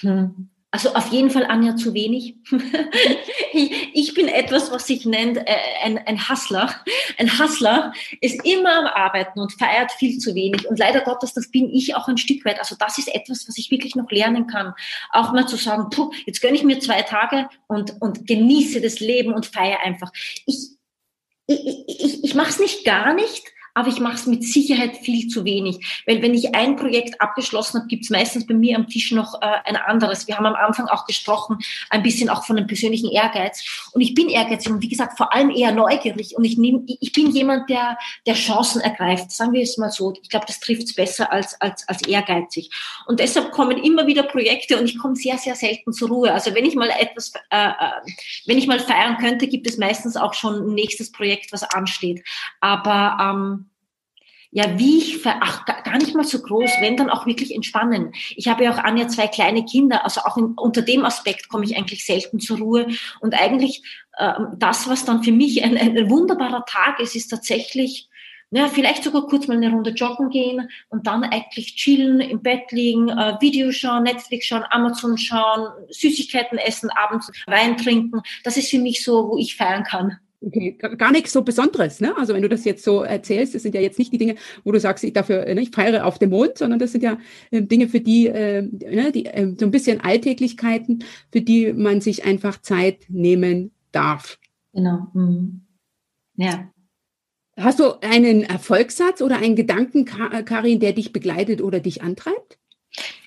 Hm. 0.00 0.50
Also 0.72 0.94
auf 0.94 1.10
jeden 1.10 1.30
Fall, 1.30 1.46
Anja, 1.46 1.74
zu 1.74 1.94
wenig. 1.94 2.36
ich 3.92 4.14
bin 4.14 4.28
etwas, 4.28 4.70
was 4.70 4.86
sich 4.86 5.04
nennt 5.04 5.38
äh, 5.38 5.56
ein, 5.82 5.98
ein 5.98 6.28
Hustler. 6.28 6.72
Ein 7.18 7.38
Hustler 7.40 7.92
ist 8.20 8.44
immer 8.44 8.78
am 8.78 8.86
Arbeiten 8.86 9.40
und 9.40 9.52
feiert 9.52 9.90
viel 9.90 10.18
zu 10.18 10.34
wenig. 10.36 10.68
Und 10.68 10.78
leider 10.78 11.00
Gottes, 11.00 11.34
das 11.34 11.50
bin 11.50 11.68
ich 11.74 11.96
auch 11.96 12.06
ein 12.06 12.18
Stück 12.18 12.44
weit. 12.44 12.60
Also 12.60 12.76
das 12.78 12.98
ist 12.98 13.12
etwas, 13.12 13.48
was 13.48 13.58
ich 13.58 13.72
wirklich 13.72 13.96
noch 13.96 14.10
lernen 14.12 14.46
kann. 14.46 14.74
Auch 15.10 15.32
mal 15.32 15.48
zu 15.48 15.56
sagen, 15.56 15.90
puh, 15.90 16.12
jetzt 16.24 16.40
gönne 16.40 16.54
ich 16.54 16.62
mir 16.62 16.78
zwei 16.78 17.02
Tage 17.02 17.48
und, 17.66 18.00
und 18.00 18.28
genieße 18.28 18.80
das 18.80 19.00
Leben 19.00 19.34
und 19.34 19.46
feiere 19.46 19.80
einfach. 19.80 20.12
Ich, 20.46 20.70
ich, 21.48 21.84
ich, 21.88 22.24
ich 22.24 22.34
mache 22.36 22.50
es 22.50 22.60
nicht 22.60 22.84
gar 22.84 23.12
nicht, 23.12 23.42
aber 23.74 23.88
ich 23.88 24.00
mache 24.00 24.14
es 24.14 24.26
mit 24.26 24.44
Sicherheit 24.44 24.96
viel 24.96 25.28
zu 25.28 25.44
wenig. 25.44 26.02
Weil 26.06 26.22
wenn 26.22 26.34
ich 26.34 26.54
ein 26.54 26.76
Projekt 26.76 27.20
abgeschlossen 27.20 27.78
habe, 27.78 27.88
gibt 27.88 28.04
es 28.04 28.10
meistens 28.10 28.46
bei 28.46 28.54
mir 28.54 28.76
am 28.76 28.88
Tisch 28.88 29.12
noch 29.12 29.40
äh, 29.40 29.46
ein 29.64 29.76
anderes. 29.76 30.26
Wir 30.26 30.36
haben 30.36 30.46
am 30.46 30.54
Anfang 30.54 30.86
auch 30.86 31.06
gesprochen, 31.06 31.58
ein 31.90 32.02
bisschen 32.02 32.28
auch 32.28 32.44
von 32.44 32.56
einem 32.56 32.66
persönlichen 32.66 33.10
Ehrgeiz. 33.10 33.90
Und 33.92 34.00
ich 34.00 34.14
bin 34.14 34.28
ehrgeizig 34.28 34.72
und 34.72 34.82
wie 34.82 34.88
gesagt, 34.88 35.16
vor 35.16 35.32
allem 35.34 35.50
eher 35.50 35.72
neugierig. 35.72 36.36
Und 36.36 36.44
ich, 36.44 36.58
nehm, 36.58 36.86
ich 36.86 37.12
bin 37.12 37.30
jemand, 37.30 37.70
der, 37.70 37.98
der 38.26 38.34
Chancen 38.34 38.80
ergreift. 38.80 39.30
Sagen 39.30 39.52
wir 39.52 39.62
es 39.62 39.76
mal 39.78 39.90
so. 39.90 40.12
Ich 40.22 40.28
glaube, 40.28 40.46
das 40.46 40.60
trifft 40.60 40.82
es 40.82 40.94
besser 40.94 41.32
als, 41.32 41.60
als, 41.60 41.88
als 41.88 42.02
ehrgeizig. 42.02 42.70
Und 43.06 43.20
deshalb 43.20 43.52
kommen 43.52 43.78
immer 43.78 44.06
wieder 44.06 44.22
Projekte 44.22 44.78
und 44.78 44.86
ich 44.86 44.98
komme 44.98 45.16
sehr, 45.16 45.38
sehr 45.38 45.54
selten 45.54 45.92
zur 45.92 46.08
Ruhe. 46.08 46.32
Also 46.32 46.54
wenn 46.54 46.64
ich 46.64 46.74
mal 46.74 46.90
etwas, 46.90 47.32
äh, 47.50 47.68
äh, 47.68 47.72
wenn 48.46 48.58
ich 48.58 48.66
mal 48.66 48.80
feiern 48.80 49.16
könnte, 49.18 49.46
gibt 49.46 49.66
es 49.66 49.78
meistens 49.78 50.16
auch 50.16 50.34
schon 50.34 50.54
ein 50.54 50.74
nächstes 50.74 51.12
Projekt, 51.12 51.52
was 51.52 51.62
ansteht. 51.62 52.24
Aber 52.60 53.18
ähm, 53.20 53.59
ja, 54.52 54.78
wie 54.78 54.98
ich, 54.98 55.24
ach, 55.24 55.64
gar 55.64 55.96
nicht 55.98 56.14
mal 56.14 56.24
so 56.24 56.40
groß, 56.42 56.70
wenn 56.80 56.96
dann 56.96 57.10
auch 57.10 57.24
wirklich 57.24 57.54
entspannen. 57.54 58.12
Ich 58.34 58.48
habe 58.48 58.64
ja 58.64 58.72
auch 58.72 58.78
Anja 58.78 59.06
zwei 59.06 59.28
kleine 59.28 59.64
Kinder, 59.64 60.04
also 60.04 60.22
auch 60.22 60.36
in, 60.36 60.54
unter 60.56 60.82
dem 60.82 61.04
Aspekt 61.04 61.48
komme 61.48 61.64
ich 61.64 61.76
eigentlich 61.76 62.04
selten 62.04 62.40
zur 62.40 62.58
Ruhe. 62.58 62.88
Und 63.20 63.34
eigentlich 63.34 63.82
äh, 64.16 64.32
das, 64.56 64.88
was 64.88 65.04
dann 65.04 65.22
für 65.22 65.32
mich 65.32 65.62
ein, 65.62 65.76
ein 65.76 66.10
wunderbarer 66.10 66.64
Tag 66.64 66.98
ist, 66.98 67.14
ist 67.14 67.28
tatsächlich, 67.28 68.08
ja, 68.50 68.66
vielleicht 68.66 69.04
sogar 69.04 69.28
kurz 69.28 69.46
mal 69.46 69.56
eine 69.56 69.70
Runde 69.70 69.90
joggen 69.90 70.30
gehen 70.30 70.68
und 70.88 71.06
dann 71.06 71.22
eigentlich 71.22 71.76
chillen, 71.76 72.18
im 72.18 72.42
Bett 72.42 72.72
liegen, 72.72 73.08
äh, 73.08 73.36
Video 73.40 73.70
schauen, 73.70 74.02
Netflix 74.02 74.46
schauen, 74.46 74.64
Amazon 74.70 75.16
schauen, 75.16 75.68
Süßigkeiten 75.90 76.58
essen, 76.58 76.90
abends 76.90 77.30
Wein 77.46 77.76
trinken. 77.76 78.20
Das 78.42 78.56
ist 78.56 78.70
für 78.70 78.80
mich 78.80 79.04
so, 79.04 79.28
wo 79.28 79.38
ich 79.38 79.54
feiern 79.54 79.84
kann. 79.84 80.18
Okay, 80.42 80.78
gar 80.96 81.12
nichts 81.12 81.32
so 81.34 81.42
Besonderes, 81.42 82.00
ne? 82.00 82.16
Also 82.16 82.32
wenn 82.32 82.40
du 82.40 82.48
das 82.48 82.64
jetzt 82.64 82.82
so 82.82 83.02
erzählst, 83.02 83.54
das 83.54 83.62
sind 83.62 83.74
ja 83.74 83.80
jetzt 83.82 83.98
nicht 83.98 84.10
die 84.10 84.16
Dinge, 84.18 84.36
wo 84.64 84.72
du 84.72 84.80
sagst, 84.80 85.04
ich 85.04 85.12
dafür, 85.12 85.44
ne, 85.54 85.60
ich 85.60 85.70
feiere 85.70 86.06
auf 86.06 86.18
dem 86.18 86.30
Mond, 86.30 86.56
sondern 86.56 86.78
das 86.78 86.92
sind 86.92 87.02
ja 87.02 87.18
äh, 87.50 87.60
Dinge, 87.60 87.88
für 87.88 88.00
die, 88.00 88.28
äh, 88.28 88.62
ne, 88.62 89.12
die 89.12 89.26
äh, 89.26 89.54
so 89.58 89.66
ein 89.66 89.70
bisschen 89.70 90.00
Alltäglichkeiten, 90.00 91.04
für 91.30 91.42
die 91.42 91.74
man 91.74 92.00
sich 92.00 92.24
einfach 92.24 92.62
Zeit 92.62 93.04
nehmen 93.08 93.72
darf. 93.92 94.38
Genau. 94.72 95.08
Mhm. 95.12 95.66
Ja. 96.36 96.70
Hast 97.58 97.78
du 97.78 98.00
einen 98.00 98.42
Erfolgssatz 98.42 99.20
oder 99.20 99.36
einen 99.36 99.56
Gedanken, 99.56 100.06
Karin, 100.06 100.80
der 100.80 100.94
dich 100.94 101.12
begleitet 101.12 101.60
oder 101.60 101.80
dich 101.80 102.00
antreibt? 102.00 102.59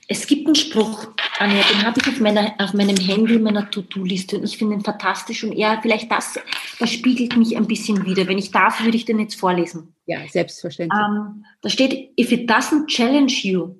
Es 0.08 0.28
gibt 0.28 0.46
einen 0.48 0.56
Spruch, 0.56 1.08
Anja, 1.39 1.63
den 1.63 1.86
habe 1.86 2.00
ich 2.00 2.08
auf, 2.08 2.20
meiner, 2.20 2.54
auf 2.60 2.74
meinem 2.74 2.98
Handy, 2.98 3.36
in 3.36 3.44
meiner 3.44 3.70
To-Do-Liste 3.70 4.38
und 4.38 4.44
ich 4.44 4.58
finde 4.58 4.76
ihn 4.76 4.84
fantastisch 4.84 5.44
und 5.44 5.54
er, 5.54 5.82
vielleicht 5.82 6.12
das, 6.12 6.39
das 6.80 6.92
spiegelt 6.92 7.38
mich 7.38 7.56
ein 7.56 7.68
bisschen 7.68 8.06
wieder. 8.06 8.28
Wenn 8.28 8.38
ich 8.38 8.52
darf, 8.52 8.84
würde 8.84 8.98
ich 8.98 9.06
den 9.06 9.20
jetzt 9.20 9.39
vorlesen. 9.39 9.96
Ja, 10.06 10.20
selbstverständlich. 10.28 11.00
Ähm, 11.00 11.46
da 11.62 11.70
steht, 11.70 12.20
if 12.20 12.32
it 12.32 12.50
doesn't 12.50 12.88
challenge 12.88 13.34
you, 13.44 13.76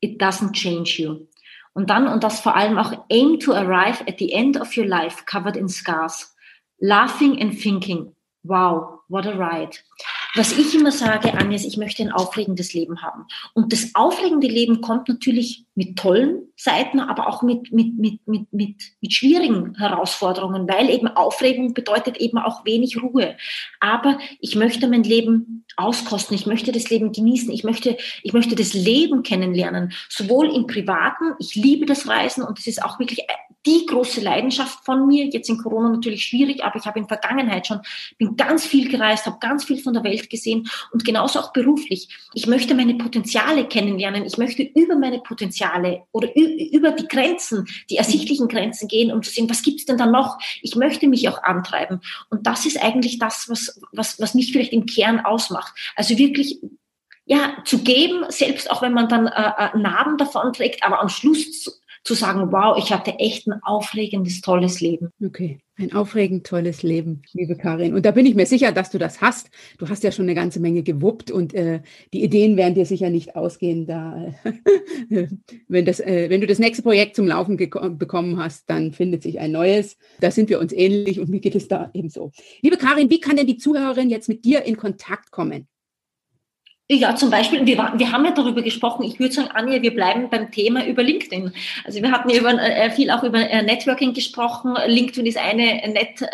it 0.00 0.20
doesn't 0.20 0.52
change 0.52 1.00
you. 1.00 1.26
Und 1.72 1.90
dann, 1.90 2.08
und 2.08 2.24
das 2.24 2.40
vor 2.40 2.56
allem 2.56 2.78
auch, 2.78 2.92
aim 3.10 3.38
to 3.40 3.52
arrive 3.52 4.06
at 4.08 4.18
the 4.18 4.32
end 4.32 4.60
of 4.60 4.76
your 4.76 4.86
life 4.86 5.24
covered 5.26 5.56
in 5.56 5.68
scars, 5.68 6.34
laughing 6.78 7.40
and 7.40 7.60
thinking, 7.60 8.14
wow, 8.42 9.00
what 9.08 9.26
a 9.26 9.32
ride. 9.32 9.78
Was 10.36 10.52
ich 10.52 10.74
immer 10.74 10.90
sage, 10.90 11.32
ist, 11.54 11.64
ich 11.64 11.76
möchte 11.76 12.02
ein 12.02 12.10
aufregendes 12.10 12.74
Leben 12.74 13.02
haben. 13.02 13.26
Und 13.52 13.72
das 13.72 13.90
aufregende 13.94 14.48
Leben 14.48 14.80
kommt 14.80 15.08
natürlich 15.08 15.64
mit 15.76 15.96
tollen 15.96 16.48
Seiten, 16.56 16.98
aber 16.98 17.28
auch 17.28 17.42
mit, 17.42 17.72
mit, 17.72 17.96
mit, 17.96 18.26
mit, 18.26 18.52
mit, 18.52 18.76
mit 19.00 19.12
schwierigen 19.12 19.76
Herausforderungen, 19.76 20.68
weil 20.68 20.90
eben 20.90 21.06
Aufregung 21.06 21.72
bedeutet 21.72 22.16
eben 22.16 22.38
auch 22.38 22.64
wenig 22.64 23.00
Ruhe. 23.00 23.36
Aber 23.78 24.18
ich 24.40 24.56
möchte 24.56 24.88
mein 24.88 25.04
Leben 25.04 25.64
auskosten, 25.76 26.34
ich 26.34 26.46
möchte 26.46 26.72
das 26.72 26.90
Leben 26.90 27.12
genießen, 27.12 27.52
ich 27.52 27.62
möchte, 27.62 27.96
ich 28.22 28.32
möchte 28.32 28.56
das 28.56 28.74
Leben 28.74 29.22
kennenlernen, 29.22 29.92
sowohl 30.08 30.54
im 30.54 30.66
Privaten, 30.66 31.34
ich 31.38 31.54
liebe 31.54 31.86
das 31.86 32.08
Reisen 32.08 32.42
und 32.42 32.58
es 32.58 32.66
ist 32.66 32.82
auch 32.82 32.98
wirklich 32.98 33.20
die 33.66 33.86
große 33.86 34.20
Leidenschaft 34.20 34.84
von 34.84 35.06
mir. 35.06 35.26
Jetzt 35.26 35.48
in 35.48 35.58
Corona 35.58 35.90
natürlich 35.90 36.24
schwierig, 36.24 36.62
aber 36.62 36.76
ich 36.76 36.86
habe 36.86 36.98
in 36.98 37.08
Vergangenheit 37.08 37.66
schon, 37.66 37.80
bin 38.18 38.36
ganz 38.36 38.66
viel 38.66 38.88
gereist, 38.88 39.26
habe 39.26 39.38
ganz 39.40 39.64
viel 39.64 39.78
von 39.78 39.94
der 39.94 40.04
Welt 40.04 40.28
gesehen 40.30 40.68
und 40.92 41.04
genauso 41.04 41.40
auch 41.40 41.52
beruflich. 41.52 42.08
Ich 42.34 42.46
möchte 42.46 42.74
meine 42.74 42.94
Potenziale 42.94 43.66
kennenlernen. 43.66 44.24
Ich 44.24 44.38
möchte 44.38 44.62
über 44.62 44.96
meine 44.96 45.20
Potenziale 45.20 46.02
oder 46.12 46.28
über 46.36 46.90
die 46.92 47.08
Grenzen, 47.08 47.66
die 47.90 47.96
ersichtlichen 47.96 48.48
Grenzen 48.48 48.88
gehen, 48.88 49.12
um 49.12 49.22
zu 49.22 49.30
sehen, 49.30 49.48
was 49.48 49.62
gibt 49.62 49.80
es 49.80 49.86
denn 49.86 49.98
da 49.98 50.06
noch? 50.06 50.38
Ich 50.62 50.76
möchte 50.76 51.06
mich 51.06 51.28
auch 51.28 51.42
antreiben. 51.42 52.00
Und 52.30 52.46
das 52.46 52.66
ist 52.66 52.82
eigentlich 52.82 53.18
das, 53.18 53.48
was, 53.48 53.80
was, 53.92 54.20
was 54.20 54.34
mich 54.34 54.52
vielleicht 54.52 54.72
im 54.72 54.86
Kern 54.86 55.20
ausmacht. 55.20 55.72
Also 55.96 56.18
wirklich 56.18 56.58
ja, 57.26 57.56
zu 57.64 57.78
geben, 57.78 58.26
selbst 58.28 58.70
auch 58.70 58.82
wenn 58.82 58.92
man 58.92 59.08
dann 59.08 59.26
äh, 59.26 59.52
äh 59.56 59.78
Narben 59.78 60.18
davon 60.18 60.52
trägt, 60.52 60.82
aber 60.82 61.00
am 61.00 61.08
Schluss 61.08 61.80
zu 62.04 62.14
sagen, 62.14 62.52
wow, 62.52 62.76
ich 62.78 62.92
hatte 62.92 63.18
echt 63.18 63.46
ein 63.48 63.62
aufregendes, 63.62 64.42
tolles 64.42 64.80
Leben. 64.80 65.08
Okay, 65.24 65.58
ein 65.76 65.92
aufregend 65.94 66.46
tolles 66.46 66.82
Leben, 66.82 67.22
liebe 67.32 67.56
Karin. 67.56 67.94
Und 67.94 68.04
da 68.04 68.10
bin 68.10 68.26
ich 68.26 68.34
mir 68.34 68.44
sicher, 68.44 68.72
dass 68.72 68.90
du 68.90 68.98
das 68.98 69.22
hast. 69.22 69.50
Du 69.78 69.88
hast 69.88 70.04
ja 70.04 70.12
schon 70.12 70.26
eine 70.26 70.34
ganze 70.34 70.60
Menge 70.60 70.82
gewuppt 70.82 71.30
und 71.30 71.54
äh, 71.54 71.80
die 72.12 72.22
Ideen 72.22 72.58
werden 72.58 72.74
dir 72.74 72.84
sicher 72.84 73.08
nicht 73.08 73.36
ausgehen. 73.36 73.86
Da, 73.86 74.34
wenn, 75.68 75.84
das, 75.86 75.98
äh, 75.98 76.28
wenn 76.28 76.42
du 76.42 76.46
das 76.46 76.58
nächste 76.58 76.82
Projekt 76.82 77.16
zum 77.16 77.26
Laufen 77.26 77.56
bekommen 77.56 78.38
hast, 78.38 78.68
dann 78.68 78.92
findet 78.92 79.22
sich 79.22 79.40
ein 79.40 79.52
neues. 79.52 79.96
Da 80.20 80.30
sind 80.30 80.50
wir 80.50 80.60
uns 80.60 80.72
ähnlich 80.74 81.18
und 81.18 81.30
mir 81.30 81.40
geht 81.40 81.56
es 81.56 81.68
da 81.68 81.90
ebenso. 81.94 82.32
Liebe 82.60 82.76
Karin, 82.76 83.08
wie 83.08 83.20
kann 83.20 83.36
denn 83.36 83.46
die 83.46 83.56
Zuhörerin 83.56 84.10
jetzt 84.10 84.28
mit 84.28 84.44
dir 84.44 84.62
in 84.62 84.76
Kontakt 84.76 85.30
kommen? 85.30 85.66
Ja, 86.90 87.16
zum 87.16 87.30
Beispiel, 87.30 87.64
wir, 87.64 87.78
wir 87.78 88.12
haben 88.12 88.26
ja 88.26 88.32
darüber 88.32 88.60
gesprochen, 88.60 89.04
ich 89.04 89.18
würde 89.18 89.32
sagen, 89.32 89.48
Anja, 89.54 89.80
wir 89.80 89.94
bleiben 89.94 90.28
beim 90.28 90.50
Thema 90.50 90.84
über 90.84 91.02
LinkedIn. 91.02 91.50
Also 91.84 92.02
wir 92.02 92.12
hatten 92.12 92.28
ja 92.28 92.38
über, 92.38 92.50
äh, 92.52 92.90
viel 92.90 93.10
auch 93.10 93.22
über 93.22 93.38
äh, 93.38 93.62
Networking 93.62 94.12
gesprochen. 94.12 94.76
LinkedIn 94.86 95.24
ist 95.24 95.38
eine 95.38 95.80
Net, 95.88 96.20
äh, 96.20 96.26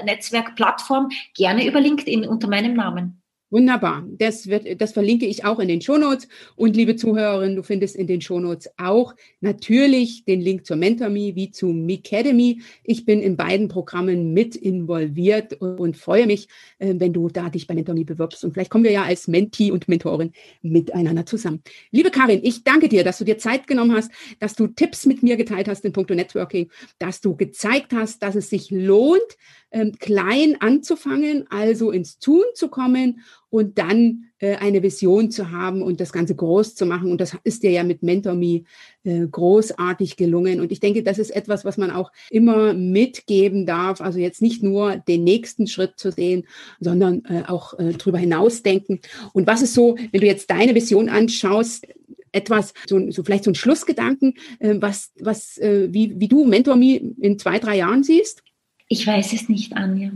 äh 0.00 0.04
Netzwerkplattform, 0.04 1.10
gerne 1.36 1.64
über 1.64 1.80
LinkedIn 1.80 2.26
unter 2.26 2.48
meinem 2.48 2.74
Namen. 2.74 3.21
Wunderbar. 3.52 4.02
Das, 4.16 4.46
wird, 4.46 4.80
das 4.80 4.92
verlinke 4.92 5.26
ich 5.26 5.44
auch 5.44 5.58
in 5.58 5.68
den 5.68 5.82
Shownotes. 5.82 6.26
Und 6.56 6.74
liebe 6.74 6.96
Zuhörerinnen, 6.96 7.54
du 7.54 7.62
findest 7.62 7.96
in 7.96 8.06
den 8.06 8.22
Shownotes 8.22 8.70
auch 8.78 9.14
natürlich 9.42 10.24
den 10.24 10.40
Link 10.40 10.64
zur 10.64 10.76
MentorMe 10.76 11.36
wie 11.36 11.50
zu 11.50 11.66
Mecademy. 11.66 12.62
Ich 12.82 13.04
bin 13.04 13.20
in 13.20 13.36
beiden 13.36 13.68
Programmen 13.68 14.32
mit 14.32 14.56
involviert 14.56 15.60
und 15.60 15.98
freue 15.98 16.26
mich, 16.26 16.48
äh, 16.78 16.94
wenn 16.96 17.12
du 17.12 17.28
da 17.28 17.50
dich 17.50 17.66
bei 17.66 17.74
MentorMe 17.74 18.06
bewirbst. 18.06 18.42
Und 18.42 18.54
vielleicht 18.54 18.70
kommen 18.70 18.84
wir 18.84 18.90
ja 18.90 19.02
als 19.02 19.28
Mentee 19.28 19.70
und 19.70 19.86
Mentorin 19.86 20.32
miteinander 20.62 21.26
zusammen. 21.26 21.62
Liebe 21.90 22.10
Karin, 22.10 22.40
ich 22.42 22.64
danke 22.64 22.88
dir, 22.88 23.04
dass 23.04 23.18
du 23.18 23.24
dir 23.24 23.36
Zeit 23.36 23.66
genommen 23.66 23.94
hast, 23.94 24.10
dass 24.38 24.54
du 24.54 24.66
Tipps 24.66 25.04
mit 25.04 25.22
mir 25.22 25.36
geteilt 25.36 25.68
hast 25.68 25.84
in 25.84 25.92
puncto 25.92 26.14
Networking, 26.14 26.70
dass 26.98 27.20
du 27.20 27.36
gezeigt 27.36 27.92
hast, 27.92 28.22
dass 28.22 28.34
es 28.34 28.48
sich 28.48 28.70
lohnt, 28.70 29.20
ähm, 29.72 29.92
klein 29.98 30.56
anzufangen, 30.60 31.46
also 31.50 31.90
ins 31.90 32.18
Tun 32.18 32.44
zu 32.54 32.68
kommen 32.68 33.20
und 33.52 33.76
dann 33.76 34.30
äh, 34.38 34.56
eine 34.56 34.82
Vision 34.82 35.30
zu 35.30 35.50
haben 35.50 35.82
und 35.82 36.00
das 36.00 36.10
Ganze 36.10 36.34
groß 36.34 36.74
zu 36.74 36.86
machen. 36.86 37.10
Und 37.10 37.20
das 37.20 37.36
ist 37.44 37.62
dir 37.62 37.70
ja 37.70 37.84
mit 37.84 38.02
MentorMe 38.02 38.64
äh, 39.04 39.26
großartig 39.30 40.16
gelungen. 40.16 40.58
Und 40.62 40.72
ich 40.72 40.80
denke, 40.80 41.02
das 41.02 41.18
ist 41.18 41.30
etwas, 41.30 41.62
was 41.66 41.76
man 41.76 41.90
auch 41.90 42.12
immer 42.30 42.72
mitgeben 42.72 43.66
darf. 43.66 44.00
Also 44.00 44.18
jetzt 44.18 44.40
nicht 44.40 44.62
nur 44.62 44.96
den 44.96 45.22
nächsten 45.22 45.66
Schritt 45.66 45.98
zu 45.98 46.10
sehen, 46.10 46.44
sondern 46.80 47.26
äh, 47.26 47.42
auch 47.46 47.78
äh, 47.78 47.92
drüber 47.92 48.16
hinausdenken. 48.16 49.00
Und 49.34 49.46
was 49.46 49.60
ist 49.60 49.74
so, 49.74 49.96
wenn 50.12 50.22
du 50.22 50.26
jetzt 50.26 50.50
deine 50.50 50.74
Vision 50.74 51.10
anschaust, 51.10 51.86
etwas, 52.32 52.72
so, 52.86 53.10
so 53.10 53.22
vielleicht 53.22 53.44
so 53.44 53.50
ein 53.50 53.54
Schlussgedanken, 53.54 54.32
äh, 54.60 54.76
was, 54.80 55.12
was, 55.20 55.58
äh, 55.58 55.92
wie, 55.92 56.18
wie 56.18 56.28
du 56.28 56.46
Mentor 56.46 56.76
Me 56.76 56.96
in 57.20 57.38
zwei, 57.38 57.58
drei 57.58 57.76
Jahren 57.76 58.02
siehst? 58.02 58.42
Ich 58.88 59.06
weiß 59.06 59.34
es 59.34 59.50
nicht, 59.50 59.74
Anja. 59.74 60.10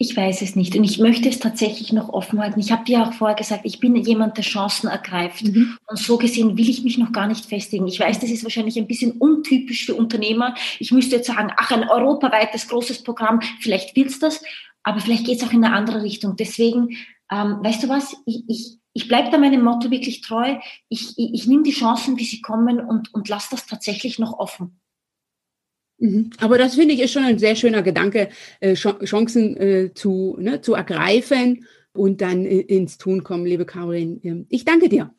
Ich 0.00 0.16
weiß 0.16 0.42
es 0.42 0.54
nicht. 0.54 0.76
Und 0.76 0.84
ich 0.84 1.00
möchte 1.00 1.28
es 1.28 1.40
tatsächlich 1.40 1.92
noch 1.92 2.08
offen 2.10 2.38
halten. 2.40 2.60
Ich 2.60 2.70
habe 2.70 2.84
dir 2.84 3.02
auch 3.02 3.12
vorher 3.12 3.36
gesagt, 3.36 3.62
ich 3.64 3.80
bin 3.80 3.96
jemand, 3.96 4.36
der 4.36 4.44
Chancen 4.44 4.88
ergreift. 4.88 5.42
Mhm. 5.42 5.76
Und 5.88 5.98
so 5.98 6.18
gesehen 6.18 6.56
will 6.56 6.68
ich 6.68 6.84
mich 6.84 6.98
noch 6.98 7.10
gar 7.10 7.26
nicht 7.26 7.46
festigen. 7.46 7.88
Ich 7.88 7.98
weiß, 7.98 8.20
das 8.20 8.30
ist 8.30 8.44
wahrscheinlich 8.44 8.78
ein 8.78 8.86
bisschen 8.86 9.12
untypisch 9.12 9.86
für 9.86 9.96
Unternehmer. 9.96 10.54
Ich 10.78 10.92
müsste 10.92 11.16
jetzt 11.16 11.26
sagen, 11.26 11.50
ach, 11.56 11.72
ein 11.72 11.88
europaweites 11.88 12.68
großes 12.68 13.02
Programm, 13.02 13.40
vielleicht 13.60 13.96
willst 13.96 14.22
das, 14.22 14.40
aber 14.84 15.00
vielleicht 15.00 15.26
geht 15.26 15.42
es 15.42 15.48
auch 15.48 15.52
in 15.52 15.64
eine 15.64 15.74
andere 15.74 16.02
Richtung. 16.02 16.36
Deswegen, 16.36 16.96
ähm, 17.32 17.58
weißt 17.60 17.82
du 17.82 17.88
was, 17.88 18.16
ich, 18.24 18.44
ich, 18.46 18.78
ich 18.92 19.08
bleibe 19.08 19.30
da 19.32 19.38
meinem 19.38 19.64
Motto 19.64 19.90
wirklich 19.90 20.20
treu. 20.20 20.58
Ich, 20.88 21.18
ich, 21.18 21.34
ich 21.34 21.46
nehme 21.48 21.64
die 21.64 21.72
Chancen, 21.72 22.16
wie 22.18 22.24
sie 22.24 22.40
kommen 22.40 22.78
und, 22.78 23.12
und 23.12 23.28
lasse 23.28 23.48
das 23.50 23.66
tatsächlich 23.66 24.20
noch 24.20 24.38
offen. 24.38 24.78
Mhm. 25.98 26.30
Aber 26.38 26.58
das 26.58 26.74
finde 26.76 26.94
ich 26.94 27.00
ist 27.00 27.12
schon 27.12 27.24
ein 27.24 27.38
sehr 27.38 27.56
schöner 27.56 27.82
Gedanke, 27.82 28.28
äh, 28.60 28.74
Chancen 28.74 29.56
äh, 29.56 29.92
zu, 29.94 30.36
ne, 30.38 30.60
zu 30.60 30.74
ergreifen 30.74 31.66
und 31.92 32.20
dann 32.20 32.44
äh, 32.44 32.60
ins 32.60 32.98
Tun 32.98 33.24
kommen, 33.24 33.46
liebe 33.46 33.66
Caroline. 33.66 34.46
Ich 34.48 34.64
danke 34.64 34.88
dir. 34.88 35.12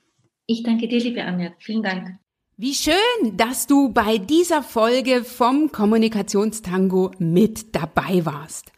Ich 0.47 0.63
danke 0.63 0.87
dir, 0.87 0.99
liebe 0.99 1.23
Anja. 1.23 1.53
Vielen 1.59 1.83
Dank. 1.83 2.17
Wie 2.57 2.73
schön, 2.73 3.37
dass 3.37 3.67
du 3.67 3.89
bei 3.89 4.17
dieser 4.17 4.63
Folge 4.63 5.23
vom 5.23 5.71
Kommunikationstango 5.71 7.11
mit 7.17 7.73
dabei 7.75 8.25
warst. 8.25 8.71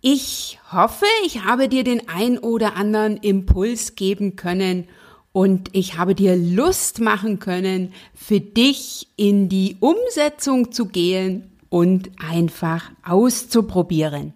Ich 0.00 0.58
hoffe, 0.70 1.06
ich 1.24 1.42
habe 1.44 1.68
dir 1.68 1.84
den 1.84 2.08
ein 2.08 2.38
oder 2.38 2.76
anderen 2.76 3.16
Impuls 3.16 3.94
geben 3.94 4.36
können 4.36 4.88
und 5.32 5.70
ich 5.72 5.98
habe 5.98 6.14
dir 6.14 6.36
Lust 6.36 7.00
machen 7.00 7.38
können, 7.38 7.92
für 8.14 8.40
dich 8.40 9.08
in 9.16 9.48
die 9.48 9.76
Umsetzung 9.80 10.72
zu 10.72 10.86
gehen 10.86 11.50
und 11.68 12.10
einfach 12.18 12.90
auszuprobieren. 13.04 14.34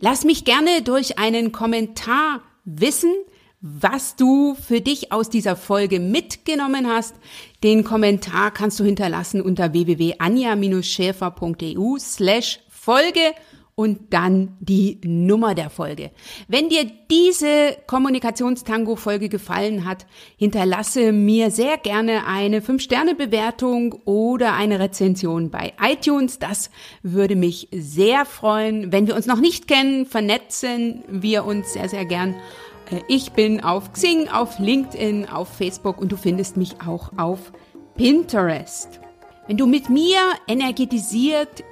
Lass 0.00 0.24
mich 0.24 0.44
gerne 0.44 0.82
durch 0.82 1.18
einen 1.18 1.52
Kommentar 1.52 2.42
wissen, 2.64 3.12
was 3.60 4.16
du 4.16 4.54
für 4.54 4.80
dich 4.80 5.12
aus 5.12 5.28
dieser 5.28 5.54
Folge 5.54 6.00
mitgenommen 6.00 6.88
hast. 6.88 7.14
Den 7.62 7.84
Kommentar 7.84 8.52
kannst 8.52 8.80
du 8.80 8.84
hinterlassen 8.84 9.42
unter 9.42 9.74
www.anja-schäfer.eu 9.74 11.98
slash 11.98 12.60
Folge 12.70 13.34
und 13.80 14.12
dann 14.12 14.58
die 14.60 14.98
Nummer 15.06 15.54
der 15.54 15.70
Folge. 15.70 16.10
Wenn 16.48 16.68
dir 16.68 16.84
diese 17.10 17.78
Kommunikationstango-Folge 17.86 19.30
gefallen 19.30 19.86
hat, 19.86 20.04
hinterlasse 20.36 21.12
mir 21.12 21.50
sehr 21.50 21.78
gerne 21.78 22.26
eine 22.26 22.60
5-Sterne-Bewertung 22.60 23.94
oder 24.04 24.52
eine 24.52 24.80
Rezension 24.80 25.48
bei 25.50 25.72
iTunes. 25.82 26.38
Das 26.38 26.70
würde 27.02 27.36
mich 27.36 27.68
sehr 27.72 28.26
freuen. 28.26 28.92
Wenn 28.92 29.06
wir 29.06 29.16
uns 29.16 29.24
noch 29.24 29.40
nicht 29.40 29.66
kennen, 29.66 30.04
vernetzen 30.04 31.02
wir 31.08 31.46
uns 31.46 31.72
sehr, 31.72 31.88
sehr 31.88 32.04
gern. 32.04 32.34
Äh, 32.90 33.00
ich 33.08 33.32
bin 33.32 33.64
auf 33.64 33.94
Xing, 33.94 34.28
auf 34.28 34.58
LinkedIn, 34.58 35.26
auf 35.26 35.48
Facebook 35.48 35.96
und 35.98 36.12
du 36.12 36.18
findest 36.18 36.58
mich 36.58 36.82
auch 36.86 37.12
auf 37.16 37.50
Pinterest. 37.96 39.00
Wenn 39.46 39.56
du 39.56 39.66
mit 39.66 39.88
mir 39.88 40.18
energetisiert 40.46 41.64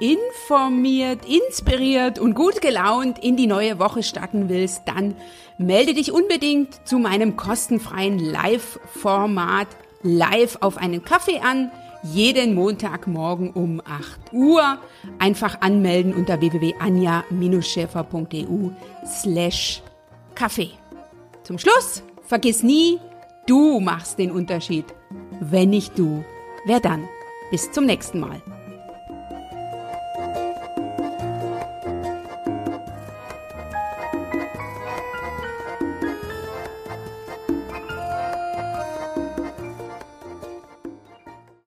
informiert, 0.00 1.20
inspiriert 1.26 2.18
und 2.18 2.34
gut 2.34 2.60
gelaunt 2.60 3.22
in 3.22 3.36
die 3.36 3.46
neue 3.46 3.78
Woche 3.78 4.02
starten 4.02 4.48
willst, 4.48 4.82
dann 4.86 5.14
melde 5.58 5.94
dich 5.94 6.10
unbedingt 6.12 6.86
zu 6.86 6.98
meinem 6.98 7.36
kostenfreien 7.36 8.18
Live-Format 8.18 9.68
live 10.02 10.58
auf 10.60 10.76
einen 10.76 11.04
Kaffee 11.04 11.38
an. 11.40 11.70
Jeden 12.04 12.54
Montagmorgen 12.54 13.50
um 13.50 13.82
8 13.84 14.32
Uhr. 14.32 14.78
Einfach 15.18 15.60
anmelden 15.60 16.14
unter 16.14 16.40
www.anja-schäfer.eu 16.40 18.70
slash 19.04 19.82
Kaffee. 20.36 20.70
Zum 21.42 21.58
Schluss, 21.58 22.04
vergiss 22.22 22.62
nie, 22.62 23.00
du 23.46 23.80
machst 23.80 24.20
den 24.20 24.30
Unterschied. 24.30 24.84
Wenn 25.40 25.70
nicht 25.70 25.98
du, 25.98 26.24
wer 26.66 26.78
dann? 26.78 27.08
Bis 27.50 27.72
zum 27.72 27.86
nächsten 27.86 28.20
Mal. 28.20 28.40